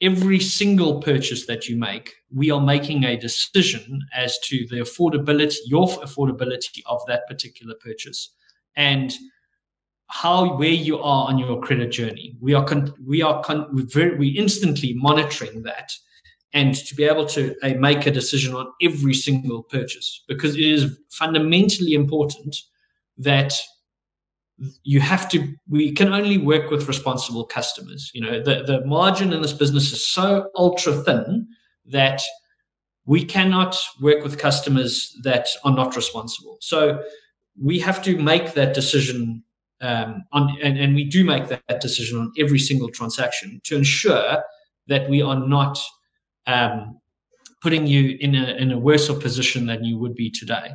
every 0.00 0.38
single 0.38 1.02
purchase 1.02 1.46
that 1.46 1.68
you 1.68 1.74
make, 1.74 2.14
we 2.32 2.52
are 2.52 2.60
making 2.60 3.02
a 3.02 3.16
decision 3.16 4.00
as 4.14 4.38
to 4.44 4.64
the 4.70 4.76
affordability, 4.76 5.56
your 5.66 5.88
affordability 5.88 6.82
of 6.86 7.00
that 7.08 7.26
particular 7.26 7.74
purchase. 7.80 8.32
And 8.76 9.12
how 10.06 10.56
where 10.56 10.68
you 10.68 11.00
are 11.00 11.26
on 11.26 11.36
your 11.36 11.60
credit 11.60 11.90
journey. 11.90 12.36
We 12.40 12.54
are 12.54 12.64
con- 12.64 12.94
we 13.04 13.22
are 13.22 13.42
con- 13.42 13.68
we 13.74 13.82
very 13.86 14.16
we 14.16 14.28
instantly 14.28 14.94
monitoring 14.94 15.62
that, 15.64 15.90
and 16.52 16.74
to 16.74 16.94
be 16.94 17.04
able 17.04 17.26
to 17.26 17.54
uh, 17.62 17.74
make 17.78 18.06
a 18.06 18.10
decision 18.10 18.54
on 18.54 18.72
every 18.82 19.14
single 19.14 19.62
purchase. 19.62 20.24
Because 20.26 20.56
it 20.56 20.64
is 20.64 20.98
fundamentally 21.10 21.92
important 21.92 22.56
that 23.18 23.52
you 24.82 25.00
have 25.00 25.28
to 25.30 25.54
we 25.68 25.90
can 25.92 26.12
only 26.12 26.36
work 26.36 26.70
with 26.70 26.88
responsible 26.88 27.44
customers. 27.44 28.10
You 28.12 28.20
know 28.20 28.42
the, 28.42 28.62
the 28.62 28.84
margin 28.84 29.32
in 29.32 29.42
this 29.42 29.52
business 29.52 29.92
is 29.92 30.06
so 30.06 30.50
ultra 30.54 30.92
thin 30.92 31.48
that 31.86 32.22
we 33.06 33.24
cannot 33.24 33.76
work 34.00 34.22
with 34.22 34.38
customers 34.38 35.16
that 35.22 35.48
are 35.64 35.74
not 35.74 35.96
responsible. 35.96 36.58
So 36.60 37.02
we 37.60 37.78
have 37.80 38.02
to 38.02 38.16
make 38.18 38.54
that 38.54 38.74
decision 38.74 39.42
um, 39.80 40.24
on, 40.32 40.56
and, 40.62 40.78
and, 40.78 40.94
we 40.94 41.04
do 41.04 41.24
make 41.24 41.48
that, 41.48 41.62
that, 41.68 41.80
decision 41.80 42.20
on 42.20 42.32
every 42.38 42.58
single 42.58 42.90
transaction 42.90 43.62
to 43.64 43.76
ensure 43.76 44.44
that 44.88 45.08
we 45.08 45.22
are 45.22 45.36
not 45.48 45.80
um, 46.50 47.00
putting 47.62 47.86
you 47.86 48.16
in 48.20 48.34
a, 48.34 48.54
in 48.56 48.72
a 48.72 48.78
worse 48.78 49.08
position 49.08 49.66
than 49.66 49.84
you 49.84 49.98
would 49.98 50.14
be 50.14 50.30
today. 50.30 50.74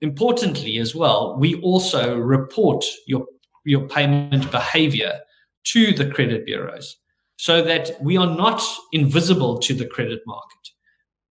Importantly, 0.00 0.78
as 0.78 0.94
well, 0.94 1.36
we 1.38 1.60
also 1.60 2.18
report 2.18 2.84
your 3.06 3.24
your 3.64 3.86
payment 3.86 4.50
behavior 4.50 5.20
to 5.64 5.92
the 5.92 6.10
credit 6.10 6.44
bureaus 6.44 6.96
so 7.36 7.62
that 7.62 7.92
we 8.00 8.16
are 8.16 8.34
not 8.44 8.60
invisible 8.92 9.58
to 9.58 9.72
the 9.72 9.86
credit 9.86 10.20
market. 10.26 10.64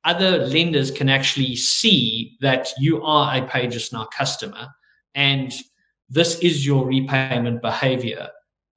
Other 0.06 0.45
lenders 0.45 0.91
can 0.91 1.10
actually 1.10 1.56
see 1.58 2.38
that 2.39 2.70
you 2.80 3.04
are 3.04 3.36
a 3.36 3.41
PayJustNow 3.41 4.08
customer 4.18 4.70
and 5.14 5.54
this 6.10 6.39
is 6.39 6.66
your 6.66 6.86
repayment 6.86 7.62
behavior 7.62 8.30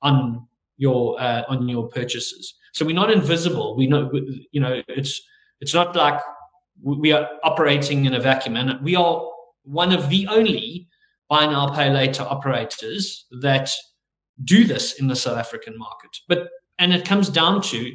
on 0.02 0.46
your 0.76 1.20
uh, 1.20 1.44
on 1.48 1.68
your 1.68 1.88
purchases. 1.88 2.54
So 2.74 2.84
we're 2.84 2.94
not 2.94 3.10
invisible. 3.10 3.76
We 3.76 3.86
know 3.86 4.10
you 4.50 4.60
know 4.60 4.82
it's 4.88 5.22
it's 5.60 5.72
not 5.72 5.94
like 5.96 6.20
we 6.82 7.12
are 7.12 7.28
operating 7.44 8.04
in 8.04 8.14
a 8.14 8.20
vacuum, 8.20 8.56
and 8.56 8.80
we 8.82 8.96
are 8.96 9.30
one 9.62 9.92
of 9.92 10.10
the 10.10 10.26
only 10.28 10.88
buy 11.28 11.46
now 11.46 11.68
pay 11.68 11.90
later 11.90 12.24
operators 12.24 13.26
that 13.40 13.70
do 14.42 14.64
this 14.64 14.94
in 14.94 15.06
the 15.06 15.16
South 15.16 15.38
African 15.38 15.78
market. 15.78 16.18
But 16.28 16.48
and 16.78 16.92
it 16.92 17.06
comes 17.06 17.28
down 17.28 17.62
to 17.62 17.92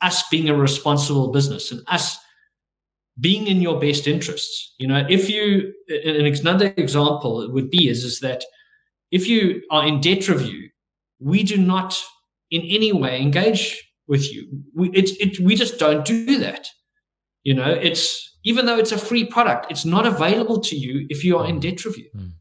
us 0.00 0.22
being 0.28 0.48
a 0.48 0.54
responsible 0.54 1.32
business 1.32 1.72
and 1.72 1.82
us 1.88 2.18
being 3.18 3.48
in 3.48 3.60
your 3.60 3.80
best 3.80 4.06
interests. 4.06 4.74
You 4.78 4.86
know, 4.86 5.04
if 5.08 5.28
you, 5.28 5.74
another 5.88 6.72
example 6.76 7.50
would 7.50 7.68
be 7.68 7.88
is, 7.88 8.04
is 8.04 8.20
that 8.20 8.44
if 9.10 9.26
you 9.26 9.62
are 9.72 9.84
in 9.84 10.00
debt 10.00 10.28
review, 10.28 10.70
we 11.18 11.42
do 11.42 11.56
not 11.56 12.00
in 12.52 12.62
any 12.62 12.92
way 12.92 13.20
engage 13.20 13.87
with 14.08 14.32
you. 14.32 14.62
We, 14.74 14.90
it, 14.90 15.10
it, 15.20 15.40
we 15.40 15.54
just 15.54 15.78
don't 15.78 16.04
do 16.04 16.38
that. 16.38 16.68
You 17.42 17.54
know, 17.54 17.70
it's, 17.70 18.36
even 18.44 18.66
though 18.66 18.78
it's 18.78 18.92
a 18.92 18.98
free 18.98 19.24
product, 19.24 19.66
it's 19.70 19.84
not 19.84 20.06
available 20.06 20.60
to 20.60 20.76
you 20.76 21.06
if 21.08 21.24
you 21.24 21.38
are 21.38 21.46
in 21.46 21.60
debt 21.60 21.84
review. 21.84 22.08
Mm. 22.16 22.32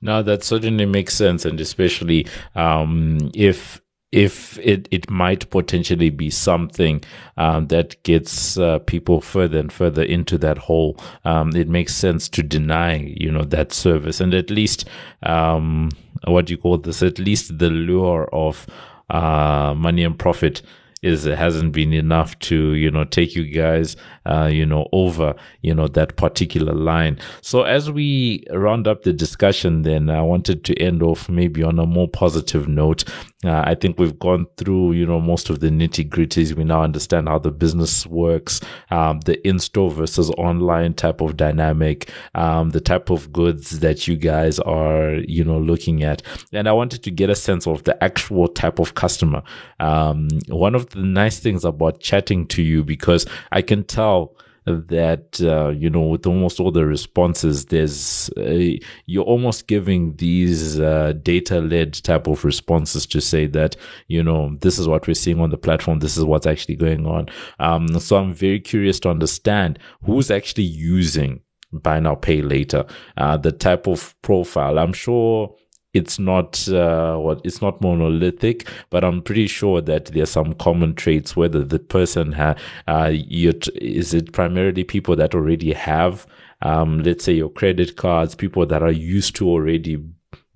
No, 0.00 0.22
that 0.22 0.42
certainly 0.42 0.86
makes 0.86 1.14
sense, 1.14 1.44
and 1.44 1.60
especially 1.60 2.26
um, 2.54 3.30
if 3.34 3.80
if 4.10 4.58
it, 4.58 4.88
it 4.90 5.10
might 5.10 5.48
potentially 5.48 6.10
be 6.10 6.28
something 6.28 7.02
um, 7.38 7.68
that 7.68 8.00
gets 8.02 8.58
uh, 8.58 8.78
people 8.80 9.22
further 9.22 9.58
and 9.58 9.72
further 9.72 10.02
into 10.02 10.36
that 10.36 10.58
hole, 10.58 10.98
um, 11.24 11.56
it 11.56 11.66
makes 11.66 11.94
sense 11.94 12.28
to 12.28 12.42
deny, 12.42 13.14
you 13.16 13.32
know, 13.32 13.42
that 13.42 13.72
service 13.72 14.20
and 14.20 14.34
at 14.34 14.50
least 14.50 14.86
um, 15.22 15.88
what 16.24 16.44
do 16.44 16.52
you 16.52 16.58
call 16.58 16.76
this? 16.76 17.02
At 17.02 17.18
least 17.18 17.58
the 17.58 17.70
lure 17.70 18.28
of 18.34 18.66
uh, 19.08 19.74
money 19.74 20.04
and 20.04 20.18
profit 20.18 20.60
is 21.02 21.26
it 21.26 21.36
hasn't 21.36 21.72
been 21.72 21.92
enough 21.92 22.38
to 22.38 22.74
you 22.74 22.90
know 22.90 23.04
take 23.04 23.34
you 23.34 23.44
guys 23.44 23.96
uh, 24.26 24.48
you 24.50 24.64
know 24.64 24.88
over 24.92 25.34
you 25.60 25.74
know 25.74 25.88
that 25.88 26.16
particular 26.16 26.72
line. 26.72 27.18
So 27.40 27.62
as 27.62 27.90
we 27.90 28.44
round 28.50 28.86
up 28.86 29.02
the 29.02 29.12
discussion 29.12 29.82
then 29.82 30.10
i 30.10 30.22
wanted 30.22 30.64
to 30.64 30.78
end 30.80 31.02
off 31.02 31.28
maybe 31.28 31.62
on 31.62 31.78
a 31.78 31.86
more 31.86 32.08
positive 32.08 32.68
note 32.68 33.04
uh, 33.44 33.62
i 33.66 33.74
think 33.74 33.98
we've 33.98 34.18
gone 34.18 34.46
through 34.56 34.92
you 34.92 35.06
know 35.06 35.20
most 35.20 35.50
of 35.50 35.60
the 35.60 35.68
nitty 35.68 36.08
gritties 36.08 36.54
we 36.54 36.64
now 36.64 36.82
understand 36.82 37.28
how 37.28 37.38
the 37.38 37.50
business 37.50 38.06
works 38.06 38.60
um, 38.90 39.20
the 39.20 39.46
in-store 39.46 39.90
versus 39.90 40.30
online 40.32 40.94
type 40.94 41.20
of 41.20 41.36
dynamic 41.36 42.10
um, 42.34 42.70
the 42.70 42.80
type 42.80 43.10
of 43.10 43.32
goods 43.32 43.80
that 43.80 44.06
you 44.06 44.16
guys 44.16 44.58
are 44.60 45.14
you 45.26 45.44
know 45.44 45.58
looking 45.58 46.02
at. 46.02 46.22
And 46.52 46.68
i 46.68 46.72
wanted 46.72 47.02
to 47.04 47.10
get 47.10 47.30
a 47.30 47.34
sense 47.34 47.66
of 47.66 47.84
the 47.84 48.02
actual 48.02 48.48
type 48.48 48.78
of 48.78 48.94
customer. 48.94 49.42
Um, 49.80 50.28
one 50.48 50.74
of 50.74 50.90
the 50.90 51.00
nice 51.00 51.38
things 51.38 51.64
about 51.64 52.00
chatting 52.00 52.46
to 52.48 52.62
you 52.62 52.84
because 52.84 53.26
I 53.50 53.62
can 53.62 53.84
tell 53.84 54.36
that 54.66 55.40
uh, 55.42 55.70
you 55.70 55.90
know 55.90 56.02
with 56.02 56.26
almost 56.26 56.60
all 56.60 56.70
the 56.70 56.86
responses 56.86 57.66
there's 57.66 58.30
uh, 58.36 58.78
you're 59.06 59.24
almost 59.24 59.66
giving 59.66 60.14
these 60.16 60.78
uh, 60.78 61.12
data 61.22 61.60
led 61.60 61.94
type 61.94 62.26
of 62.26 62.44
responses 62.44 63.06
to 63.06 63.20
say 63.20 63.46
that 63.46 63.76
you 64.08 64.22
know 64.22 64.56
this 64.60 64.78
is 64.78 64.86
what 64.86 65.06
we're 65.06 65.14
seeing 65.14 65.40
on 65.40 65.50
the 65.50 65.58
platform 65.58 65.98
this 65.98 66.16
is 66.16 66.24
what's 66.24 66.46
actually 66.46 66.76
going 66.76 67.06
on. 67.06 67.28
Um, 67.58 67.88
so 67.98 68.16
i'm 68.16 68.32
very 68.32 68.60
curious 68.60 69.00
to 69.00 69.10
understand 69.10 69.78
who's 70.04 70.30
actually 70.30 70.64
using 70.64 71.40
buy 71.72 71.98
now 72.00 72.14
pay 72.14 72.42
later 72.42 72.84
uh, 73.16 73.36
the 73.36 73.52
type 73.52 73.86
of 73.86 74.14
profile. 74.22 74.78
I'm 74.78 74.92
sure 74.92 75.54
it's 75.94 76.18
not 76.18 76.68
uh, 76.68 77.16
what 77.16 77.40
it's 77.44 77.60
not 77.60 77.80
monolithic, 77.80 78.68
but 78.90 79.04
I'm 79.04 79.22
pretty 79.22 79.46
sure 79.46 79.80
that 79.82 80.06
there's 80.06 80.30
some 80.30 80.54
common 80.54 80.94
traits. 80.94 81.36
Whether 81.36 81.64
the 81.64 81.78
person 81.78 82.32
ha, 82.32 82.54
uh, 82.86 83.10
is 83.12 84.14
it 84.14 84.32
primarily 84.32 84.84
people 84.84 85.16
that 85.16 85.34
already 85.34 85.72
have, 85.72 86.26
um, 86.62 87.02
let's 87.02 87.24
say 87.24 87.34
your 87.34 87.50
credit 87.50 87.96
cards, 87.96 88.34
people 88.34 88.64
that 88.66 88.82
are 88.82 88.92
used 88.92 89.36
to 89.36 89.48
already 89.48 90.02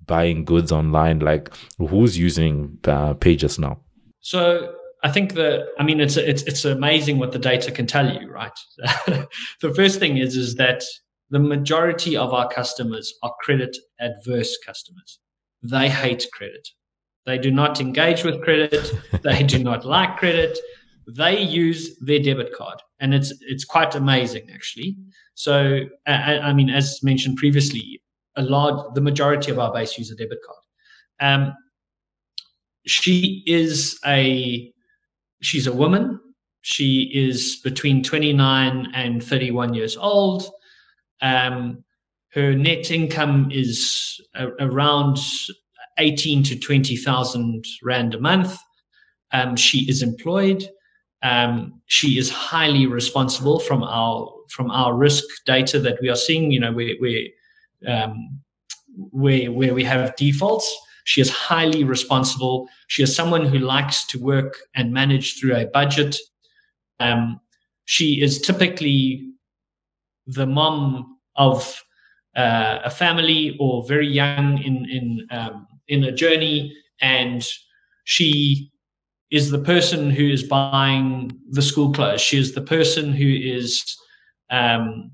buying 0.07 0.43
goods 0.43 0.71
online. 0.71 1.19
Like 1.19 1.51
who's 1.77 2.17
using 2.17 2.79
uh, 2.85 3.13
now? 3.59 3.79
So 4.21 4.73
I 5.03 5.11
think 5.11 5.35
that 5.35 5.67
I 5.77 5.83
mean 5.83 5.99
it's 5.99 6.17
it's 6.17 6.41
it's 6.43 6.65
amazing 6.65 7.19
what 7.19 7.31
the 7.31 7.39
data 7.39 7.71
can 7.71 7.85
tell 7.85 8.11
you, 8.11 8.31
right? 8.31 8.57
the 9.05 9.73
first 9.75 9.99
thing 9.99 10.17
is 10.17 10.35
is 10.35 10.55
that 10.55 10.83
the 11.29 11.39
majority 11.39 12.17
of 12.17 12.33
our 12.33 12.49
customers 12.49 13.13
are 13.21 13.33
credit 13.43 13.77
adverse 13.99 14.57
customers 14.65 15.19
they 15.63 15.89
hate 15.89 16.27
credit. 16.33 16.67
They 17.25 17.37
do 17.37 17.51
not 17.51 17.81
engage 17.81 18.23
with 18.23 18.41
credit. 18.43 18.91
they 19.23 19.43
do 19.43 19.63
not 19.63 19.85
like 19.85 20.17
credit. 20.17 20.57
They 21.07 21.41
use 21.41 21.97
their 21.99 22.19
debit 22.19 22.53
card. 22.53 22.81
and 22.99 23.13
it's 23.13 23.33
it's 23.41 23.65
quite 23.65 23.95
amazing 23.95 24.49
actually. 24.53 24.97
So 25.35 25.81
I, 26.05 26.39
I 26.39 26.53
mean, 26.53 26.69
as 26.69 27.01
mentioned 27.03 27.37
previously, 27.37 28.01
a 28.35 28.41
large 28.41 28.93
the 28.95 29.01
majority 29.01 29.51
of 29.51 29.59
our 29.59 29.73
base 29.73 29.97
use 29.97 30.11
a 30.11 30.15
debit 30.15 30.39
card. 30.45 30.63
Um, 31.19 31.53
she 32.85 33.43
is 33.45 33.99
a 34.05 34.71
she's 35.41 35.67
a 35.67 35.73
woman. 35.73 36.19
She 36.61 37.11
is 37.13 37.61
between 37.63 38.03
29 38.03 38.87
and 38.93 39.23
31 39.23 39.73
years 39.73 39.95
old. 39.95 40.49
Um, 41.21 41.83
her 42.37 42.53
net 42.53 42.91
income 42.91 43.49
is 43.51 44.21
a, 44.35 44.49
around 44.59 45.17
18 45.97 46.43
to 46.43 46.59
20,000 46.59 47.65
rand 47.83 48.13
a 48.13 48.19
month. 48.19 48.55
Um, 49.31 49.55
she 49.55 49.89
is 49.89 50.03
employed. 50.03 50.69
Um, 51.23 51.81
she 51.87 52.19
is 52.19 52.29
highly 52.29 52.85
responsible 52.85 53.59
from 53.59 53.83
our 53.83 54.31
from 54.49 54.69
our 54.69 54.95
risk 54.95 55.23
data 55.47 55.79
that 55.79 55.97
we 55.99 56.09
are 56.09 56.15
seeing. 56.15 56.51
You 56.51 56.59
know, 56.59 56.71
where 56.71 56.93
where 56.99 57.23
um, 57.87 58.39
where 58.95 59.51
where 59.51 59.73
we 59.73 59.83
have 59.83 60.15
defaults. 60.15 60.71
She 61.05 61.21
is 61.21 61.31
highly 61.31 61.83
responsible. 61.83 62.67
She 62.87 63.01
is 63.01 63.15
someone 63.15 63.47
who 63.47 63.57
likes 63.57 64.05
to 64.07 64.19
work 64.19 64.59
and 64.75 64.93
manage 64.93 65.39
through 65.39 65.55
a 65.55 65.65
budget. 65.65 66.17
Um, 66.99 67.39
she 67.85 68.21
is 68.21 68.39
typically 68.39 69.31
the 70.27 70.45
mom 70.45 71.17
of 71.35 71.81
uh, 72.37 72.81
a 72.85 72.89
family 72.89 73.57
or 73.59 73.85
very 73.87 74.07
young 74.07 74.61
in 74.61 74.85
in 74.89 75.27
um, 75.31 75.67
in 75.87 76.03
a 76.03 76.11
journey, 76.11 76.73
and 77.01 77.43
she 78.03 78.71
is 79.31 79.49
the 79.51 79.59
person 79.59 80.09
who 80.09 80.29
is 80.29 80.43
buying 80.43 81.31
the 81.49 81.61
school 81.61 81.91
clothes. 81.91 82.21
She 82.21 82.37
is 82.37 82.53
the 82.53 82.61
person 82.61 83.11
who 83.11 83.27
is 83.27 83.97
um, 84.49 85.11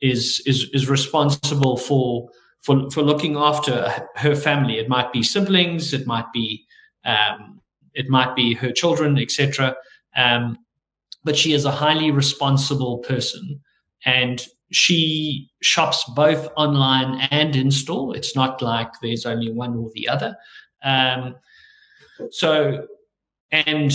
is 0.00 0.42
is 0.46 0.68
is 0.72 0.88
responsible 0.88 1.76
for 1.78 2.28
for 2.60 2.90
for 2.90 3.02
looking 3.02 3.36
after 3.36 3.90
her 4.16 4.36
family. 4.36 4.78
It 4.78 4.88
might 4.88 5.12
be 5.12 5.22
siblings, 5.22 5.94
it 5.94 6.06
might 6.06 6.30
be 6.32 6.64
um, 7.04 7.60
it 7.94 8.08
might 8.08 8.36
be 8.36 8.54
her 8.54 8.70
children, 8.70 9.18
etc. 9.18 9.74
Um, 10.14 10.58
but 11.24 11.36
she 11.36 11.54
is 11.54 11.64
a 11.64 11.70
highly 11.70 12.10
responsible 12.10 12.98
person, 12.98 13.60
and 14.04 14.46
she 14.72 15.50
shops 15.62 16.04
both 16.14 16.48
online 16.56 17.28
and 17.30 17.54
in 17.54 17.70
store. 17.70 18.16
It's 18.16 18.34
not 18.34 18.62
like 18.62 18.88
there's 19.00 19.26
only 19.26 19.52
one 19.52 19.76
or 19.76 19.90
the 19.94 20.08
other. 20.08 20.36
Um, 20.82 21.36
so 22.30 22.86
and 23.50 23.92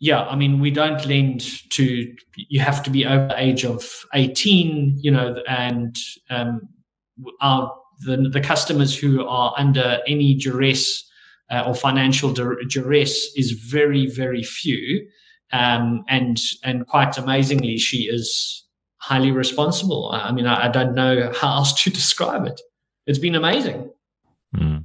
yeah, 0.00 0.22
I 0.22 0.34
mean, 0.34 0.60
we 0.60 0.70
don't 0.70 1.04
lend 1.04 1.42
to, 1.70 2.14
you 2.36 2.60
have 2.60 2.82
to 2.84 2.90
be 2.90 3.04
over 3.04 3.28
the 3.28 3.40
age 3.40 3.64
of 3.64 3.84
18, 4.14 4.98
you 4.98 5.10
know, 5.10 5.36
and 5.46 5.94
um, 6.30 6.62
our, 7.42 7.74
the, 8.00 8.16
the 8.32 8.40
customers 8.40 8.98
who 8.98 9.26
are 9.26 9.52
under 9.58 9.98
any 10.06 10.34
duress 10.34 11.04
uh, 11.50 11.64
or 11.66 11.74
financial 11.74 12.32
duress 12.32 13.30
is 13.36 13.52
very, 13.52 14.06
very 14.06 14.42
few. 14.42 15.06
Um, 15.52 16.04
and, 16.08 16.40
and 16.64 16.86
quite 16.86 17.18
amazingly, 17.18 17.76
she 17.76 18.04
is 18.04 18.64
highly 19.00 19.32
responsible. 19.32 20.10
I 20.12 20.30
mean, 20.32 20.46
I, 20.46 20.66
I, 20.66 20.68
don't 20.68 20.94
know 20.94 21.32
how 21.34 21.56
else 21.56 21.72
to 21.82 21.90
describe 22.00 22.46
it. 22.46 22.60
It's 23.06 23.18
been 23.18 23.34
amazing. 23.34 23.90
Mm. 24.54 24.84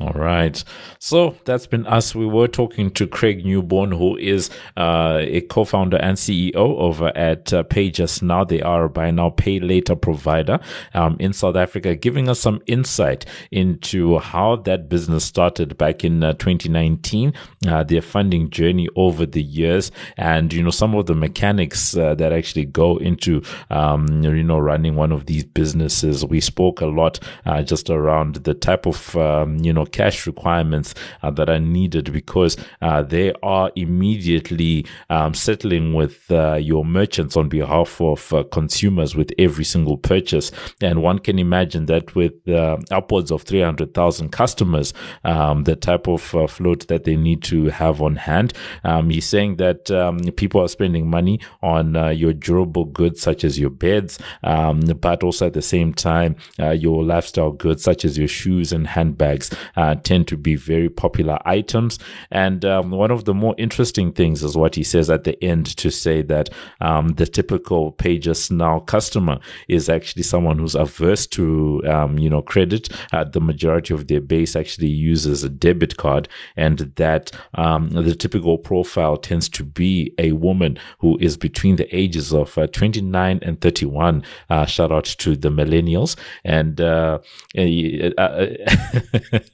All 0.00 0.10
right. 0.10 0.64
So 0.98 1.36
that's 1.44 1.68
been 1.68 1.86
us. 1.86 2.16
We 2.16 2.26
were 2.26 2.48
talking 2.48 2.90
to 2.94 3.06
Craig 3.06 3.46
Newborn, 3.46 3.92
who 3.92 4.16
is 4.16 4.50
uh, 4.76 5.18
a 5.20 5.40
co-founder 5.42 5.98
and 5.98 6.18
CEO 6.18 6.56
over 6.56 7.16
at 7.16 7.52
uh, 7.52 7.62
PayJustNow. 7.62 8.48
They 8.48 8.60
are 8.60 8.88
buy 8.88 9.12
now 9.12 9.30
pay 9.30 9.60
later 9.60 9.94
provider 9.94 10.58
um, 10.94 11.16
in 11.20 11.32
South 11.32 11.54
Africa, 11.54 11.94
giving 11.94 12.28
us 12.28 12.40
some 12.40 12.60
insight 12.66 13.24
into 13.52 14.18
how 14.18 14.56
that 14.56 14.88
business 14.88 15.24
started 15.24 15.78
back 15.78 16.02
in 16.02 16.24
uh, 16.24 16.32
2019, 16.32 17.32
uh, 17.68 17.84
their 17.84 18.02
funding 18.02 18.50
journey 18.50 18.88
over 18.96 19.24
the 19.24 19.44
years, 19.44 19.92
and 20.16 20.52
you 20.52 20.60
know 20.60 20.70
some 20.70 20.96
of 20.96 21.06
the 21.06 21.14
mechanics 21.14 21.96
uh, 21.96 22.16
that 22.16 22.32
actually 22.32 22.64
go 22.64 22.96
into 22.96 23.42
um, 23.70 24.24
you 24.24 24.42
know 24.42 24.58
running 24.58 24.96
one 24.96 25.12
of 25.12 25.26
these 25.26 25.44
businesses. 25.44 26.24
We 26.24 26.40
spoke 26.40 26.80
a 26.80 26.86
lot 26.86 27.20
uh, 27.46 27.62
just 27.62 27.90
around 27.90 28.42
the 28.42 28.54
type 28.54 28.86
of 28.86 29.14
um, 29.14 29.58
you 29.58 29.72
know 29.72 29.83
cash 29.86 30.26
requirements 30.26 30.94
uh, 31.22 31.30
that 31.30 31.48
are 31.48 31.60
needed 31.60 32.12
because 32.12 32.56
uh, 32.82 33.02
they 33.02 33.32
are 33.42 33.70
immediately 33.76 34.86
um, 35.10 35.34
settling 35.34 35.94
with 35.94 36.30
uh, 36.30 36.54
your 36.54 36.84
merchants 36.84 37.36
on 37.36 37.48
behalf 37.48 38.00
of 38.00 38.32
uh, 38.32 38.44
consumers 38.44 39.14
with 39.14 39.32
every 39.38 39.64
single 39.64 39.96
purchase. 39.96 40.50
And 40.80 41.02
one 41.02 41.18
can 41.18 41.38
imagine 41.38 41.86
that 41.86 42.14
with 42.14 42.48
uh, 42.48 42.78
upwards 42.90 43.30
of 43.30 43.42
300,000 43.42 44.30
customers, 44.30 44.92
um, 45.24 45.64
the 45.64 45.76
type 45.76 46.08
of 46.08 46.22
float 46.22 46.86
that 46.88 47.04
they 47.04 47.16
need 47.16 47.42
to 47.44 47.66
have 47.66 48.00
on 48.00 48.16
hand. 48.16 48.52
Um, 48.84 49.10
he's 49.10 49.26
saying 49.26 49.56
that 49.56 49.90
um, 49.90 50.18
people 50.36 50.60
are 50.60 50.68
spending 50.68 51.08
money 51.08 51.40
on 51.62 51.94
your 52.16 52.32
durable 52.32 52.84
goods 52.84 53.20
such 53.20 53.44
as 53.44 53.58
your 53.58 53.70
beds, 53.70 54.18
um, 54.42 54.80
but 54.80 55.22
also 55.22 55.46
at 55.46 55.52
the 55.52 55.62
same 55.62 55.94
time, 55.94 56.36
your 56.58 57.04
lifestyle 57.04 57.52
goods 57.52 57.82
such 57.82 58.04
as 58.04 58.18
your 58.18 58.28
shoes 58.28 58.72
and 58.72 58.86
handbags 58.86 59.50
uh, 59.76 59.94
tend 59.96 60.28
to 60.28 60.36
be 60.36 60.56
very 60.56 60.88
popular 60.88 61.38
items. 61.44 61.98
And 62.30 62.64
um, 62.64 62.90
one 62.90 63.10
of 63.10 63.24
the 63.24 63.34
more 63.34 63.54
interesting 63.58 64.12
things 64.12 64.42
is 64.42 64.56
what 64.56 64.74
he 64.74 64.82
says 64.82 65.10
at 65.10 65.24
the 65.24 65.42
end 65.42 65.76
to 65.76 65.90
say 65.90 66.22
that 66.22 66.50
um, 66.80 67.08
the 67.14 67.26
typical 67.26 67.92
PayJustNow 67.92 68.86
customer 68.86 69.38
is 69.68 69.88
actually 69.88 70.22
someone 70.22 70.58
who's 70.58 70.74
averse 70.74 71.26
to, 71.28 71.82
um, 71.86 72.18
you 72.18 72.30
know, 72.30 72.42
credit. 72.42 72.88
Uh, 73.12 73.24
the 73.24 73.40
majority 73.40 73.94
of 73.94 74.08
their 74.08 74.20
base 74.20 74.56
actually 74.56 74.88
uses 74.88 75.44
a 75.44 75.48
debit 75.48 75.96
card, 75.96 76.28
and 76.56 76.78
that 76.96 77.32
um, 77.54 77.90
the 77.90 78.14
typical 78.14 78.58
profile 78.58 79.16
tends 79.16 79.48
to 79.48 79.64
be 79.64 80.14
a 80.18 80.32
woman 80.32 80.78
who 80.98 81.18
is 81.18 81.36
between 81.36 81.76
the 81.76 81.94
ages 81.94 82.32
of 82.32 82.56
uh, 82.58 82.66
29 82.68 83.38
and 83.42 83.60
31. 83.60 84.22
Uh, 84.50 84.66
shout 84.66 84.92
out 84.92 85.04
to 85.04 85.36
the 85.36 85.48
millennials 85.48 86.16
and 86.44 86.80
uh, 86.80 87.18
uh, 87.56 88.46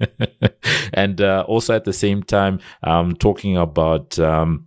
and 0.95 1.21
uh, 1.21 1.45
also 1.47 1.75
at 1.75 1.85
the 1.85 1.93
same 1.93 2.23
time, 2.23 2.61
um, 2.83 3.15
talking 3.15 3.57
about 3.57 4.19
um, 4.19 4.67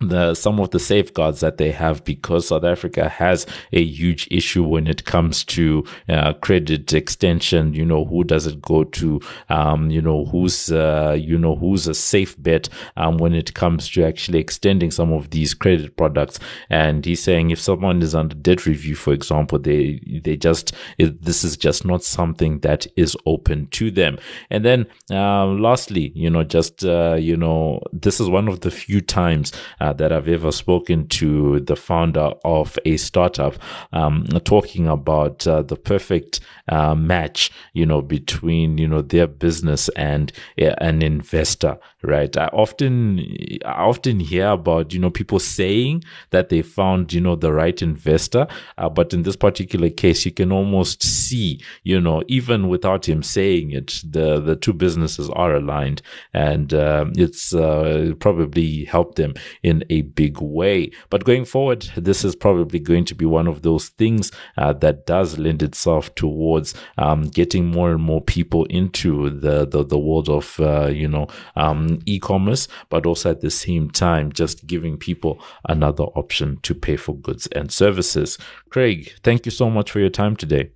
the 0.00 0.34
some 0.34 0.60
of 0.60 0.70
the 0.70 0.78
safeguards 0.78 1.40
that 1.40 1.58
they 1.58 1.72
have 1.72 2.04
because 2.04 2.48
South 2.48 2.64
Africa 2.64 3.08
has 3.08 3.46
a 3.72 3.82
huge 3.82 4.28
issue 4.30 4.64
when 4.64 4.86
it 4.86 5.04
comes 5.04 5.44
to 5.44 5.84
uh, 6.08 6.32
credit 6.34 6.92
extension. 6.92 7.74
You 7.74 7.84
know, 7.84 8.04
who 8.04 8.24
does 8.24 8.46
it 8.46 8.62
go 8.62 8.84
to? 8.84 9.20
Um, 9.48 9.90
you 9.90 10.00
know, 10.00 10.24
who's 10.26 10.70
uh, 10.70 11.16
you 11.18 11.38
know 11.38 11.56
who's 11.56 11.86
a 11.86 11.94
safe 11.94 12.40
bet 12.40 12.68
um, 12.96 13.18
when 13.18 13.34
it 13.34 13.54
comes 13.54 13.88
to 13.90 14.04
actually 14.04 14.38
extending 14.38 14.90
some 14.90 15.12
of 15.12 15.30
these 15.30 15.54
credit 15.54 15.96
products. 15.96 16.38
And 16.70 17.04
he's 17.04 17.22
saying 17.22 17.50
if 17.50 17.60
someone 17.60 18.02
is 18.02 18.14
under 18.14 18.36
debt 18.36 18.66
review, 18.66 18.94
for 18.94 19.12
example, 19.12 19.58
they 19.58 20.00
they 20.24 20.36
just 20.36 20.74
it, 20.98 21.22
this 21.22 21.42
is 21.42 21.56
just 21.56 21.84
not 21.84 22.04
something 22.04 22.60
that 22.60 22.86
is 22.96 23.16
open 23.26 23.66
to 23.68 23.90
them. 23.90 24.18
And 24.50 24.64
then 24.64 24.86
uh, 25.10 25.46
lastly, 25.46 26.12
you 26.14 26.30
know, 26.30 26.44
just 26.44 26.84
uh, 26.84 27.16
you 27.18 27.36
know, 27.36 27.82
this 27.92 28.20
is 28.20 28.28
one 28.28 28.48
of 28.48 28.60
the 28.60 28.70
few 28.70 29.00
times. 29.00 29.52
Uh, 29.80 29.87
uh, 29.88 29.92
that 29.94 30.12
I've 30.12 30.28
ever 30.28 30.52
spoken 30.52 31.08
to 31.08 31.60
the 31.60 31.76
founder 31.76 32.32
of 32.44 32.78
a 32.84 32.96
startup, 32.96 33.54
um, 33.92 34.26
talking 34.44 34.86
about 34.86 35.46
uh, 35.46 35.62
the 35.62 35.76
perfect 35.76 36.40
uh, 36.68 36.94
match, 36.94 37.50
you 37.72 37.86
know, 37.86 38.02
between 38.02 38.78
you 38.78 38.86
know 38.86 39.00
their 39.00 39.26
business 39.26 39.88
and 39.90 40.32
an 40.58 41.02
investor, 41.02 41.78
right? 42.02 42.36
I 42.36 42.46
often, 42.48 43.20
I 43.64 43.82
often 43.84 44.20
hear 44.20 44.48
about 44.48 44.92
you 44.92 45.00
know 45.00 45.10
people 45.10 45.38
saying 45.38 46.04
that 46.30 46.50
they 46.50 46.62
found 46.62 47.12
you 47.12 47.20
know 47.20 47.36
the 47.36 47.52
right 47.52 47.80
investor, 47.80 48.46
uh, 48.76 48.90
but 48.90 49.14
in 49.14 49.22
this 49.22 49.36
particular 49.36 49.88
case, 49.88 50.26
you 50.26 50.32
can 50.32 50.52
almost 50.52 51.02
see, 51.02 51.60
you 51.82 52.00
know, 52.00 52.22
even 52.28 52.68
without 52.68 53.08
him 53.08 53.22
saying 53.22 53.70
it, 53.70 54.02
the 54.08 54.38
the 54.38 54.56
two 54.56 54.74
businesses 54.74 55.30
are 55.30 55.54
aligned, 55.54 56.02
and 56.34 56.74
um, 56.74 57.12
it's 57.16 57.54
uh, 57.54 58.12
probably 58.20 58.84
helped 58.84 59.16
them 59.16 59.32
in 59.62 59.78
in 59.78 59.84
a 59.90 60.02
big 60.02 60.40
way. 60.40 60.90
But 61.10 61.24
going 61.24 61.44
forward, 61.44 61.88
this 61.96 62.24
is 62.24 62.34
probably 62.34 62.78
going 62.78 63.04
to 63.06 63.14
be 63.14 63.24
one 63.24 63.46
of 63.46 63.62
those 63.62 63.88
things 63.90 64.32
uh, 64.56 64.72
that 64.74 65.06
does 65.06 65.38
lend 65.38 65.62
itself 65.62 66.14
towards 66.14 66.57
um, 66.96 67.24
getting 67.24 67.66
more 67.66 67.90
and 67.92 68.02
more 68.02 68.20
people 68.20 68.64
into 68.66 69.30
the 69.30 69.66
the, 69.66 69.84
the 69.84 69.98
world 69.98 70.28
of 70.28 70.58
uh, 70.60 70.86
you 70.86 71.08
know 71.08 71.26
um, 71.56 71.98
e-commerce, 72.06 72.68
but 72.88 73.06
also 73.06 73.30
at 73.30 73.40
the 73.40 73.50
same 73.50 73.90
time 73.90 74.32
just 74.32 74.66
giving 74.66 74.96
people 74.96 75.40
another 75.68 76.04
option 76.04 76.58
to 76.62 76.74
pay 76.74 76.96
for 76.96 77.14
goods 77.16 77.46
and 77.48 77.70
services. 77.72 78.38
Craig, 78.70 79.12
thank 79.22 79.46
you 79.46 79.50
so 79.50 79.70
much 79.70 79.90
for 79.90 80.00
your 80.00 80.10
time 80.10 80.36
today. 80.36 80.70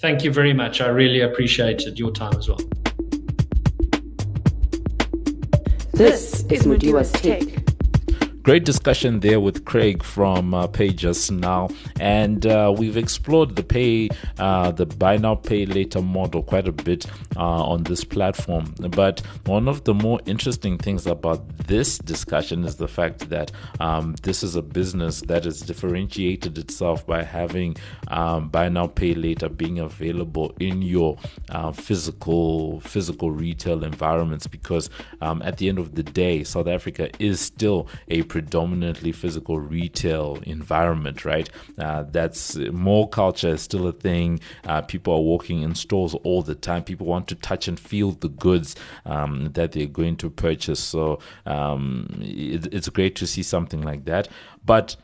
Thank 0.00 0.22
you 0.22 0.32
very 0.32 0.52
much. 0.52 0.80
I 0.80 0.88
really 0.88 1.20
appreciated 1.20 1.98
your 1.98 2.12
time 2.12 2.36
as 2.36 2.48
well. 2.48 2.60
This 5.92 6.44
is 6.44 6.62
Mudiwa's 6.64 7.10
Take. 7.10 7.67
Great 8.48 8.64
discussion 8.64 9.20
there 9.20 9.40
with 9.40 9.66
Craig 9.66 10.02
from 10.02 10.54
uh, 10.54 10.66
now, 11.30 11.68
and 12.00 12.46
uh, 12.46 12.74
we've 12.74 12.96
explored 12.96 13.54
the 13.56 13.62
pay, 13.62 14.08
uh, 14.38 14.70
the 14.70 14.86
buy 14.86 15.18
now 15.18 15.34
pay 15.34 15.66
later 15.66 16.00
model 16.00 16.42
quite 16.42 16.66
a 16.66 16.72
bit 16.72 17.04
uh, 17.36 17.40
on 17.42 17.82
this 17.82 18.04
platform. 18.04 18.74
But 18.78 19.20
one 19.44 19.68
of 19.68 19.84
the 19.84 19.92
more 19.92 20.18
interesting 20.24 20.78
things 20.78 21.06
about 21.06 21.46
this 21.66 21.98
discussion 21.98 22.64
is 22.64 22.76
the 22.76 22.88
fact 22.88 23.28
that 23.28 23.52
um, 23.80 24.14
this 24.22 24.42
is 24.42 24.56
a 24.56 24.62
business 24.62 25.20
that 25.26 25.44
has 25.44 25.60
differentiated 25.60 26.56
itself 26.56 27.06
by 27.06 27.24
having 27.24 27.76
um, 28.06 28.48
buy 28.48 28.70
now 28.70 28.86
pay 28.86 29.12
later 29.12 29.50
being 29.50 29.78
available 29.78 30.54
in 30.58 30.80
your 30.80 31.18
uh, 31.50 31.70
physical 31.70 32.80
physical 32.80 33.30
retail 33.30 33.84
environments 33.84 34.46
because 34.46 34.88
um, 35.20 35.42
at 35.42 35.58
the 35.58 35.68
end 35.68 35.78
of 35.78 35.96
the 35.96 36.02
day, 36.02 36.42
South 36.44 36.66
Africa 36.66 37.10
is 37.18 37.40
still 37.40 37.86
a 38.08 38.22
predominantly 38.38 39.10
physical 39.10 39.58
retail 39.58 40.38
environment, 40.44 41.24
right? 41.24 41.50
Uh, 41.76 42.04
that's 42.04 42.54
more 42.70 43.08
culture 43.08 43.48
is 43.48 43.62
still 43.62 43.88
a 43.88 43.92
thing. 43.92 44.38
Uh, 44.64 44.80
people 44.80 45.12
are 45.12 45.20
walking 45.20 45.62
in 45.62 45.74
stores 45.74 46.14
all 46.22 46.40
the 46.40 46.54
time. 46.54 46.84
People 46.84 47.08
want 47.08 47.26
to 47.26 47.34
touch 47.34 47.66
and 47.66 47.80
feel 47.80 48.12
the 48.12 48.28
goods 48.28 48.76
um, 49.04 49.50
that 49.54 49.72
they're 49.72 49.86
going 49.86 50.16
to 50.18 50.30
purchase. 50.30 50.78
So 50.78 51.18
um, 51.46 52.08
it, 52.20 52.72
it's 52.72 52.88
great 52.88 53.16
to 53.16 53.26
see 53.26 53.42
something 53.42 53.82
like 53.82 54.04
that. 54.04 54.28
But 54.64 54.94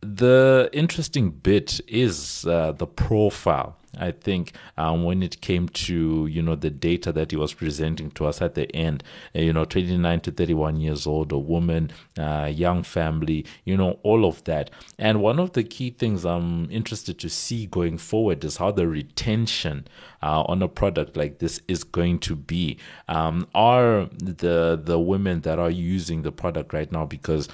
the 0.00 0.68
interesting 0.72 1.30
bit 1.30 1.80
is 1.86 2.44
uh, 2.44 2.72
the 2.72 2.88
profile 2.88 3.77
I 3.98 4.12
think 4.12 4.52
um, 4.76 5.04
when 5.04 5.22
it 5.22 5.40
came 5.40 5.68
to 5.68 6.26
you 6.26 6.42
know 6.42 6.54
the 6.54 6.70
data 6.70 7.12
that 7.12 7.30
he 7.30 7.36
was 7.36 7.54
presenting 7.54 8.10
to 8.12 8.26
us 8.26 8.40
at 8.40 8.54
the 8.54 8.74
end, 8.74 9.02
uh, 9.34 9.40
you 9.40 9.52
know, 9.52 9.64
29 9.64 10.20
to 10.20 10.30
31 10.30 10.80
years 10.80 11.06
old, 11.06 11.32
a 11.32 11.38
woman, 11.38 11.90
uh, 12.18 12.50
young 12.52 12.82
family, 12.82 13.44
you 13.64 13.76
know, 13.76 13.98
all 14.02 14.24
of 14.24 14.44
that. 14.44 14.70
And 14.98 15.20
one 15.20 15.38
of 15.38 15.52
the 15.52 15.64
key 15.64 15.90
things 15.90 16.24
I'm 16.24 16.70
interested 16.70 17.18
to 17.18 17.28
see 17.28 17.66
going 17.66 17.98
forward 17.98 18.44
is 18.44 18.56
how 18.58 18.70
the 18.70 18.86
retention 18.86 19.86
uh, 20.22 20.42
on 20.42 20.62
a 20.62 20.68
product 20.68 21.16
like 21.16 21.38
this 21.38 21.60
is 21.68 21.84
going 21.84 22.18
to 22.20 22.36
be. 22.36 22.78
Um, 23.08 23.46
are 23.54 24.08
the 24.18 24.80
the 24.82 24.98
women 24.98 25.40
that 25.42 25.58
are 25.58 25.70
using 25.70 26.22
the 26.22 26.32
product 26.32 26.72
right 26.72 26.90
now 26.90 27.04
because 27.04 27.48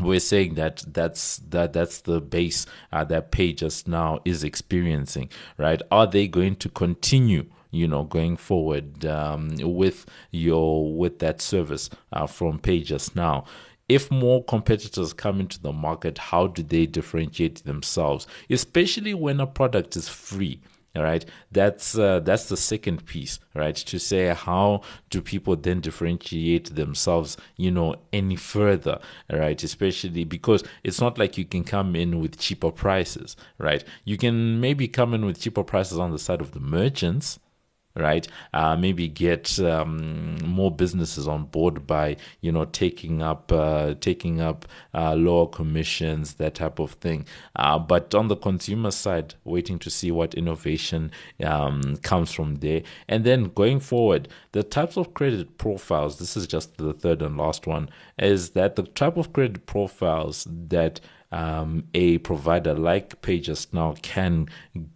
we're 0.00 0.20
saying 0.20 0.54
that 0.54 0.84
that's 0.86 1.38
that 1.38 1.72
that's 1.72 2.00
the 2.02 2.20
base 2.20 2.66
uh, 2.92 3.04
that 3.04 3.30
Now 3.86 4.20
is 4.24 4.44
experiencing 4.44 5.30
right 5.56 5.80
are 5.90 6.06
they 6.06 6.28
going 6.28 6.56
to 6.56 6.68
continue 6.68 7.46
you 7.70 7.88
know 7.88 8.04
going 8.04 8.36
forward 8.36 9.04
um, 9.06 9.56
with 9.60 10.06
your 10.30 10.94
with 10.96 11.18
that 11.20 11.40
service 11.40 11.90
uh, 12.12 12.26
from 12.26 12.60
Now? 13.14 13.44
if 13.88 14.10
more 14.10 14.42
competitors 14.42 15.12
come 15.12 15.38
into 15.38 15.60
the 15.60 15.72
market 15.72 16.18
how 16.18 16.48
do 16.48 16.62
they 16.62 16.86
differentiate 16.86 17.62
themselves 17.64 18.26
especially 18.50 19.14
when 19.14 19.40
a 19.40 19.46
product 19.46 19.94
is 19.94 20.08
free 20.08 20.60
right? 20.96 21.24
That's 21.52 21.98
uh, 21.98 22.20
that's 22.20 22.48
the 22.48 22.56
second 22.56 23.06
piece 23.06 23.38
right? 23.54 23.74
To 23.74 23.98
say 23.98 24.28
how 24.34 24.82
do 25.10 25.20
people 25.20 25.56
then 25.56 25.80
differentiate 25.80 26.74
themselves 26.74 27.36
you 27.56 27.70
know 27.70 27.96
any 28.12 28.36
further 28.36 29.00
right? 29.30 29.62
Especially 29.62 30.24
because 30.24 30.64
it's 30.84 31.00
not 31.00 31.18
like 31.18 31.38
you 31.38 31.44
can 31.44 31.64
come 31.64 31.96
in 31.96 32.20
with 32.20 32.38
cheaper 32.38 32.70
prices 32.70 33.36
right? 33.58 33.84
You 34.04 34.16
can 34.16 34.60
maybe 34.60 34.88
come 34.88 35.14
in 35.14 35.24
with 35.24 35.40
cheaper 35.40 35.64
prices 35.64 35.98
on 35.98 36.12
the 36.12 36.18
side 36.18 36.40
of 36.40 36.52
the 36.52 36.60
merchants 36.60 37.38
right? 37.96 38.28
Uh, 38.52 38.76
maybe 38.76 39.08
get 39.08 39.58
um, 39.60 40.36
more 40.44 40.70
businesses 40.70 41.26
on 41.26 41.44
board 41.44 41.86
by 41.86 42.16
you 42.40 42.52
know 42.52 42.64
taking 42.66 43.22
up 43.22 43.50
uh, 43.50 43.94
taking 44.00 44.40
up 44.40 44.66
uh, 44.94 45.14
lower 45.14 45.46
commissions, 45.46 46.34
that 46.34 46.54
type 46.54 46.78
of 46.78 46.92
thing. 46.92 47.26
Uh, 47.56 47.78
but 47.78 48.14
on 48.14 48.28
the 48.28 48.36
consumer 48.36 48.90
side, 48.90 49.34
waiting 49.44 49.78
to 49.78 49.90
see 49.90 50.10
what 50.10 50.34
innovation 50.34 51.10
um, 51.44 51.96
comes 52.02 52.32
from 52.32 52.56
there, 52.56 52.82
and 53.08 53.24
then 53.24 53.44
going 53.44 53.80
forward, 53.80 54.28
the 54.52 54.62
types 54.62 54.96
of 54.96 55.14
credit 55.14 55.58
profiles. 55.58 56.18
This 56.18 56.36
is 56.36 56.46
just 56.46 56.76
the 56.76 56.92
third 56.92 57.22
and 57.22 57.36
last 57.36 57.66
one. 57.66 57.88
Is 58.18 58.50
that 58.50 58.76
the 58.76 58.84
type 58.84 59.16
of 59.16 59.32
credit 59.32 59.66
profiles 59.66 60.46
that 60.50 61.00
um, 61.36 61.84
a 61.92 62.16
provider 62.18 62.72
like 62.74 63.20
PayJustNow 63.20 64.00
can 64.00 64.48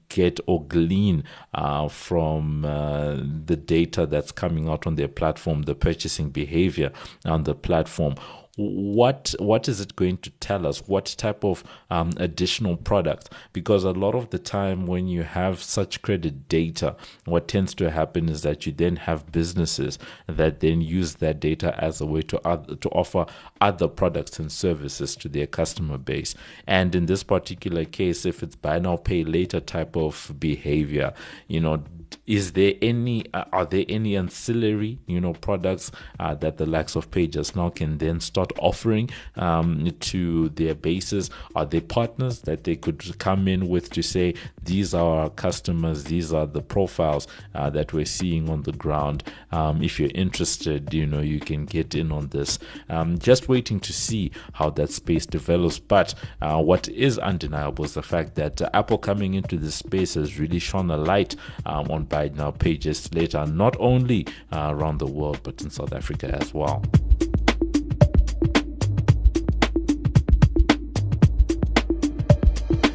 get 0.08 0.40
or 0.46 0.64
glean 0.64 1.22
uh, 1.52 1.86
from 1.88 2.64
uh, 2.64 3.16
the 3.44 3.56
data 3.56 4.06
that's 4.06 4.32
coming 4.32 4.66
out 4.66 4.86
on 4.86 4.94
their 4.94 5.06
platform, 5.06 5.62
the 5.62 5.74
purchasing 5.74 6.30
behavior 6.30 6.92
on 7.26 7.44
the 7.44 7.54
platform 7.54 8.14
what 8.56 9.34
what 9.38 9.68
is 9.68 9.80
it 9.80 9.96
going 9.96 10.18
to 10.18 10.30
tell 10.30 10.66
us? 10.66 10.86
What 10.86 11.06
type 11.16 11.44
of 11.44 11.64
um, 11.90 12.10
additional 12.16 12.76
products? 12.76 13.28
Because 13.52 13.84
a 13.84 13.92
lot 13.92 14.14
of 14.14 14.30
the 14.30 14.38
time 14.38 14.86
when 14.86 15.06
you 15.06 15.22
have 15.22 15.62
such 15.62 16.02
credit 16.02 16.48
data 16.48 16.96
what 17.24 17.48
tends 17.48 17.74
to 17.74 17.90
happen 17.90 18.28
is 18.28 18.42
that 18.42 18.66
you 18.66 18.72
then 18.72 18.96
have 18.96 19.30
businesses 19.32 19.98
that 20.26 20.60
then 20.60 20.80
use 20.80 21.14
that 21.16 21.40
data 21.40 21.74
as 21.82 22.00
a 22.00 22.06
way 22.06 22.22
to 22.22 22.46
other, 22.46 22.74
to 22.76 22.88
offer 22.90 23.26
other 23.60 23.88
products 23.88 24.38
and 24.38 24.50
services 24.50 25.16
to 25.16 25.28
their 25.28 25.46
customer 25.46 25.98
base. 25.98 26.34
And 26.66 26.94
in 26.94 27.06
this 27.06 27.22
particular 27.22 27.84
case 27.84 28.26
if 28.26 28.42
it's 28.42 28.56
buy 28.56 28.78
now 28.78 28.96
pay 28.96 29.24
later 29.24 29.60
type 29.60 29.96
of 29.96 30.34
behavior 30.38 31.12
you 31.48 31.60
know 31.60 31.82
is 32.30 32.52
there 32.52 32.74
any 32.80 33.24
uh, 33.34 33.44
are 33.52 33.66
there 33.66 33.84
any 33.88 34.16
ancillary 34.16 35.00
you 35.08 35.20
know 35.20 35.32
products 35.32 35.90
uh, 36.20 36.32
that 36.36 36.58
the 36.58 36.64
likes 36.64 36.94
of 36.94 37.10
PayJustNow 37.10 37.74
can 37.74 37.98
then 37.98 38.20
start 38.20 38.52
offering 38.60 39.10
um, 39.34 39.90
to 39.98 40.48
their 40.50 40.76
bases? 40.76 41.28
Are 41.56 41.66
there 41.66 41.80
partners 41.80 42.42
that 42.42 42.62
they 42.62 42.76
could 42.76 43.18
come 43.18 43.48
in 43.48 43.68
with 43.68 43.90
to 43.90 44.02
say 44.02 44.34
these 44.62 44.94
are 44.94 45.22
our 45.22 45.30
customers 45.30 46.04
these 46.04 46.32
are 46.32 46.46
the 46.46 46.62
profiles 46.62 47.26
uh, 47.56 47.68
that 47.70 47.92
we're 47.92 48.04
seeing 48.04 48.48
on 48.48 48.62
the 48.62 48.72
ground. 48.72 49.24
Um, 49.50 49.82
if 49.82 49.98
you're 49.98 50.12
interested 50.14 50.94
you 50.94 51.06
know 51.06 51.20
you 51.20 51.40
can 51.40 51.64
get 51.66 51.96
in 51.96 52.12
on 52.12 52.28
this. 52.28 52.60
Um, 52.88 53.18
just 53.18 53.48
waiting 53.48 53.80
to 53.80 53.92
see 53.92 54.30
how 54.52 54.70
that 54.70 54.90
space 54.90 55.26
develops. 55.26 55.80
But 55.80 56.14
uh, 56.40 56.62
what 56.62 56.86
is 56.88 57.18
undeniable 57.18 57.84
is 57.84 57.94
the 57.94 58.02
fact 58.02 58.36
that 58.36 58.62
Apple 58.72 58.98
coming 58.98 59.34
into 59.34 59.56
this 59.56 59.74
space 59.74 60.14
has 60.14 60.38
really 60.38 60.60
shone 60.60 60.92
a 60.92 60.96
light 60.96 61.34
um, 61.66 61.90
on 61.90 62.04
Buy 62.20 62.28
Now 62.34 62.50
PayJustLater, 62.50 63.50
not 63.50 63.76
only 63.80 64.26
uh, 64.52 64.68
around 64.74 64.98
the 64.98 65.06
world, 65.06 65.40
but 65.42 65.62
in 65.62 65.70
South 65.70 65.94
Africa 65.94 66.28
as 66.38 66.52
well. 66.52 66.84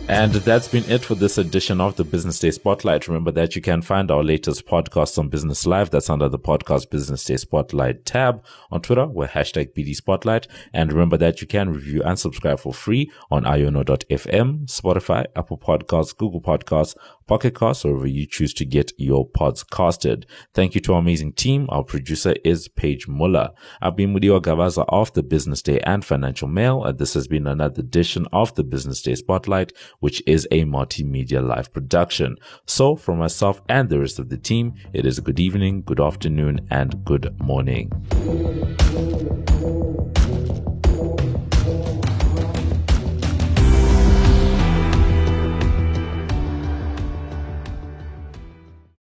And 0.07 0.31
that's 0.33 0.67
been 0.67 0.83
it 0.87 1.03
for 1.03 1.15
this 1.15 1.39
edition 1.39 1.81
of 1.81 1.95
the 1.95 2.03
Business 2.03 2.37
Day 2.37 2.51
Spotlight. 2.51 3.07
Remember 3.07 3.31
that 3.31 3.55
you 3.55 3.61
can 3.61 3.81
find 3.81 4.11
our 4.11 4.23
latest 4.23 4.67
podcast 4.67 5.17
on 5.17 5.29
Business 5.29 5.65
Live. 5.65 5.89
That's 5.89 6.11
under 6.11 6.29
the 6.29 6.37
podcast 6.37 6.91
Business 6.91 7.23
Day 7.23 7.37
Spotlight 7.37 8.05
tab. 8.05 8.45
On 8.69 8.79
Twitter, 8.79 9.07
we're 9.07 9.27
hashtag 9.27 9.73
BD 9.73 9.95
Spotlight. 9.95 10.47
And 10.71 10.93
remember 10.93 11.17
that 11.17 11.41
you 11.41 11.47
can 11.47 11.73
review 11.73 12.03
and 12.03 12.19
subscribe 12.19 12.59
for 12.59 12.71
free 12.71 13.11
on 13.31 13.45
iono.fm, 13.45 14.67
Spotify, 14.67 15.25
Apple 15.35 15.57
Podcasts, 15.57 16.15
Google 16.15 16.39
Podcasts, 16.39 16.95
Pocket 17.27 17.57
Casts, 17.57 17.85
or 17.85 17.93
wherever 17.93 18.07
you 18.07 18.25
choose 18.27 18.53
to 18.55 18.65
get 18.65 18.91
your 18.97 19.27
pods 19.27 19.63
casted. 19.63 20.25
Thank 20.53 20.75
you 20.75 20.81
to 20.81 20.93
our 20.93 20.99
amazing 20.99 21.33
team. 21.33 21.67
Our 21.69 21.83
producer 21.83 22.35
is 22.43 22.67
Paige 22.67 23.07
Muller. 23.07 23.49
I've 23.81 23.95
been 23.95 24.13
Mudiwa 24.13 24.41
Gavaza 24.41 24.85
of 24.89 25.13
the 25.13 25.23
Business 25.23 25.61
Day 25.61 25.79
and 25.81 26.05
Financial 26.05 26.47
Mail. 26.47 26.83
And 26.83 26.99
this 26.99 27.13
has 27.15 27.27
been 27.27 27.47
another 27.47 27.81
edition 27.81 28.27
of 28.31 28.55
the 28.55 28.63
Business 28.63 29.01
Day 29.01 29.15
Spotlight 29.15 29.73
which 29.99 30.21
is 30.27 30.47
a 30.51 30.63
multimedia 30.65 31.45
live 31.45 31.71
production. 31.73 32.35
So 32.65 32.95
for 32.95 33.15
myself 33.15 33.61
and 33.69 33.89
the 33.89 33.99
rest 33.99 34.19
of 34.19 34.29
the 34.29 34.37
team, 34.37 34.73
it 34.93 35.05
is 35.05 35.17
a 35.17 35.21
good 35.21 35.39
evening, 35.39 35.83
good 35.83 35.99
afternoon, 35.99 36.67
and 36.69 37.03
good 37.03 37.39
morning. 37.39 37.91